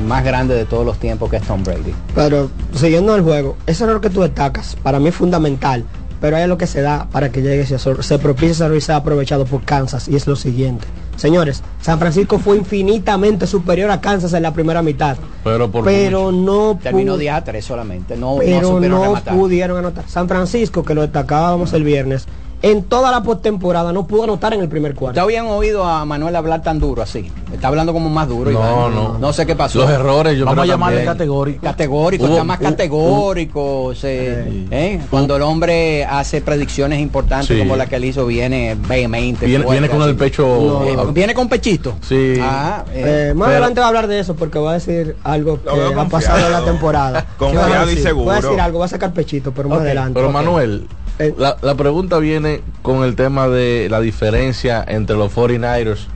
[0.03, 1.95] más grande de todos los tiempos que es Tom Brady.
[2.15, 5.85] Pero siguiendo el juego, ese error que tú destacas para mí es fundamental,
[6.21, 8.05] pero hay lo que se da para que llegue ese error.
[8.05, 10.87] Se propicia ese error y se ha aprovechado por Kansas y es lo siguiente.
[11.17, 15.17] Señores, San Francisco fue infinitamente superior a Kansas en la primera mitad.
[15.43, 18.17] Pero, por pero no Terminó 10 a 3 solamente.
[18.17, 19.35] No, no pero no rematar.
[19.35, 20.05] pudieron anotar.
[20.09, 22.27] San Francisco, que lo destacábamos el viernes,
[22.61, 25.13] en toda la postemporada no pudo anotar en el primer cuarto.
[25.21, 27.31] ¿Ustedes habían oído a Manuel hablar tan duro así?
[27.53, 28.51] Está hablando como más duro.
[28.51, 28.95] No, Iván.
[28.95, 29.19] no.
[29.19, 29.79] No sé qué pasó.
[29.79, 31.15] Los errores, yo Vamos creo a llamarle también.
[31.15, 31.63] categórico.
[31.63, 33.95] Categórico, Hubo- está más hubo- categórico.
[33.95, 35.01] se- ¿eh?
[35.11, 37.59] Cuando el hombre hace predicciones importantes Sí.
[37.59, 39.47] como la que él hizo, viene vehemente.
[39.47, 40.11] Viene, fuerte, viene con así.
[40.11, 40.85] el pecho.
[40.85, 41.95] Eh, viene con pechito.
[42.01, 42.35] Sí.
[42.43, 45.17] Ah, eh, Eh, más Pero- adelante va a hablar de eso porque va a decir
[45.25, 47.27] algo que ha pasado en la temporada.
[47.39, 48.25] ¿Qué va Confiado y seguro.
[48.27, 50.15] Voy a decir algo, va a sacar pechito, pero más adelante.
[50.15, 50.31] Pero.
[50.33, 50.87] Manuel,
[51.19, 51.35] Eh.
[51.37, 56.07] la, la pregunta viene con el tema de la diferencia entre los 49ers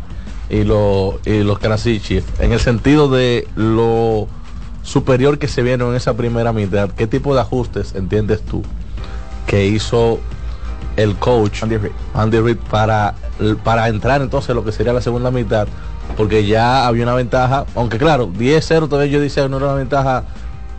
[0.48, 4.28] y, los y los Kansas City Chiefs, en el sentido de lo
[4.82, 6.90] superior que se vieron en esa primera mitad.
[6.90, 8.62] ¿Qué tipo de ajustes entiendes tú
[9.46, 10.20] que hizo
[10.96, 11.92] el coach Andy Reid.
[12.14, 13.14] Andy Reid para,
[13.64, 15.66] para entrar entonces en lo que sería la segunda mitad?
[16.16, 20.24] Porque ya había una ventaja, aunque claro, 10-0 todavía yo decía no era una ventaja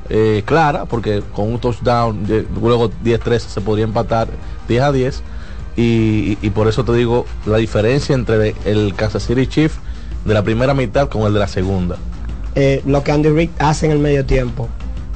[0.09, 2.25] eh, clara, porque con un touchdown,
[2.61, 4.27] luego 10-13 se podría empatar
[4.67, 5.23] 10 a 10.
[5.75, 9.75] Y, por eso te digo la diferencia entre el Kansas City Chiefs
[10.23, 11.97] de la primera mitad con el de la segunda.
[12.55, 14.69] Eh, lo que Andy Reid hace en el medio tiempo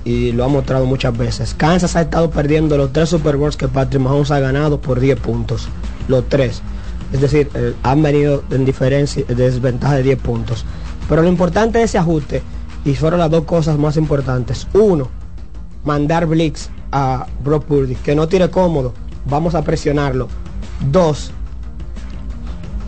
[0.03, 1.53] y lo ha mostrado muchas veces.
[1.53, 5.19] Kansas ha estado perdiendo los tres Super Bowls que Patrick Mahomes ha ganado por 10
[5.19, 5.67] puntos.
[6.07, 6.61] Los tres.
[7.13, 10.65] Es decir, eh, han venido en diferencia, de desventaja de 10 puntos.
[11.07, 12.41] Pero lo importante de ese ajuste,
[12.85, 14.67] y fueron las dos cosas más importantes.
[14.73, 15.09] Uno,
[15.83, 18.93] mandar blitz a Brock Purdy, que no tire cómodo,
[19.25, 20.27] vamos a presionarlo.
[20.91, 21.31] Dos,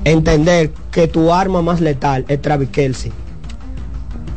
[0.03, 3.11] entender que tu arma más letal es Travis Kelsey.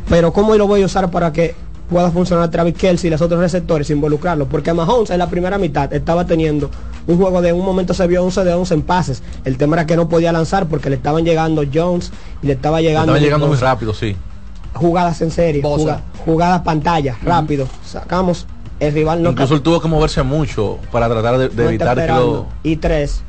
[0.08, 1.54] Pero ¿cómo lo voy a usar para que
[1.88, 4.46] pueda funcionar Travis Kelsey y los otros receptores involucrarlo?
[4.46, 6.70] Porque Mahomes en la primera mitad estaba teniendo
[7.06, 9.22] un juego de un momento se vio 11 de 11 en pases.
[9.44, 12.12] El tema era que no podía lanzar porque le estaban llegando Jones
[12.42, 14.16] y le estaba llegando, Estaba llegando muy rápido, sí.
[14.74, 15.62] Jugadas en serie,
[16.24, 17.66] jugadas pantalla, rápido.
[17.84, 18.46] Sacamos
[18.80, 21.96] el rival no Incluso él tuvo que moverse mucho para tratar de, de no evitar
[21.96, 22.46] que lo...
[22.64, 23.22] Y tres,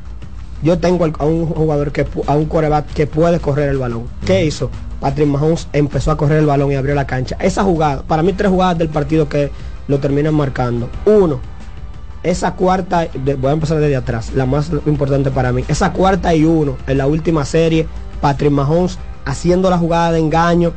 [0.64, 4.04] yo tengo a un jugador que pu- a un coreback que puede correr el balón.
[4.26, 4.70] ¿Qué hizo?
[5.00, 7.36] Patrick Mahomes empezó a correr el balón y abrió la cancha.
[7.40, 9.52] Esa jugada, para mí tres jugadas del partido que
[9.88, 10.90] lo terminan marcando.
[11.06, 11.40] Uno,
[12.24, 15.66] esa cuarta, de- voy a empezar desde atrás, la más importante para mí.
[15.68, 17.86] Esa cuarta y uno en la última serie,
[18.22, 20.72] Patrick Mahomes haciendo la jugada de engaño,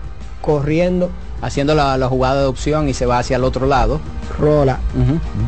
[0.47, 1.10] corriendo,
[1.43, 4.01] haciendo la, la jugada de opción y se va hacia el otro lado.
[4.39, 4.78] rola.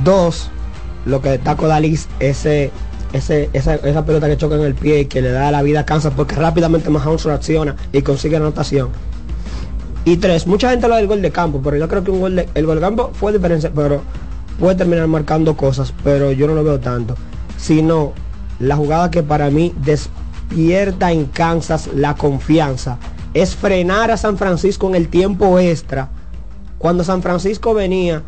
[0.05, 0.51] Dos,
[1.07, 2.71] lo que destaco de Alice, ese,
[3.13, 5.81] ese, esa, esa pelota que choca en el pie y que le da la vida
[5.81, 8.91] a Kansas porque rápidamente Mahomes reacciona y consigue anotación.
[10.05, 12.37] Y tres, mucha gente habla del gol de campo, pero yo creo que un gol
[12.37, 14.03] de, el gol de campo fue diferencia, pero
[14.59, 17.15] puede terminar marcando cosas, pero yo no lo veo tanto.
[17.57, 18.13] Sino
[18.59, 22.99] la jugada que para mí despierta en Kansas la confianza
[23.35, 26.09] es frenar a San Francisco en el tiempo extra
[26.79, 28.23] cuando San Francisco venía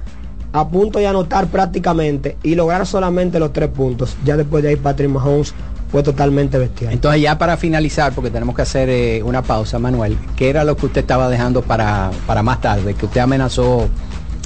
[0.53, 4.17] a punto de anotar prácticamente y lograr solamente los tres puntos.
[4.25, 5.55] Ya después de ahí Patrick Mahomes
[5.91, 6.93] fue totalmente bestial.
[6.93, 10.77] Entonces ya para finalizar, porque tenemos que hacer eh, una pausa, Manuel, ¿qué era lo
[10.77, 12.95] que usted estaba dejando para, para más tarde?
[12.95, 13.89] Que usted amenazó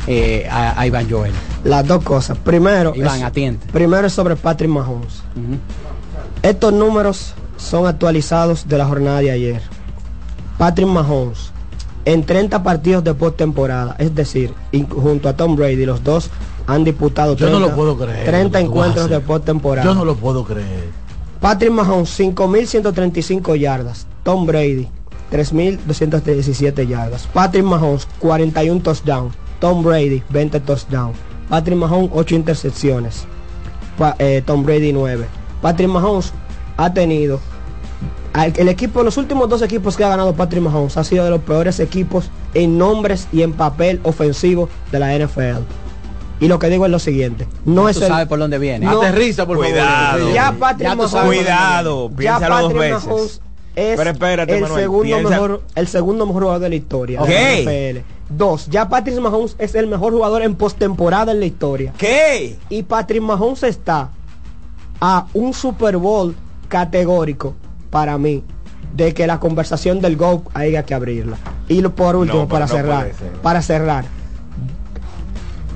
[0.06, 1.32] eh, a, a Iván Joel.
[1.64, 2.36] Las dos cosas.
[2.38, 3.66] Primero, Iván, es, atiende.
[3.72, 5.22] primero es sobre Patrick Mahomes.
[6.42, 9.62] Estos números son actualizados de la jornada de ayer.
[10.58, 11.50] Patrick Mahomes
[12.04, 14.52] en 30 partidos de postemporada, es decir,
[14.90, 16.30] junto a Tom Brady, los dos
[16.66, 19.84] han disputado Yo no 30, lo puedo creer, 30 lo que tú encuentros de postemporada.
[19.88, 20.90] Yo no lo puedo creer.
[21.40, 24.06] Patrick Mahomes 5.135 yardas.
[24.22, 24.88] Tom Brady
[25.30, 27.26] 3.217 yardas.
[27.32, 29.34] Patrick Mahomes 41 touchdowns.
[29.60, 31.16] Tom Brady 20 touchdowns.
[31.48, 33.24] Patrick Mahomes 8 intercepciones.
[33.98, 35.26] Pa- eh, Tom Brady 9.
[35.62, 36.32] Patrick Mahomes
[36.76, 37.40] ha tenido
[38.34, 41.40] el equipo, los últimos dos equipos que ha ganado Patrick Mahomes ha sido de los
[41.42, 45.62] peores equipos en nombres y en papel ofensivo de la NFL.
[46.40, 48.86] Y lo que digo es lo siguiente, no es tú el- sabes por dónde viene.
[48.86, 50.18] no- Aterriza, por Cuidado.
[50.18, 50.34] favor.
[50.34, 53.06] ya Patrick Ya Mahomes, Cuidado, ya piénsalo dos Patrick veces.
[53.06, 53.40] Mahomes
[53.76, 57.22] es Pero espérate, el Manuel, segundo piensa- mejor el segundo mejor jugador de la historia
[57.22, 57.28] Ok.
[57.28, 58.04] de la NFL.
[58.30, 61.92] Dos, ya Patrick Mahomes es el mejor jugador en postemporada en la historia.
[61.96, 62.56] ¿Qué?
[62.68, 64.10] Y Patrick Mahomes está
[65.00, 66.34] a un Super Bowl
[66.68, 67.54] categórico
[67.94, 68.42] para mí
[68.92, 71.36] de que la conversación del GOAT haya que abrirla.
[71.68, 74.04] Y lo- por último, No, para no cerrar, para cerrar.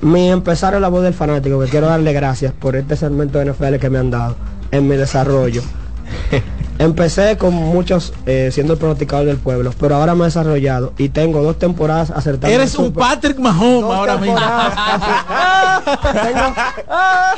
[0.01, 3.45] Mi empezar es la voz del fanático, que quiero darle gracias por este segmento de
[3.45, 4.35] NFL que me han dado
[4.71, 5.61] en mi desarrollo.
[6.79, 11.09] Empecé con muchos eh, siendo el pronosticador del pueblo, pero ahora me he desarrollado y
[11.09, 12.55] tengo dos temporadas acertando.
[12.55, 14.37] Eres un Super- Patrick Mahomes ahora mismo.
[16.23, 16.55] tengo,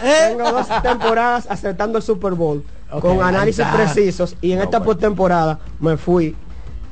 [0.01, 2.63] tengo dos temporadas acertando el Super Bowl
[3.01, 6.35] con análisis precisos y en esta postemporada me fui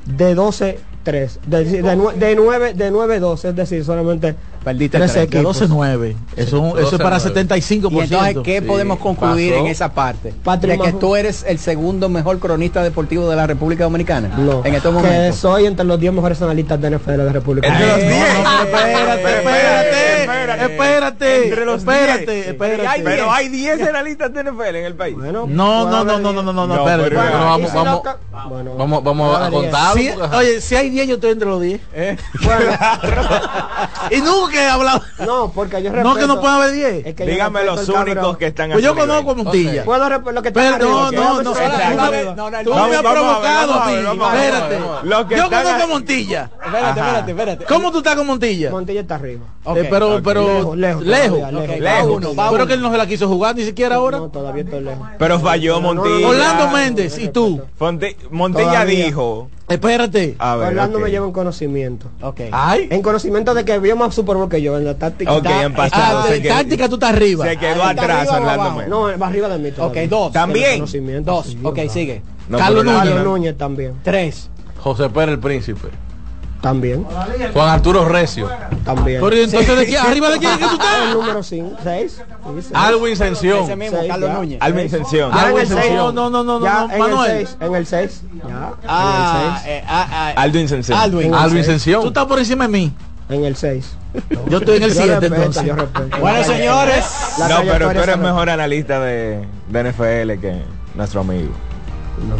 [0.06, 5.14] de 12 3 de, de, de 9 de 9 12 es decir solamente Perdiste 13
[5.14, 5.24] tres.
[5.24, 6.14] equipos 12-9.
[6.36, 7.90] Eso, eso es para 75%.
[7.90, 8.66] Y entonces, ¿qué Sí.
[8.66, 9.64] podemos concluir Pasó.
[9.64, 10.34] en esa parte?
[10.44, 14.28] Patrick de que tú eres el segundo mejor cronista deportivo de la República Dominicana.
[14.36, 15.36] no En estos que momentos.
[15.36, 18.64] soy entre los 10 mejores analistas de NFL de la República Entre los Dominicana.
[18.64, 18.66] 10.
[18.66, 22.46] espérate, espérate, espérate, Entre los espérate, 10.
[22.48, 23.02] espérate.
[23.02, 25.16] Pero hay 10 analistas de NFL en el país.
[25.16, 27.76] No, no, no, no, no, no, no, no, No, espérate, pero- espérate, Bueno, vamos, si
[27.76, 28.02] vamos,
[28.48, 29.74] Bueno, vamos, vamos a diez.
[29.94, 31.80] Sí, porque- oye, si hay 10 yo estoy entre los 10.
[34.10, 35.02] y nunca he hablado.
[35.26, 37.06] No, porque yo No, que no respeto- puede haber 10.
[37.06, 39.84] Es que yo Dígame respeto los únicos que están Pues yo conozco a Montilla.
[39.84, 42.64] Puedo lo que está Pero no, no, no, no, no, la- no, la- no, la-
[42.64, 44.78] Tú me has provocado Espérate.
[45.36, 46.50] Yo conozco a Montilla.
[46.64, 47.64] Espérate, espérate, espérate.
[47.64, 48.70] ¿Cómo tú estás con Montilla?
[48.70, 49.44] Montilla está arriba.
[49.66, 49.80] Eh,
[50.22, 51.38] pero, pero, Lejos, lejos, lejos.
[51.38, 51.80] todavía, lejos.
[51.80, 52.10] Lejos.
[52.10, 54.18] Va uno, va Pero que él no se la quiso jugar ni siquiera ahora.
[54.18, 55.06] No, todavía estoy lejos.
[55.18, 56.28] Pero falló Montilla.
[56.28, 57.60] Orlando Méndez y tú.
[58.30, 59.04] Montilla Todavía.
[59.06, 59.48] dijo.
[59.68, 60.34] Espérate.
[60.38, 62.06] A ver, Orlando me lleva en conocimiento.
[62.22, 62.40] Ok.
[62.50, 62.88] Ay.
[62.90, 65.32] En conocimiento de que vio más Super Bowl que yo en la táctica.
[65.32, 66.18] Ok, Está- en pasado.
[66.20, 67.44] Ah, se de quedó- táctica tú estás arriba.
[67.46, 68.70] Se quedó ¿Está atrás Orlando?
[68.70, 68.88] Méndez.
[68.88, 70.32] No, va arriba de mí Ok, dos.
[70.32, 70.80] También.
[71.24, 71.46] Dos.
[71.46, 72.22] sí, Ok, sigue.
[72.48, 73.94] No, Carlos pero Carlos Núñez también.
[74.02, 74.50] Tres.
[74.78, 75.88] José Pérez el Príncipe.
[76.60, 77.06] También.
[77.54, 78.48] Juan Arturo Recio.
[78.84, 79.20] También.
[79.22, 79.98] Pero ¿y entonces de quién?
[79.98, 81.14] arriba de quién es que tú El estás.
[81.14, 82.22] número 5, 6.
[82.74, 83.64] Alwin Sención.
[83.64, 84.30] Ese mismo, Carlos.
[84.34, 84.58] Núñez.
[84.60, 85.32] Alvin Sención.
[85.32, 85.80] Alwin el 6.
[85.80, 86.14] Sención.
[86.14, 87.30] No, no, no, no, Ya no, en Manuel.
[87.30, 87.56] el 6.
[87.60, 88.22] En el 6.
[88.46, 88.72] Ya.
[88.86, 90.98] Ah, en el eh, ah, ah, Alvin Sención.
[90.98, 91.34] Alduin.
[91.34, 92.06] Alvin Tú Sención.
[92.06, 92.92] estás por encima de mí.
[93.28, 93.38] 6.
[93.38, 93.96] En el 6.
[94.50, 96.20] Yo estoy en el Yo 7 respeto, entonces.
[96.20, 97.06] Bueno, señores.
[97.38, 100.62] No, pero tú eres mejor analista de, de NFL que
[100.94, 101.52] nuestro amigo.
[102.28, 102.36] No,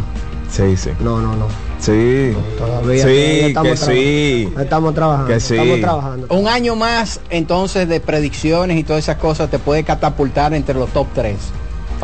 [0.51, 0.91] Sí, sí.
[0.99, 1.35] no, no.
[1.35, 1.70] no.
[1.81, 2.33] Sí.
[2.57, 2.79] Todavía.
[2.81, 3.85] todavía Sí, estamos que trabajando.
[3.85, 4.53] sí.
[4.61, 5.27] Estamos trabajando.
[5.27, 5.53] Que sí.
[5.55, 6.27] Estamos trabajando.
[6.29, 10.89] Un año más entonces de predicciones y todas esas cosas te puede catapultar entre los
[10.91, 11.35] top 3.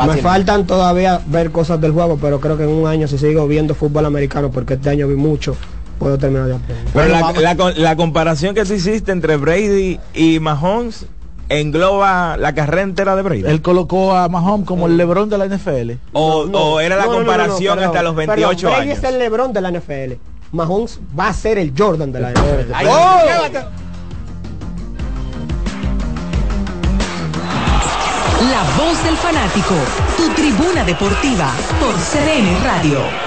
[0.07, 3.47] Me faltan todavía ver cosas del juego, pero creo que en un año si sigo
[3.47, 5.55] viendo fútbol americano, porque este año vi mucho,
[5.97, 6.85] puedo terminar de aprender.
[6.93, 11.05] Pero la, la co- la comparación que tú hiciste entre Brady y Mahomes
[11.49, 13.43] engloba la carrera entera de Brady.
[13.45, 15.91] Él colocó a Mahomes como el Lebrón de la NFL.
[16.13, 18.67] o, No, o era la no, no, no, no, comparación perdón, hasta los perdón, 28
[18.67, 18.97] Brady años.
[18.97, 20.13] es el LeBron de la NFL.
[20.51, 22.73] Mahomes va a ser el Jordan de la NFL.
[22.73, 23.19] Ay, ¡Oh!
[28.51, 29.75] La voz del fanático,
[30.15, 33.26] tu tribuna deportiva por CDN Radio.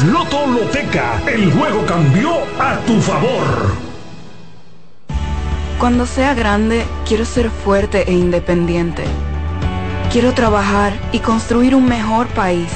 [0.05, 3.75] Loto Loteca, el juego cambió a tu favor.
[5.77, 9.03] Cuando sea grande, quiero ser fuerte e independiente.
[10.11, 12.71] Quiero trabajar y construir un mejor país.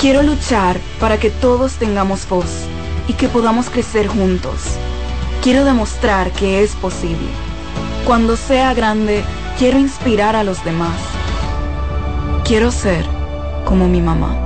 [0.00, 2.66] Quiero luchar para que todos tengamos voz
[3.08, 4.76] y que podamos crecer juntos.
[5.42, 7.30] Quiero demostrar que es posible.
[8.04, 9.24] Cuando sea grande,
[9.58, 11.00] quiero inspirar a los demás.
[12.44, 13.04] Quiero ser
[13.64, 14.45] como mi mamá.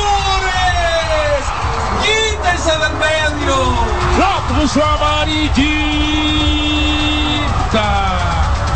[4.61, 6.51] amarillita.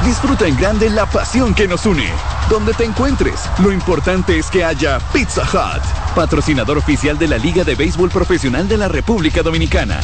[0.03, 2.07] Disfruta en grande la pasión que nos une.
[2.49, 5.83] Donde te encuentres, lo importante es que haya Pizza Hut,
[6.15, 9.99] patrocinador oficial de la Liga de Béisbol Profesional de la República Dominicana.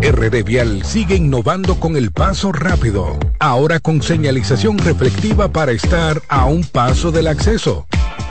[0.00, 6.44] RD Vial sigue innovando con el paso rápido, ahora con señalización reflectiva para estar a
[6.44, 7.86] un paso del acceso.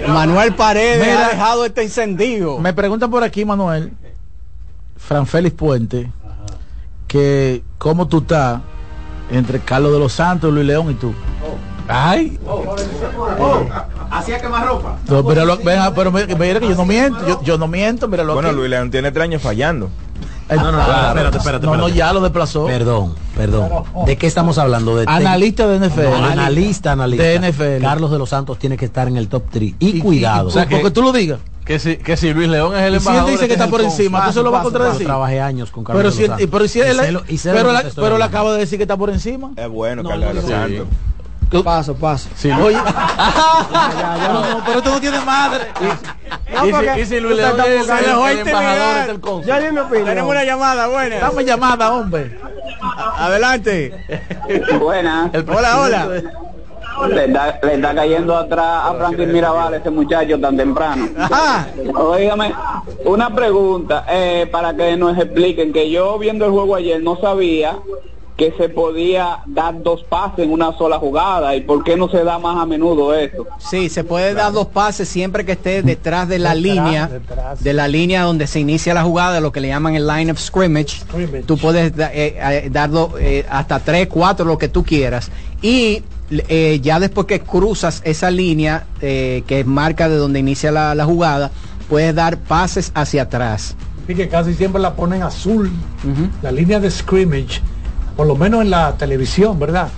[0.08, 2.58] Manuel Paredes Mira, ha dejado este encendido.
[2.60, 3.92] Me preguntan por aquí, Manuel,
[4.96, 6.10] Fran Félix Puente,
[7.10, 8.62] que cómo tú estás
[9.32, 11.14] entre Carlos de los Santos, Luis León y tú.
[11.88, 12.40] Ay,
[14.12, 14.98] Hacía quemar ropa.
[15.08, 18.50] no, ah, pero mira, mira que yo no miento, yo, yo no miento, míralo Bueno,
[18.50, 18.58] aquí.
[18.58, 19.90] Luis León tiene tres años fallando.
[20.50, 21.08] Eh, No, no, no, claro.
[21.10, 21.98] espérate, espérate, No, no, espérate.
[21.98, 22.66] ya lo desplazó.
[22.66, 23.70] Perdón, perdón.
[24.06, 24.96] ¿De qué estamos hablando?
[24.96, 26.04] De Analista de NFL.
[26.04, 27.24] No, analista, analista.
[27.24, 27.82] De NFL.
[27.84, 29.74] Carlos de los Santos tiene que estar en el top 3.
[29.80, 30.50] Y, cuidado.
[30.50, 31.40] O sea, porque tú lo digas.
[31.70, 33.68] Que si, que si Luis León es el Y si él embajador dice que está
[33.68, 35.06] por encima, tú se lo vas a Yo contradecir.
[35.06, 36.98] trabajé años con Carlos Pero si, pero si él,
[37.96, 39.52] pero, le acabo de decir que está por encima.
[39.56, 40.46] Es bueno, No, Carlos.
[40.48, 41.64] Santos.
[41.64, 42.28] Paso, paso.
[42.36, 42.76] Sí, oye.
[42.82, 45.68] No, no, pero tú no tienes madre.
[46.56, 47.72] No, Y si- y si Luis León es el-
[48.32, 49.46] el embajador es el cónsul.
[49.46, 50.08] Ya di mi opinión.
[50.08, 51.20] Tenemos una llamada, buena.
[51.20, 52.36] Dame llamada, hombre.
[53.16, 53.94] Adelante.
[54.80, 55.30] Buenas.
[55.48, 56.22] Hola, hola.
[57.10, 61.08] Le está, le está cayendo atrás a Franklin Mirabal ese muchacho tan temprano.
[61.96, 62.54] Óigame,
[63.06, 67.78] una pregunta eh, para que nos expliquen que yo viendo el juego ayer no sabía
[68.36, 72.24] que se podía dar dos pases en una sola jugada y por qué no se
[72.24, 73.46] da más a menudo eso.
[73.58, 77.62] Sí, se puede dar dos pases siempre que esté detrás de la Detrás, línea, detrás.
[77.62, 80.40] de la línea donde se inicia la jugada, lo que le llaman el line of
[80.40, 81.02] scrimmage.
[81.46, 82.90] Tú puedes eh, eh, dar
[83.20, 85.30] eh, hasta tres, cuatro, lo que tú quieras.
[85.62, 90.94] Y eh, ya después que cruzas esa línea eh, que marca de donde inicia la,
[90.94, 91.52] la jugada,
[91.90, 93.76] puedes dar pases hacia atrás.
[94.08, 95.72] Y que casi siempre la ponen azul,
[96.42, 97.62] la línea de scrimmage,
[98.16, 99.90] por lo menos en la televisión, ¿verdad?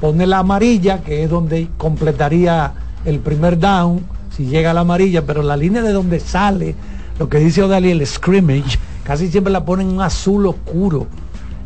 [0.00, 2.72] Pone la amarilla, que es donde completaría
[3.04, 4.04] el primer down,
[4.34, 6.74] si llega a la amarilla, pero la línea de donde sale,
[7.18, 11.06] lo que dice Odali, el scrimmage, casi siempre la ponen en azul oscuro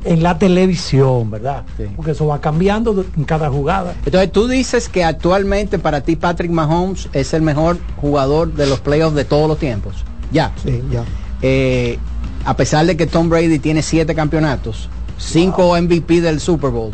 [0.06, 1.64] en la televisión, ¿verdad?
[1.96, 3.94] Porque eso va cambiando en cada jugada.
[4.04, 8.80] Entonces tú dices que actualmente para ti Patrick Mahomes es el mejor jugador de los
[8.80, 9.96] playoffs de todos los tiempos.
[10.32, 10.52] Ya.
[10.62, 11.04] Sí, ya.
[11.42, 11.98] Eh,
[12.44, 14.88] a pesar de que Tom Brady tiene siete campeonatos,
[15.18, 16.92] cinco MVP del Super Bowl.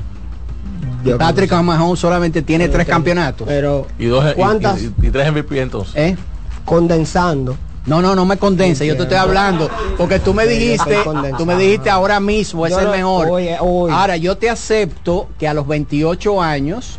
[1.04, 3.46] Yo Patrick Mahomes solamente tiene Pero tres tengo- campeonatos.
[3.48, 4.80] Pero Y, dos, y- ¿Cuántas?
[4.82, 5.94] y, y tres MVP entonces.
[5.96, 6.16] ¿Eh?
[6.64, 7.56] condensando.
[7.86, 9.68] No, no, no me condensa, yo te estoy hablando,
[9.98, 10.98] porque tú me dijiste,
[11.36, 13.28] tú me dijiste ahora mismo es el mejor.
[13.30, 13.56] oye.
[13.56, 16.98] Ahora yo te acepto que a los 28 años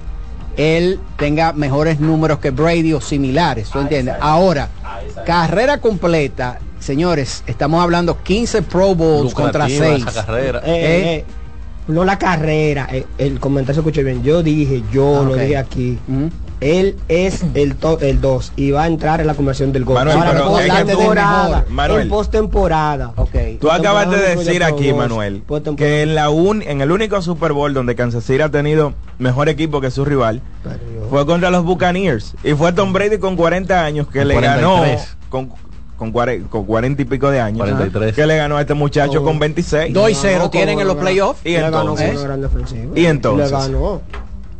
[0.57, 4.15] él tenga mejores números que Brady o similares, ¿tú entiendes?
[4.19, 4.67] Ahora,
[5.25, 10.05] carrera completa, señores, estamos hablando 15 Pro Bowls contra Lucrativa 6.
[10.07, 10.59] esa carrera.
[10.59, 11.25] Eh, eh,
[11.87, 14.21] no la carrera, eh, el comentario se escuché bien.
[14.21, 15.97] Yo dije, yo Ah, lo dije aquí.
[16.63, 19.95] Él es el to- el 2 y va a entrar en la conversión del gol.
[19.95, 22.01] Manuel, Ahora, pero en postemporada, Manuel.
[22.03, 23.13] en postemporada.
[23.59, 25.43] Tú acabas de decir aquí, Manuel,
[25.77, 29.49] que en, la un, en el único Super Bowl donde Kansas City ha tenido mejor
[29.49, 30.41] equipo que su rival
[31.09, 32.33] fue contra los Buccaneers.
[32.43, 35.17] Y fue Tom Brady con 40 años que Con le ganó 43.
[35.29, 35.51] con,
[35.97, 37.59] con, cuare- con 40 y pico de años.
[37.59, 38.15] 43.
[38.15, 39.93] Que le ganó a este muchacho con 26.
[39.93, 41.41] 2 y 0 tienen en los playoffs.
[41.45, 42.19] Y entonces.
[42.95, 43.51] Y Le entonces.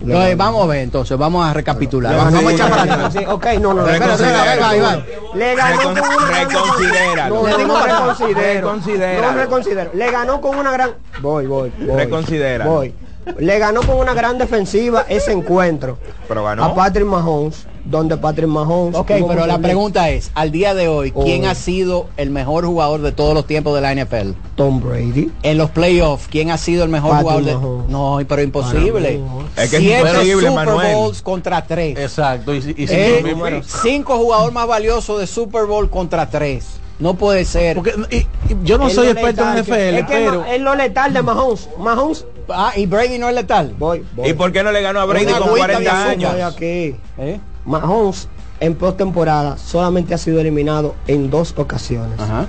[0.03, 2.11] Entonces, vamos a ver, entonces, vamos a recapitular.
[2.11, 2.45] Le Vamos, ganó.
[2.45, 3.13] vamos a echar para atrás.
[3.13, 3.91] Sí, ok, no, no, va.
[3.91, 7.35] Le ganó con una gran reconsidéralo.
[7.35, 8.75] No, Le no, no reconsidero.
[9.21, 9.91] No reconsidero.
[9.93, 10.91] Le ganó con una gran.
[11.19, 11.95] Voy, voy, voy.
[11.95, 12.71] Reconsidéralo.
[12.71, 12.93] Voy.
[13.37, 15.97] Le ganó con una gran defensiva ese encuentro
[16.27, 16.63] Pero ganó.
[16.63, 18.95] a Patrick Mahomes, donde Patrick Mahomes.
[18.95, 21.49] Ok, pero la pregunta es, al día de hoy, ¿quién Oh.
[21.49, 24.33] ha sido el mejor jugador de todos los tiempos de la NFL?
[24.55, 25.31] Tom Brady.
[25.43, 27.89] En los playoffs, ¿quién ha sido el mejor Patrick jugador de Mahomes.
[27.89, 29.21] No, pero imposible.
[29.57, 30.95] Es que es Siete imposible, Super Manuel.
[30.95, 31.97] Bowls contra tres.
[31.97, 32.53] Exacto.
[32.53, 33.23] Y, si- Eh,
[33.59, 36.79] y- cinco jugadores más valiosos de Super Bowl contra tres.
[36.99, 37.75] No puede ser.
[37.75, 38.27] Porque y- y
[38.63, 41.13] yo no Él soy experto en letal, NFL, es que pero no- es lo letal
[41.13, 41.69] de Mahomes.
[41.79, 42.25] Mahomes.
[42.49, 43.73] Ah, y Brady no es letal.
[43.79, 44.29] Voy, voy.
[44.29, 46.35] ¿Y por qué no le ganó a Brady Una con agüita de 40 azúcar.
[46.35, 46.53] años?
[46.53, 46.95] Aquí.
[47.17, 47.39] ¿Eh?
[47.65, 48.27] Mahomes
[48.59, 52.19] en postemporada solamente ha sido eliminado en dos ocasiones.
[52.19, 52.45] Ajá.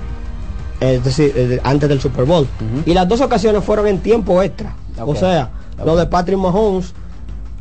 [0.79, 2.47] Es decir, eh, antes del Super Bowl.
[2.85, 4.75] Y las dos ocasiones fueron en tiempo extra.
[4.99, 5.49] O sea,
[5.83, 6.93] lo de Patrick Mahomes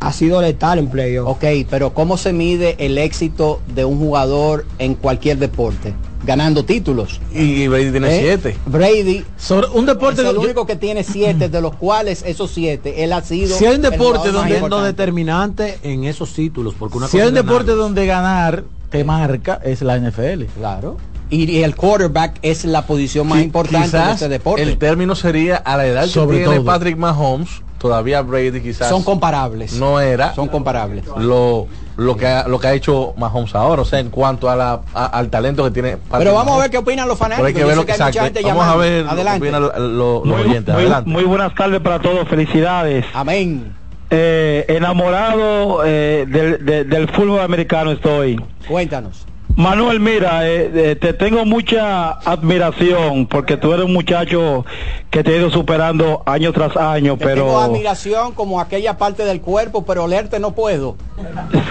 [0.01, 1.28] ha sido letal en playoff.
[1.28, 5.94] Ok, pero ¿cómo se mide el éxito de un jugador en cualquier deporte?
[6.25, 7.21] Ganando títulos.
[7.33, 8.21] y Brady tiene ¿Eh?
[8.21, 8.57] siete.
[8.67, 12.51] Brady sobre un deporte es el yo- único que tiene siete, de los cuales esos
[12.51, 13.57] siete, él ha sido.
[13.57, 14.87] Si hay un el deporte donde- importante.
[14.87, 17.79] determinante en esos títulos, porque una si hay cosa un es deporte ganar.
[17.85, 20.45] donde ganar te marca es la NFL.
[20.57, 20.97] Claro.
[21.31, 24.63] Y, y el quarterback es la posición más importante de ese deporte.
[24.63, 26.67] El término sería a la edad Sobre que tiene todo.
[26.67, 27.49] Patrick Mahomes,
[27.85, 29.74] todavía Brady quizás Son comparables.
[29.74, 31.05] no era Son comparables.
[31.19, 31.66] lo,
[31.98, 34.81] lo que ha, lo que ha hecho Mahomes ahora, o sea, en cuanto a la,
[34.94, 37.47] a- al talento que tiene Patrick Pero vamos a ver qué opinan los Pero fanáticos.
[37.48, 38.24] hay que ver lo que hay mucha exacto.
[38.40, 39.39] gente Vamos a ver lo que Adelante.
[39.48, 40.74] opinan lo- lo- los Muy, oyentes.
[40.74, 41.11] muy- Adelante.
[41.11, 43.05] muy buenas tardes para todos, felicidades.
[43.12, 43.74] Amén.
[44.09, 48.43] Eh, enamorado eh, del, de- del fútbol americano estoy.
[48.66, 49.27] Cuéntanos.
[49.57, 54.65] Manuel, mira, eh, eh, te tengo mucha admiración porque tú eres un muchacho
[55.11, 59.25] que te ha ido superando año tras año, Te Tengo pero admiración como aquella parte
[59.25, 60.97] del cuerpo, pero olerte no puedo.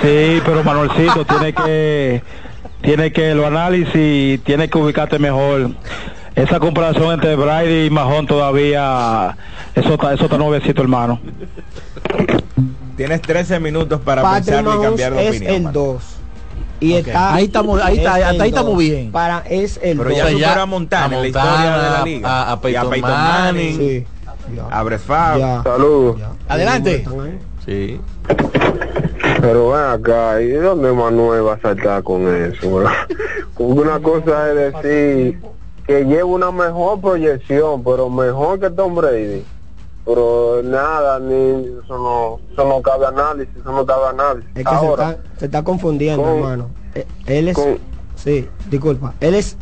[0.02, 2.24] sí, pero Manuelcito tiene que
[2.82, 5.72] tiene que lo análisis, tiene que ubicarte mejor.
[6.36, 9.36] Esa comparación entre Brady y Mahón todavía
[9.76, 11.20] eso está eso está nuevecito, hermano.
[12.96, 15.56] Tienes 13 minutos para Patrick pensarlo y cambiar de es opinión.
[15.56, 15.80] el mano.
[15.80, 16.04] 2.
[16.84, 19.12] Y está Ahí estamos- ahí está- es hasta ahí estamos bien.
[19.12, 20.18] Para es el Pero 2.
[20.18, 22.30] ya ya a Montana, en a la historia de la liga.
[22.30, 23.78] a- a Y Peyton Manning.
[23.78, 24.06] Sí.
[24.70, 25.40] A Brett Favre.
[25.40, 25.64] Ya.
[25.64, 26.18] Saludos.
[26.50, 27.06] Adelante.
[27.66, 28.00] Sí.
[29.42, 32.84] Pero ven acá, ¿y dónde Manuel va a saltar con eso?
[33.58, 35.40] una cosa es decir
[35.86, 39.44] que lleva una mejor proyección, pero mejor que Tom Brady.
[40.06, 41.34] Pero nada, ni
[41.84, 44.50] eso no, eso no cabe análisis, eso no cabe análisis.
[44.54, 46.70] Es que se Ahora, está, se está confundiendo, con- hermano.
[46.94, 47.78] Eh, Él es, con-
[48.16, 49.14] sí, disculpa.
[49.22, 49.56] Él es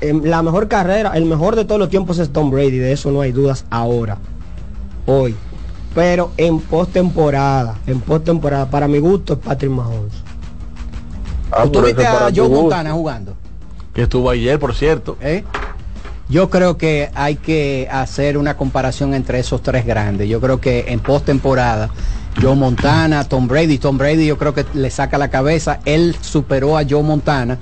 [0.00, 3.10] em, la mejor carrera, el mejor de todos los tiempos es Tom Brady, de eso
[3.10, 4.18] no hay dudas ahora,
[5.06, 5.34] hoy.
[5.94, 10.12] Pero en postemporada, en postemporada, para mi gusto es Patrick Mahomes.
[11.50, 12.48] ah, ¿Tú viste a Joe.
[12.48, 13.34] Montana jugando?
[13.94, 15.16] Que estuvo ayer, por cierto.
[15.20, 15.42] ¿Eh?
[16.28, 20.28] Yo creo que hay que hacer una comparación entre esos tres grandes.
[20.28, 21.90] Yo creo que en postemporada,
[22.40, 25.80] Joe Montana, Tom Brady, Tom Brady yo creo que le saca la cabeza.
[25.86, 27.58] Él superó a Joe Montana.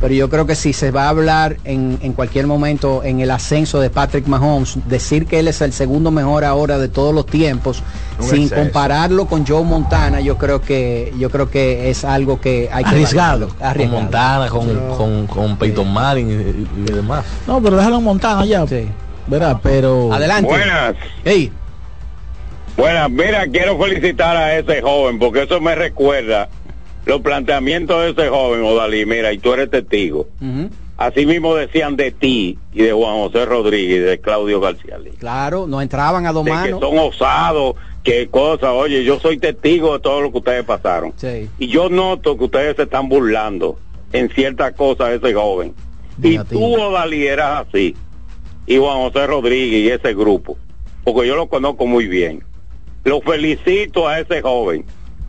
[0.00, 3.30] Pero yo creo que si se va a hablar en, en cualquier momento en el
[3.32, 7.26] ascenso de Patrick Mahomes, decir que él es el segundo mejor ahora de todos los
[7.26, 7.82] tiempos,
[8.20, 8.54] sin exceso.
[8.62, 12.90] compararlo con Joe Montana, yo creo que yo creo que es algo que hay que
[12.90, 13.48] Arriesgado.
[13.48, 13.58] evaluarlo.
[13.58, 14.02] Con Arriesgado.
[14.02, 17.24] Montana, con, con, con Peyton Manning y, y demás.
[17.46, 18.66] No, pero déjalo en Montana ya.
[18.66, 18.88] Sí.
[19.26, 19.58] ¿Verdad?
[19.62, 20.48] Pero Adelante.
[20.48, 20.94] Buenas.
[21.24, 21.52] Ey,
[22.76, 26.48] Buenas, mira, quiero felicitar a ese joven porque eso me recuerda
[27.06, 29.06] los planteamientos de ese joven, Odalí.
[29.06, 30.28] Mira, y tú eres testigo.
[30.40, 30.68] ujú.
[30.96, 35.12] Así mismo decían de ti y de Juan José Rodríguez y de Claudio García Lee.
[35.16, 36.80] Claro, no entraban a dos De que manos.
[36.80, 38.70] son osados, que cosas.
[38.74, 41.12] Oye, yo soy testigo de todo lo que ustedes pasaron.
[41.16, 41.48] Sí.
[41.60, 43.78] Y yo noto que ustedes se están burlando
[44.12, 45.72] en ciertas cosas de ese joven.
[46.20, 47.94] Y tú, Odalí, eras así.
[48.66, 50.58] Y Juan José Rodríguez y ese grupo.
[51.04, 52.42] Porque yo lo conozco muy bien.
[53.04, 54.84] Lo felicito a ese joven.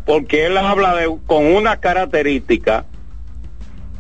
[0.10, 2.84] Porque él habla de, con una característica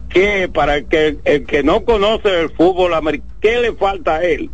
[0.09, 4.23] que para el que, el que no conoce el fútbol americano, ¿qué le falta a
[4.23, 4.49] él?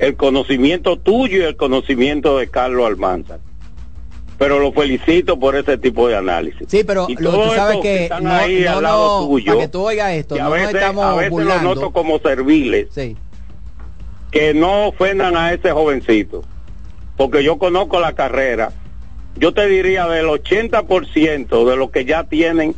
[0.00, 3.38] El conocimiento tuyo y el conocimiento de Carlos Almanza.
[4.36, 6.66] Pero lo felicito por ese tipo de análisis.
[6.66, 9.52] Sí, pero Y lo, tú sabes que, están no, ahí no, al lado no, tuyo,
[9.52, 12.88] para que tú oigas esto, que a veces, estamos a veces lo noto como serviles
[12.90, 13.16] Sí.
[14.32, 16.42] que no ofendan a ese jovencito,
[17.16, 18.72] porque yo conozco la carrera.
[19.36, 22.74] Yo te diría del 80% de los que ya tienen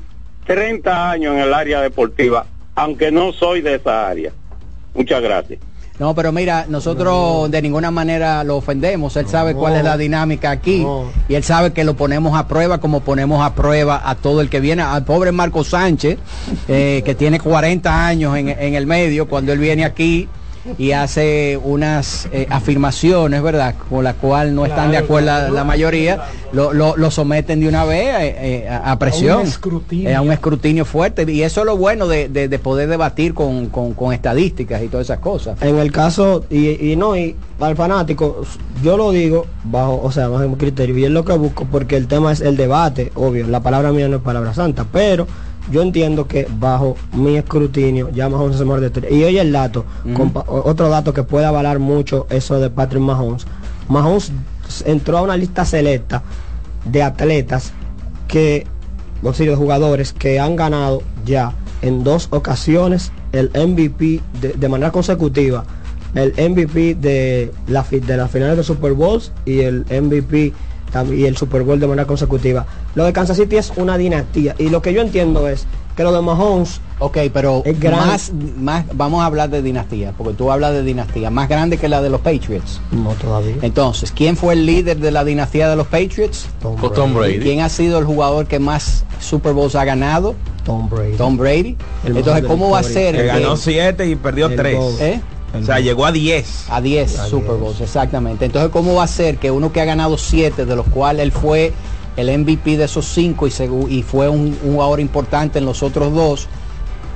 [0.47, 4.33] 30 años en el área deportiva, aunque no soy de esa área.
[4.95, 5.61] Muchas gracias.
[5.99, 9.17] No, pero mira, nosotros de ninguna manera lo ofendemos.
[9.17, 10.87] Él sabe cuál es la dinámica aquí
[11.29, 14.49] y él sabe que lo ponemos a prueba como ponemos a prueba a todo el
[14.49, 14.83] que viene.
[14.83, 16.19] Al pobre Marco Sánchez,
[16.69, 20.29] eh, que tiene 40 años en, en el medio, cuando él viene aquí,
[20.77, 23.75] y hace unas eh, afirmaciones, ¿verdad?
[23.89, 28.07] Con la cual no están de acuerdo la, mayoría, lo, lo, someten de una vez
[28.21, 29.39] eh, eh, a, presión.
[29.39, 30.19] A un, escrutinio.
[30.19, 31.31] a un escrutinio fuerte.
[31.31, 35.19] Y eso es lo bueno de, de, poder debatir con, con, estadísticas y todas esas
[35.19, 35.61] cosas.
[35.63, 38.43] En el caso, y, y no, y al fanático,
[38.83, 41.97] yo lo digo bajo, o sea, bajo mi criterio, y es lo que busco, porque
[41.97, 45.27] el tema es el debate, obvio, la palabra mía no es palabra santa, pero
[45.71, 49.13] yo entiendo que bajo mi escrutinio ya Mahomes es el mejor de tres.
[49.13, 49.85] Y hoy el dato,
[50.47, 53.47] otro dato que puede avalar mucho eso de Patrick Mahomes.
[53.89, 54.33] Mahomes
[54.85, 56.23] entró a una lista selecta
[56.85, 57.73] de atletas
[58.27, 58.67] que,
[59.23, 65.65] o de jugadores que han ganado ya en dos ocasiones el MVP de, manera consecutiva,
[66.15, 70.53] el MVP de, la, de las finales de Super Bowls y el MVP
[71.13, 72.67] y el Super Bowl de manera consecutiva.
[72.95, 75.67] Lo de Kansas City es una dinastía y lo que yo entiendo es
[75.97, 77.63] que lo de Mahomes Ok, pero
[77.93, 81.89] más, más, vamos a hablar de dinastía, porque tú hablas de dinastía, más grande que
[81.89, 82.81] la de los Patriots.
[82.91, 83.55] No todavía.
[83.63, 86.49] Entonces, ¿quién fue el líder de la dinastía de los Patriots?
[86.61, 87.39] Tom Brady.
[87.39, 90.35] ¿Quién ha sido el jugador que más Super Bowls ha ganado?
[90.65, 91.17] Tom Brady.
[91.17, 91.77] Tom Brady.
[92.05, 93.15] Entonces, ¿cómo va a ser?
[93.15, 94.79] Que ganó siete y perdió tres.
[95.01, 95.21] ¿Eh?
[95.55, 96.67] O sea, llegó a 10.
[96.71, 98.45] A 10 Super Bowls, exactamente.
[98.45, 101.33] Entonces, ¿cómo va a ser que uno que ha ganado 7, de los cuales él
[101.33, 101.73] fue
[102.17, 103.53] el MVP de esos 5 y,
[103.97, 106.49] y, fue un, jugador importante en los otros dos,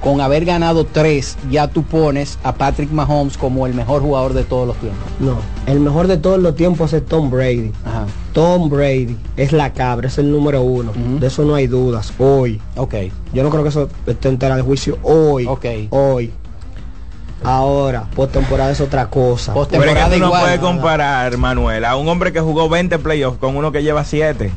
[0.01, 4.45] con haber ganado 3, ya tú pones a Patrick Mahomes como el mejor jugador de
[4.45, 5.03] todos los tiempos?
[5.21, 5.37] No,
[5.67, 7.73] el mejor de todos los tiempos es Tom Brady.
[8.33, 10.93] Tom Brady es la cabra, es el número uno.
[11.21, 12.13] De eso no hay dudas.
[12.19, 12.61] Hoy.
[12.77, 12.95] Ok.
[13.35, 14.99] Yo no creo que eso esté entera de juicio.
[15.03, 15.47] Hoy.
[15.47, 15.67] Ok.
[15.91, 16.33] Hoy
[17.45, 19.53] Ahora, postemporada es otra cosa.
[19.53, 22.99] Postemporada Pero es que tú no puedes comparar, Manuel, a un hombre que jugó 20
[22.99, 24.53] playoffs con uno que lleva 7.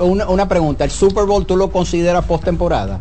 [0.00, 3.00] una, pregunta, ¿el Super Bowl tú lo consideras postemporada?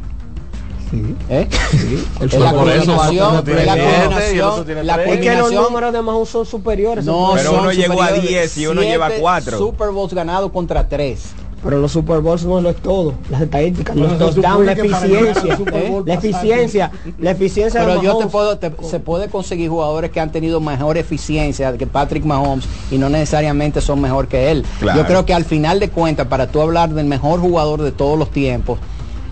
[0.92, 1.16] Sí.
[1.30, 1.48] ¿Eh?
[1.72, 2.08] sí.
[2.20, 7.06] El la combinación, la combinación, la Es que los números de Mahomes son superiores.
[7.06, 9.58] No, pero uno llegó a 10 y uno lleva 4.
[9.58, 11.20] Super Bowls ganado contra 3.
[11.64, 13.14] Pero los Super Bowls no lo es todo.
[13.30, 15.58] Las estadísticas, los touchdowns, la eficiencia.
[15.74, 16.02] ¿eh?
[16.06, 20.62] La eficiencia, la eficiencia Pero yo te puedo, se puede conseguir jugadores que han tenido
[20.62, 24.66] mejor eficiencia que Patrick Mahomes y no necesariamente son mejor que él.
[24.96, 28.18] Yo creo que al final de cuentas, para tú hablar del mejor jugador de todos
[28.18, 28.80] los tiempos,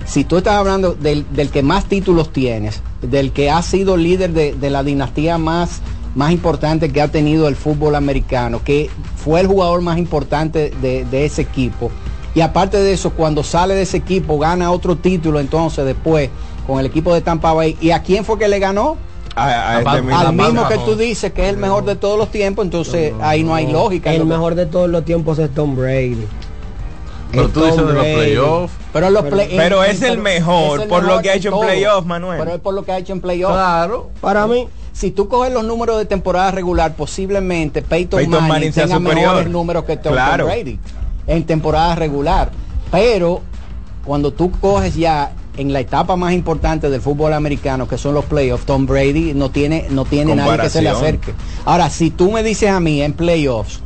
[0.06, 4.70] si tú estás hablando del, que más títulos tienes, del que ha sido líder de,
[4.70, 5.82] la dinastía más
[6.16, 11.06] más importante que ha tenido el fútbol americano, que fue el jugador más importante de,
[11.06, 11.92] de ese equipo
[12.36, 16.30] y aparte de eso, cuando sale de ese equipo, gana otro título entonces después
[16.68, 17.78] con el equipo de Tampa Bay.
[17.82, 18.98] ¿Y a quién fue que le ganó?
[19.36, 22.66] A, este al mismo que tú dices que es el mejor de todos los tiempos,
[22.66, 24.14] entonces ahí no hay lógica.
[24.14, 26.28] El mejor de todos los tiempos es Tom Brady.
[27.32, 28.74] Pero tú dices de los playoffs.
[28.94, 32.40] Pero, los pero, es, el mejor, por lo que ha hecho en playoffs, Manuel.
[32.40, 33.54] Pero es por lo que ha hecho en playoffs.
[33.54, 34.10] Claro.
[34.22, 39.50] Para mí, si tú coges los números de temporada regular, posiblemente Peyton, Manning, tenga mejores
[39.50, 40.80] números que Tom Brady
[41.28, 42.52] en temporada regular.
[42.92, 43.42] Pero
[44.06, 48.26] cuando tú coges ya en la etapa más importante del fútbol americano, que son los
[48.26, 51.34] playoffs, Tom Brady no tiene, no tiene nadie que se le acerque.
[51.66, 53.82] Ahora, si tú me dices a mí en playoffs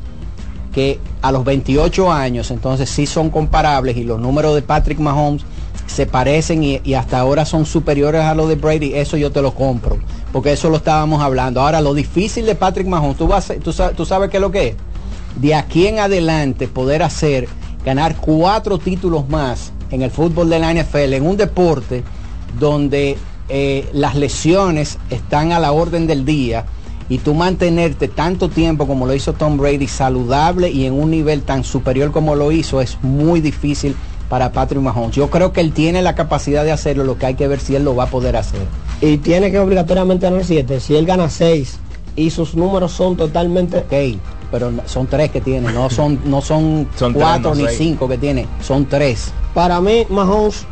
[0.73, 5.43] que a los 28 años, entonces sí son comparables y los números de Patrick Mahomes
[5.87, 9.53] se parecen y, hasta ahora son superiores a los de Brady, eso yo te lo
[9.53, 9.97] compro,
[10.31, 11.61] porque eso lo estábamos hablando.
[11.61, 14.67] Ahora, lo difícil de Patrick Mahomes, tú, vas, tú, tú sabes qué es lo que
[14.69, 14.75] es
[15.35, 17.47] de aquí en adelante poder hacer,
[17.85, 22.03] ganar cuatro títulos más en el fútbol de la NFL, en un deporte
[22.59, 23.17] donde
[23.49, 26.65] eh, las lesiones están a la orden del día
[27.09, 31.41] y tú mantenerte tanto tiempo como lo hizo Tom Brady saludable y en un nivel
[31.41, 33.95] tan superior como lo hizo es muy difícil
[34.29, 35.13] para Patrick Mahomes.
[35.13, 37.75] Yo creo que él tiene la capacidad de hacerlo, lo que hay que ver si
[37.75, 38.61] él lo va a poder hacer.
[39.01, 40.79] Y tiene que obligatoriamente ganar 7.
[40.79, 41.79] Si él gana 6
[42.15, 43.79] y sus números son totalmente...
[43.79, 44.17] Ok,
[44.51, 48.85] pero son tres que tiene, no son, no son, cuatro ni cinco que tiene, son
[48.85, 49.31] tres.
[49.53, 50.65] Para mí, Mahomes,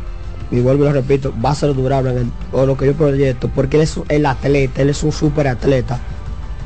[0.50, 2.94] y vuelvo y lo repito, va a ser durable en el, o lo que yo
[2.94, 5.98] proyecto, porque él es el atleta, él es un super atleta.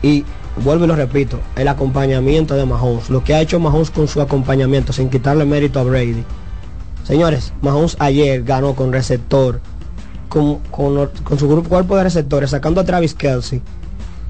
[0.03, 0.25] Y
[0.63, 4.21] vuelvo y lo repito, el acompañamiento de Mahomes, lo que ha hecho Mahomes con su
[4.21, 6.25] acompañamiento, sin quitarle mérito a Brady.
[7.05, 9.61] Señores, Mahomes ayer ganó con receptor,
[10.29, 13.61] con, con, su grupo cuerpo de receptores, sacando a Travis Kelsey,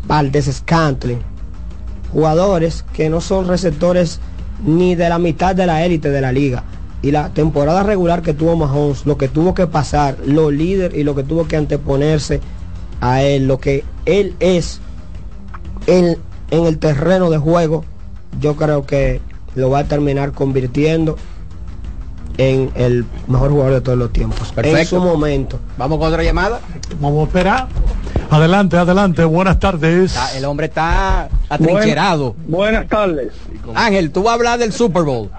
[0.07, 1.21] Valdez Scantling,
[2.15, 4.21] jugadores que no son receptores
[4.65, 6.63] ni de la mitad de la élite de la liga.
[7.03, 11.03] Y la temporada regular que tuvo Mahomes, lo que tuvo que pasar, lo líder y
[11.03, 12.41] lo que tuvo que anteponerse
[13.01, 14.81] a él, lo que él es
[15.87, 16.17] en,
[16.51, 17.85] en el terreno de juego,
[18.41, 19.21] yo creo que
[19.57, 21.17] lo va a terminar convirtiendo
[22.39, 24.53] en el mejor jugador de todos los tiempos.
[24.53, 24.79] Perfecto.
[24.79, 25.59] En su momento.
[25.77, 26.61] Vamos con otra llamada.
[27.01, 27.69] Vamos a esperar.
[28.31, 30.17] Adelante, adelante, buenas tardes.
[30.37, 32.35] el hombre está atrincherado.
[32.47, 33.33] buenas tardes.
[33.75, 35.31] Ángel, tú vas a hablar del Super Bowl.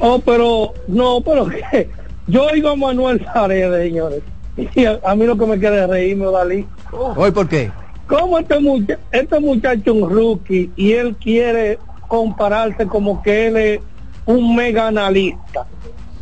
[0.00, 1.90] Oh, pero, no, pero que
[2.28, 4.22] yo oigo a Manuel Paredes, señores.
[4.56, 6.66] Y a, mí lo que me queda es reírme, Dalí.
[6.92, 7.70] ¿Hoy por qué?
[8.06, 13.56] ¿Cómo este, muchacho, este muchacho es un rookie y él quiere compararse como que él
[13.56, 13.80] es
[14.28, 15.66] un mega analista?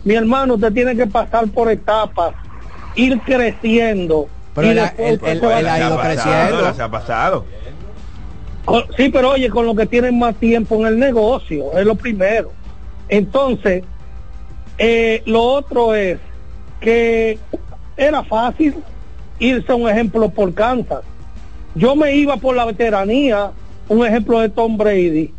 [0.04, 2.34] Mi hermano, usted tiene que pasar por etapas,
[2.94, 4.28] ir creciendo.
[4.54, 6.74] Pero él, ha ido creciendo.
[6.74, 7.44] Se ha pasado.
[8.96, 12.52] Sí, pero oye, con lo que tienen más tiempo en el negocio, es lo primero.
[13.08, 13.84] Entonces,
[14.78, 16.18] eh, lo otro es
[16.80, 17.38] que
[17.96, 18.76] era fácil
[19.38, 21.02] irse a un ejemplo por Kansas.
[21.74, 23.50] Yo me iba por la veteranía,
[23.88, 25.34] un ejemplo de Tom Brady,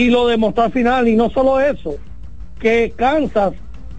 [0.00, 1.96] y lo demostró al final, y no solo eso,
[2.58, 3.52] que Kansas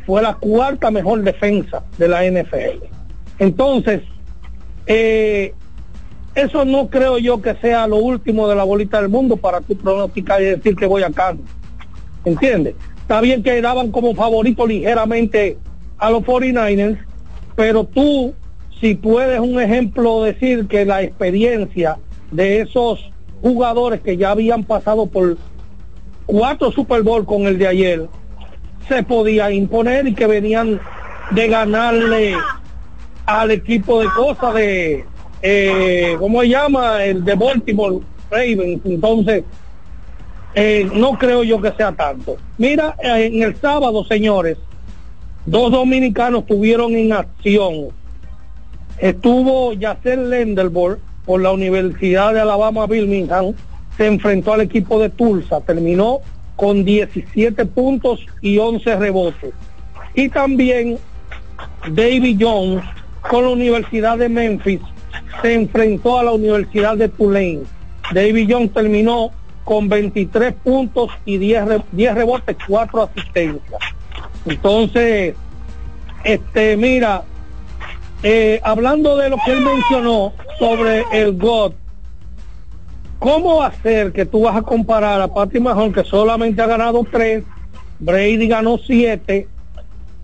[0.03, 2.83] fue la cuarta mejor defensa de la NFL.
[3.37, 4.01] Entonces,
[4.87, 5.53] eh,
[6.33, 9.77] eso no creo yo que sea lo último de la bolita del mundo para tu
[9.77, 11.45] pronosticar y decir que voy a Kansas.
[12.25, 12.73] ¿Entiendes?
[13.01, 15.59] Está bien que daban como favorito ligeramente
[15.99, 16.97] a los 49ers,
[17.55, 18.33] pero tú,
[18.79, 21.99] si puedes un ejemplo decir que la experiencia
[22.31, 23.11] de esos
[23.43, 25.37] jugadores que ya habían pasado por
[26.31, 28.07] cuatro Super Bowl con el de ayer,
[28.87, 30.79] se podía imponer y que venían
[31.31, 32.35] de ganarle
[33.25, 35.03] al equipo de cosas de,
[35.41, 37.03] eh, ¿cómo se llama?
[37.03, 37.99] El de Baltimore
[38.29, 38.81] Ravens.
[38.85, 39.43] Entonces,
[40.55, 42.37] eh, no creo yo que sea tanto.
[42.57, 44.57] Mira, eh, en el sábado, señores,
[45.45, 47.89] dos dominicanos tuvieron en acción.
[48.99, 53.53] Estuvo Yacer Lenderborg por la Universidad de Alabama Birmingham,
[53.97, 56.19] se enfrentó al equipo de Tulsa, terminó
[56.55, 59.53] con 17 puntos y 11 rebotes.
[60.13, 60.97] Y también
[61.87, 62.83] David Jones
[63.29, 64.81] con la Universidad de Memphis
[65.41, 67.61] se enfrentó a la Universidad de Tulane.
[68.13, 69.31] David Jones terminó
[69.63, 73.81] con 23 puntos y 10, 10 rebotes, 4 asistencias.
[74.45, 75.35] Entonces,
[76.23, 77.23] este, mira,
[78.23, 81.73] eh, hablando de lo que él mencionó sobre el God,
[83.21, 87.43] ¿cómo hacer que tú vas a comparar a Patrick Mahon que solamente ha ganado 3,
[87.99, 89.47] Brady ganó 7,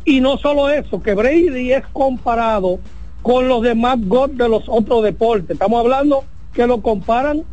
[0.03, 2.79] y no solo eso, que Brady es comparado
[3.21, 5.51] con los demás God de los otros deportes.
[5.51, 7.43] Estamos hablando que lo comparan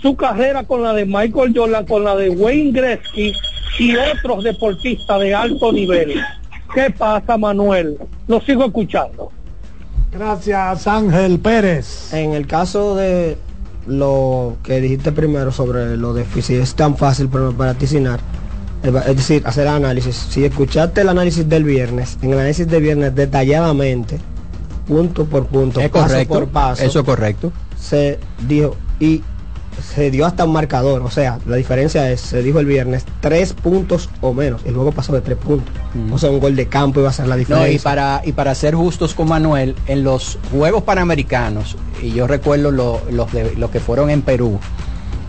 [0.00, 3.34] su carrera con la de Michael Jordan, con la de Wayne Gretzky
[3.78, 6.22] y otros deportistas de alto nivel.
[6.74, 7.98] ¿Qué pasa, Manuel?
[8.28, 9.30] Lo sigo escuchando.
[10.10, 12.14] Gracias, Ángel Pérez.
[12.14, 13.36] En el caso de
[13.86, 18.20] lo que dijiste primero sobre lo si es tan fácil para vaticiner,
[18.82, 20.14] es decir, hacer análisis.
[20.14, 24.18] Si escuchaste el análisis del viernes, en el análisis del viernes detalladamente,
[24.86, 27.52] punto por punto, es paso correcto, por paso, eso es correcto.
[27.78, 29.22] Se dijo, y
[29.82, 33.52] se dio hasta un marcador, o sea, la diferencia es, se dijo el viernes, tres
[33.52, 35.74] puntos o menos, y luego pasó de tres puntos.
[36.12, 37.68] O sea, un gol de campo iba a ser la diferencia.
[37.68, 42.26] No, y para, y para ser justos con Manuel, en los Juegos Panamericanos, y yo
[42.26, 44.58] recuerdo los lo que fueron en Perú,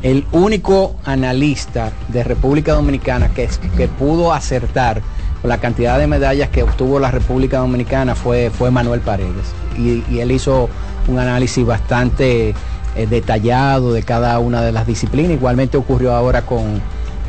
[0.04, 5.02] el único analista de República Dominicana que, que pudo acertar
[5.44, 9.54] la cantidad de medallas que obtuvo la República Dominicana fue, fue Manuel Paredes.
[9.78, 10.70] Y, y él hizo
[11.08, 12.54] un análisis bastante
[12.98, 15.34] eh, detallado de cada una de las disciplinas.
[15.34, 16.82] Igualmente ocurrió ahora con,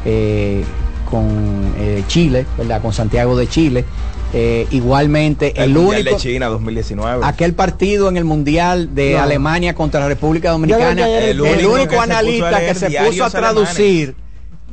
[0.06, 0.64] eh,
[1.10, 2.80] con eh, Chile, ¿verdad?
[2.80, 3.84] con Santiago de Chile.
[4.70, 10.08] igualmente el, único de China 2019 aquel partido en el mundial de Alemania contra la
[10.08, 14.14] República Dominicana el, único, analista que se puso a traducir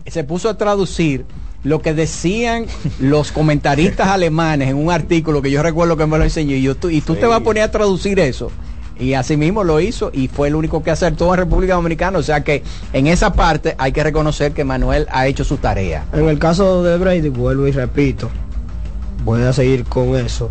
[0.05, 1.25] se puso a traducir
[1.63, 2.65] lo que decían
[2.99, 6.75] los comentaristas alemanes en un artículo que yo recuerdo que me lo enseñó y, yo,
[6.89, 8.51] y tú te vas a poner a traducir eso
[8.97, 12.17] y así mismo lo hizo y fue el único que acertó en República Dominicana.
[12.17, 12.63] O sea que
[12.93, 16.05] en esa parte hay que reconocer que Manuel ha hecho su tarea.
[16.13, 18.29] En el caso de Brady, vuelvo y repito,
[19.23, 20.49] voy a seguir con eso.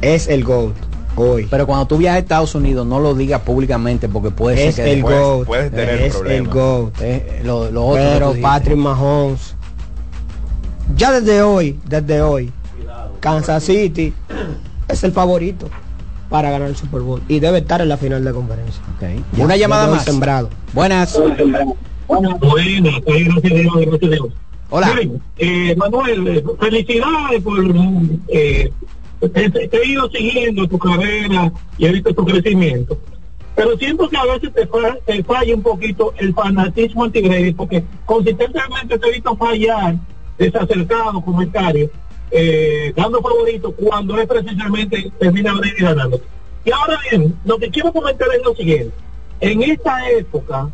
[0.00, 0.74] Es el GOAT
[1.16, 1.46] hoy.
[1.50, 4.92] Pero cuando tú viajas a Estados Unidos, no lo digas públicamente porque puede ser que
[4.92, 5.46] el GOAT.
[5.46, 6.94] Puedes tener es el GOAT.
[7.42, 9.56] lo, lo otro Pero Patrick Mahomes,
[10.94, 12.52] ya desde hoy, desde hoy,
[13.20, 14.12] Kansas City
[14.86, 15.68] es el favorito
[16.34, 18.82] para ganar el Super Bowl y debe estar en la final de conferencia.
[18.96, 19.24] Okay.
[19.38, 20.04] Una llamada más.
[20.04, 20.50] Sembrado.
[20.72, 21.16] Buenas.
[22.08, 22.34] Buenas,
[24.68, 25.00] Hola.
[25.38, 27.64] Eh, Manuel, eh, felicidades por...
[28.26, 28.68] Eh,
[29.32, 32.98] te, he ido siguiendo tu carrera y he visto tu crecimiento.
[33.54, 34.68] Pero siento que a veces te,
[35.06, 39.94] te falla un poquito el fanatismo anti porque consistentemente te he visto fallar
[40.36, 41.90] desacertado comentarios
[42.30, 46.20] eh, dando favorito cuando es precisamente termina ganando.
[46.64, 48.94] Y ahora bien, lo que quiero comentar es lo siguiente.
[49.40, 50.70] En esta época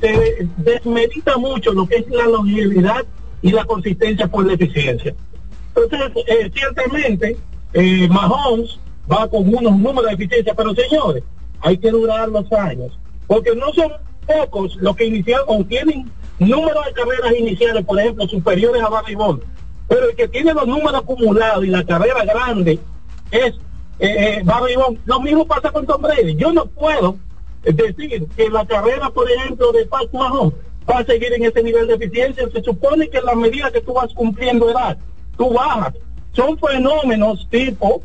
[0.00, 3.04] se desmedita mucho lo que es la longevidad
[3.40, 5.14] y la consistencia por la eficiencia.
[5.74, 7.36] Entonces, eh, ciertamente,
[7.72, 8.78] eh, Mahomes
[9.10, 11.24] va con unos números de eficiencia, pero señores,
[11.60, 13.92] hay que durar los años, porque no son
[14.26, 19.14] pocos los que iniciaron o tienen números de carreras iniciales, por ejemplo, superiores a Barry
[19.14, 19.44] Bonds,
[19.92, 22.78] pero el que tiene los números acumulados y la carrera grande
[23.30, 23.52] es
[23.98, 24.98] eh, eh Barry Bonds.
[25.04, 26.34] Lo mismo pasa con Tom Brady.
[26.34, 27.18] Yo no puedo
[27.62, 30.54] decir que la carrera, por ejemplo, de Pat Mahomes
[30.90, 32.48] va a seguir en ese nivel de eficiencia.
[32.50, 34.96] Se supone que en la medida que tú vas cumpliendo edad,
[35.36, 35.92] tú bajas.
[36.32, 38.00] Son fenómenos tipo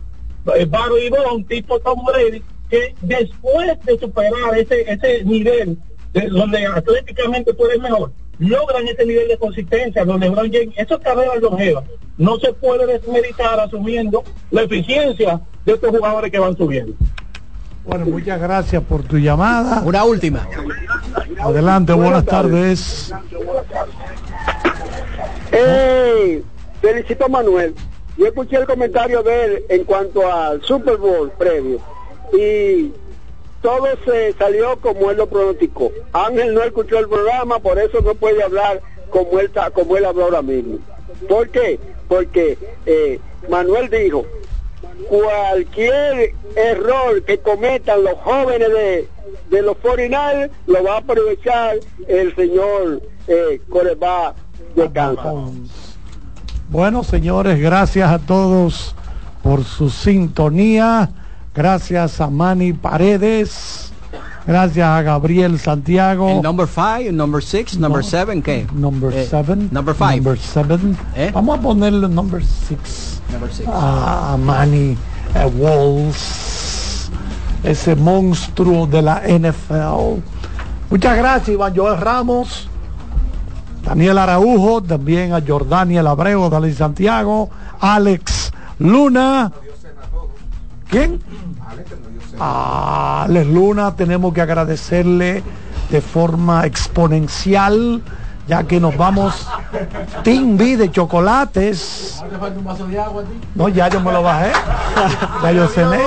[0.57, 5.77] eh, Barry Bonds, tipo Tom Brady, que después de superar ese, ese nivel
[6.11, 10.99] de, donde atléticamente tú eres mejor, logran ese nivel de consistencia donde LeBron James, esas
[10.99, 11.83] carreras longevas,
[12.17, 16.93] no se puede desmeritar asumiendo la eficiencia de estos jugadores que van subiendo.
[17.85, 19.81] Bueno, muchas gracias por tu llamada.
[19.85, 20.45] Una última.
[21.39, 23.13] Adelante, buenas, tardes.
[26.81, 27.73] felicito a Manuel.
[28.17, 31.79] Yo escuché el comentario de él en cuanto al Super Bowl previo
[32.33, 32.91] y
[33.61, 35.91] todo se salió como él lo pronosticó.
[36.13, 40.25] Ángel no escuchó el programa, por eso no puede hablar como él, como él habló
[40.25, 40.79] ahora mismo.
[41.27, 41.79] ¿Por qué?
[42.07, 43.19] Porque eh,
[43.49, 44.25] Manuel dijo,
[45.09, 49.07] cualquier error que cometan los jóvenes de,
[49.49, 51.77] de los foreigners lo va a aprovechar
[52.07, 54.35] el señor eh, Coreba
[54.75, 55.33] de Kansas.
[56.69, 58.95] Bueno, señores, gracias a todos
[59.41, 61.09] por su sintonía.
[61.57, 63.91] Gracias a Manny Paredes.
[64.45, 66.29] Gracias a Gabriel Santiago.
[66.29, 68.67] El number 5, number 6, number 7, ¿qué?
[68.73, 69.53] Number 7.
[69.53, 70.15] Eh, number 5.
[70.17, 70.79] Number 7.
[71.15, 71.31] ¿Eh?
[71.33, 73.21] Vamos a ponerle number 6.
[73.31, 73.67] Number 6.
[73.73, 74.95] A, Manny
[75.33, 77.09] eh, Walls.
[77.63, 80.21] Ese monstruo de la NFL.
[80.91, 82.69] Muchas gracias, Iván Joel Ramos.
[83.83, 89.51] Daniel Araujo, también a Jordaniel Abreu, Dalí Santiago, Alex Luna.
[90.89, 91.21] ¿Quién?
[92.39, 95.43] A Alex Luna tenemos que agradecerle
[95.89, 98.01] de forma exponencial,
[98.47, 99.47] ya que nos vamos
[100.23, 102.23] B de chocolates.
[103.55, 104.51] No, ya yo me lo bajé.
[105.43, 105.99] Ya yo cené,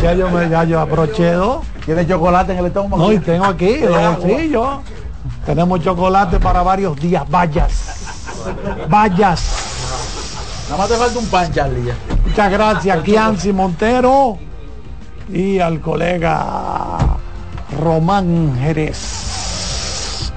[0.00, 1.64] ya yo me ya yo abroché dos.
[1.84, 3.02] ¿Tiene chocolate en el estómago?
[3.02, 4.68] No, y tengo aquí en los bolsillos.
[5.46, 7.28] Tenemos chocolate para varios días.
[7.28, 8.44] Vayas.
[8.88, 9.77] Vayas.
[10.68, 11.92] Nada más te falta un pan, Charlie.
[12.26, 14.38] Muchas gracias, Kianci Montero
[15.32, 16.98] y al colega
[17.80, 20.30] Román Jerez.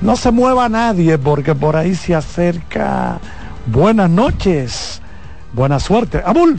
[0.00, 3.20] No se mueva nadie porque por ahí se acerca.
[3.66, 5.02] Buenas noches.
[5.52, 6.22] Buena suerte.
[6.24, 6.58] Abul.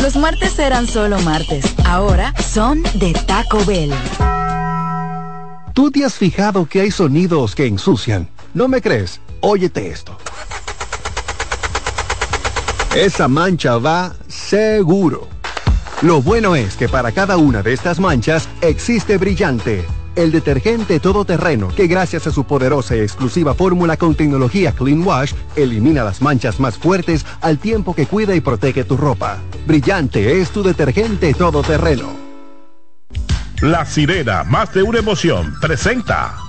[0.00, 3.92] Los martes eran solo martes, ahora son de Taco Bell.
[5.74, 8.28] ¿Tú te has fijado que hay sonidos que ensucian?
[8.54, 9.20] ¿No me crees?
[9.40, 10.16] Óyete esto.
[12.94, 15.26] Esa mancha va seguro.
[16.02, 19.84] Lo bueno es que para cada una de estas manchas existe Brillante,
[20.18, 25.32] el detergente todoterreno que gracias a su poderosa y exclusiva fórmula con tecnología Clean Wash
[25.54, 29.38] elimina las manchas más fuertes al tiempo que cuida y protege tu ropa.
[29.66, 32.10] Brillante es tu detergente todoterreno.
[33.60, 36.47] La sirena, más de una emoción, presenta.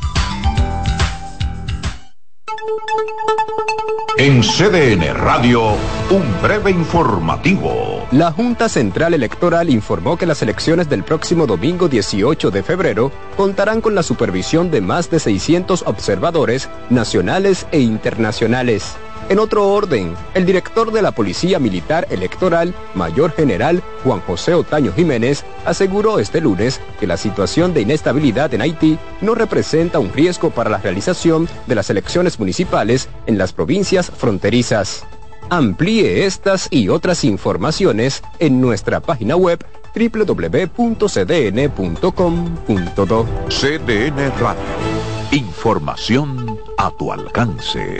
[4.22, 5.76] En CDN Radio,
[6.10, 8.06] un breve informativo.
[8.12, 13.80] La Junta Central Electoral informó que las elecciones del próximo domingo 18 de febrero contarán
[13.80, 18.98] con la supervisión de más de 600 observadores nacionales e internacionales.
[19.30, 24.92] En otro orden, el director de la Policía Militar Electoral, Mayor General Juan José Otaño
[24.92, 30.50] Jiménez, aseguró este lunes que la situación de inestabilidad en Haití no representa un riesgo
[30.50, 35.06] para la realización de las elecciones municipales en las provincias fronterizas.
[35.52, 39.64] Amplíe estas y otras informaciones en nuestra página web
[39.96, 40.86] www.cdn.com.do.
[43.50, 44.64] CDN Radio.
[45.32, 48.00] Información a tu alcance.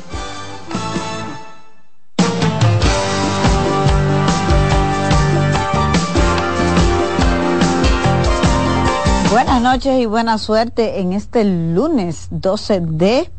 [9.71, 13.31] Noches y buena suerte en este lunes 12 de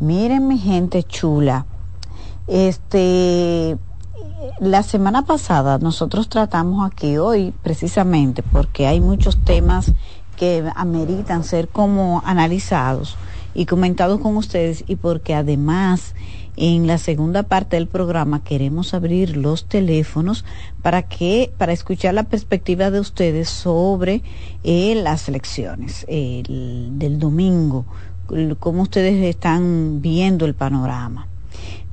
[0.00, 1.66] Miren mi gente chula.
[2.46, 3.76] Este,
[4.58, 9.92] la semana pasada nosotros tratamos aquí hoy precisamente porque hay muchos temas
[10.36, 13.16] que ameritan ser como analizados
[13.54, 16.14] y comentados con ustedes y porque además
[16.56, 20.44] en la segunda parte del programa queremos abrir los teléfonos
[20.82, 24.22] para que para escuchar la perspectiva de ustedes sobre
[24.64, 27.84] eh, las elecciones del domingo
[28.58, 31.26] cómo ustedes están viendo el panorama.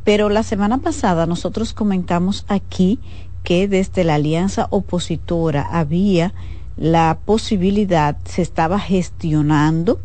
[0.07, 2.97] Pero la semana pasada nosotros comentamos aquí
[3.43, 6.33] que desde la alianza opositora había
[6.77, 9.99] la posibilidad, se estaba gestionando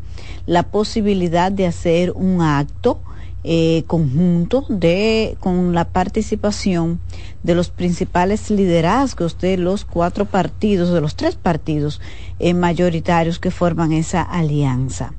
[0.45, 2.99] la posibilidad de hacer un acto
[3.45, 6.99] eh, conjunto de con la participación
[7.45, 12.01] de los principales liderazgos de los cuatro partidos, de los tres partidos
[12.41, 15.15] eh, mayoritarios que forman esa alianza.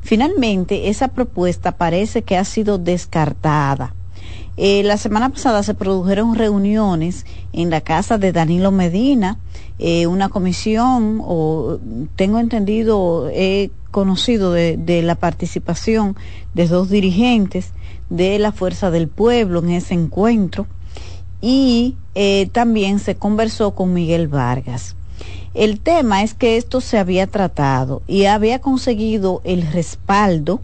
[0.00, 3.94] Finalmente, esa propuesta parece que ha sido descartada.
[4.56, 9.38] Eh, la semana pasada se produjeron reuniones en la casa de Danilo Medina,
[9.78, 11.78] eh, una comisión, o
[12.14, 16.16] tengo entendido, he conocido de, la participación
[16.54, 17.72] de dos dirigentes
[18.10, 20.66] de la Fuerza del Pueblo en ese encuentro
[21.40, 24.94] y eh, también se conversó con Miguel Vargas.
[25.54, 30.60] El tema es que esto se había tratado y había conseguido el respaldo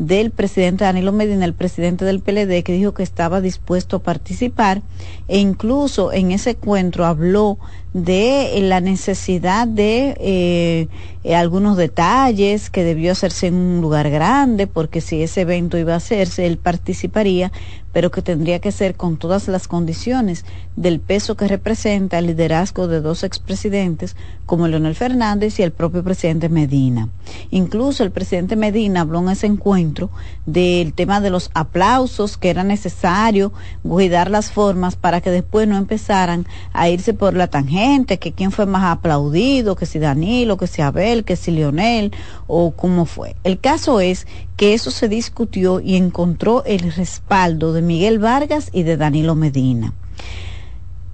[0.00, 4.80] del presidente Danilo Medina, el presidente del PLD, que dijo que estaba dispuesto a participar
[5.28, 7.58] e incluso en ese encuentro habló
[7.92, 10.88] de la necesidad de eh,
[11.22, 15.94] eh, algunos detalles que debió hacerse en un lugar grande, porque si ese evento iba
[15.94, 17.52] a hacerse, él participaría,
[17.92, 20.44] pero que tendría que ser con todas las condiciones
[20.76, 24.16] del peso que representa el liderazgo de dos expresidentes
[24.46, 27.08] como Leonel Fernández y el propio presidente Medina.
[27.50, 30.10] Incluso el presidente Medina habló en ese encuentro
[30.46, 33.52] del tema de los aplausos, que era necesario
[33.82, 38.52] cuidar las formas para que después no empezaran a irse por la tangente, que quién
[38.52, 42.12] fue más aplaudido, que si Danilo, que si Abel, que si Leonel
[42.46, 43.36] o cómo fue.
[43.44, 44.26] El caso es
[44.56, 49.92] que eso se discutió y encontró el respaldo de Miguel Vargas y de Danilo Medina.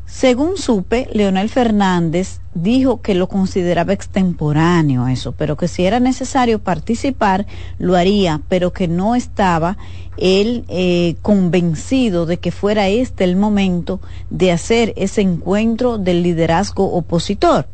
[0.06, 6.58] Según supe, Leonel Fernández dijo que lo consideraba extemporáneo eso, pero que si era necesario
[6.58, 7.44] participar,
[7.78, 9.76] lo haría, pero que no estaba
[10.16, 14.00] él eh, convencido de que fuera este el momento
[14.30, 17.68] de hacer ese encuentro del liderazgo opositor.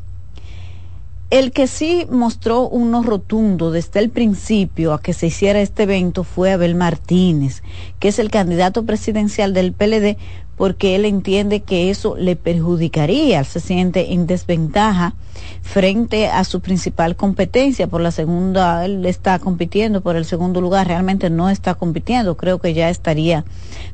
[1.33, 6.25] El que sí mostró uno rotundo desde el principio a que se hiciera este evento
[6.25, 7.63] fue Abel Martínez,
[8.01, 10.19] que es el candidato presidencial del PLD,
[10.59, 15.15] porque él entiende que eso le perjudicaría, se siente en desventaja
[15.63, 17.87] frente a su principal competencia.
[17.87, 22.59] Por la segunda, él está compitiendo por el segundo lugar, realmente no está compitiendo, creo
[22.59, 23.47] que ya estaría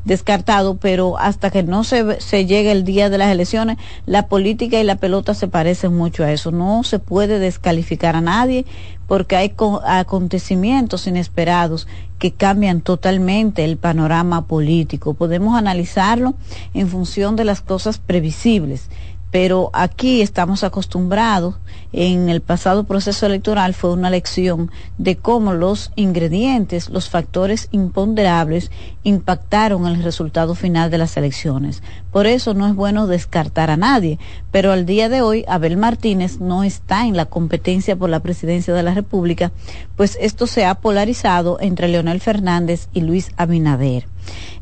[0.04, 4.80] descartado, pero hasta que no se, se llegue el día de las elecciones, la política
[4.80, 8.64] y la pelota se parecen mucho a eso, no se puede descalificar a nadie
[9.08, 9.54] porque hay
[9.86, 11.88] acontecimientos inesperados
[12.18, 15.14] que cambian totalmente el panorama político.
[15.14, 16.34] Podemos analizarlo
[16.74, 18.90] en función de las cosas previsibles,
[19.30, 21.56] pero aquí estamos acostumbrados,
[21.92, 28.70] en el pasado proceso electoral fue una lección de cómo los ingredientes, los factores imponderables
[29.04, 31.82] impactaron el resultado final de las elecciones.
[32.12, 34.18] Por eso no es bueno descartar a nadie,
[34.50, 38.74] pero al día de hoy Abel Martínez no está en la competencia por la presidencia
[38.74, 39.52] de la República,
[39.96, 44.06] pues esto se ha polarizado entre Leonel Fernández y Luis Abinader.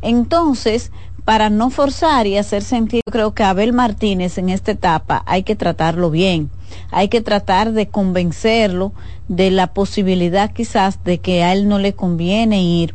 [0.01, 0.93] Entonces,
[1.25, 5.57] para no forzar y hacer sentir, creo que Abel Martínez en esta etapa hay que
[5.57, 6.51] tratarlo bien,
[6.91, 8.93] hay que tratar de convencerlo
[9.29, 12.95] de la posibilidad quizás de que a él no le conviene ir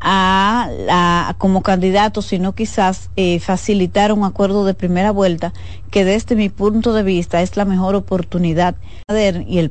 [0.00, 5.52] a, como candidato, sino quizás eh, facilitar un acuerdo de primera vuelta,
[5.90, 8.76] que desde mi punto de vista es la mejor oportunidad
[9.08, 9.58] y el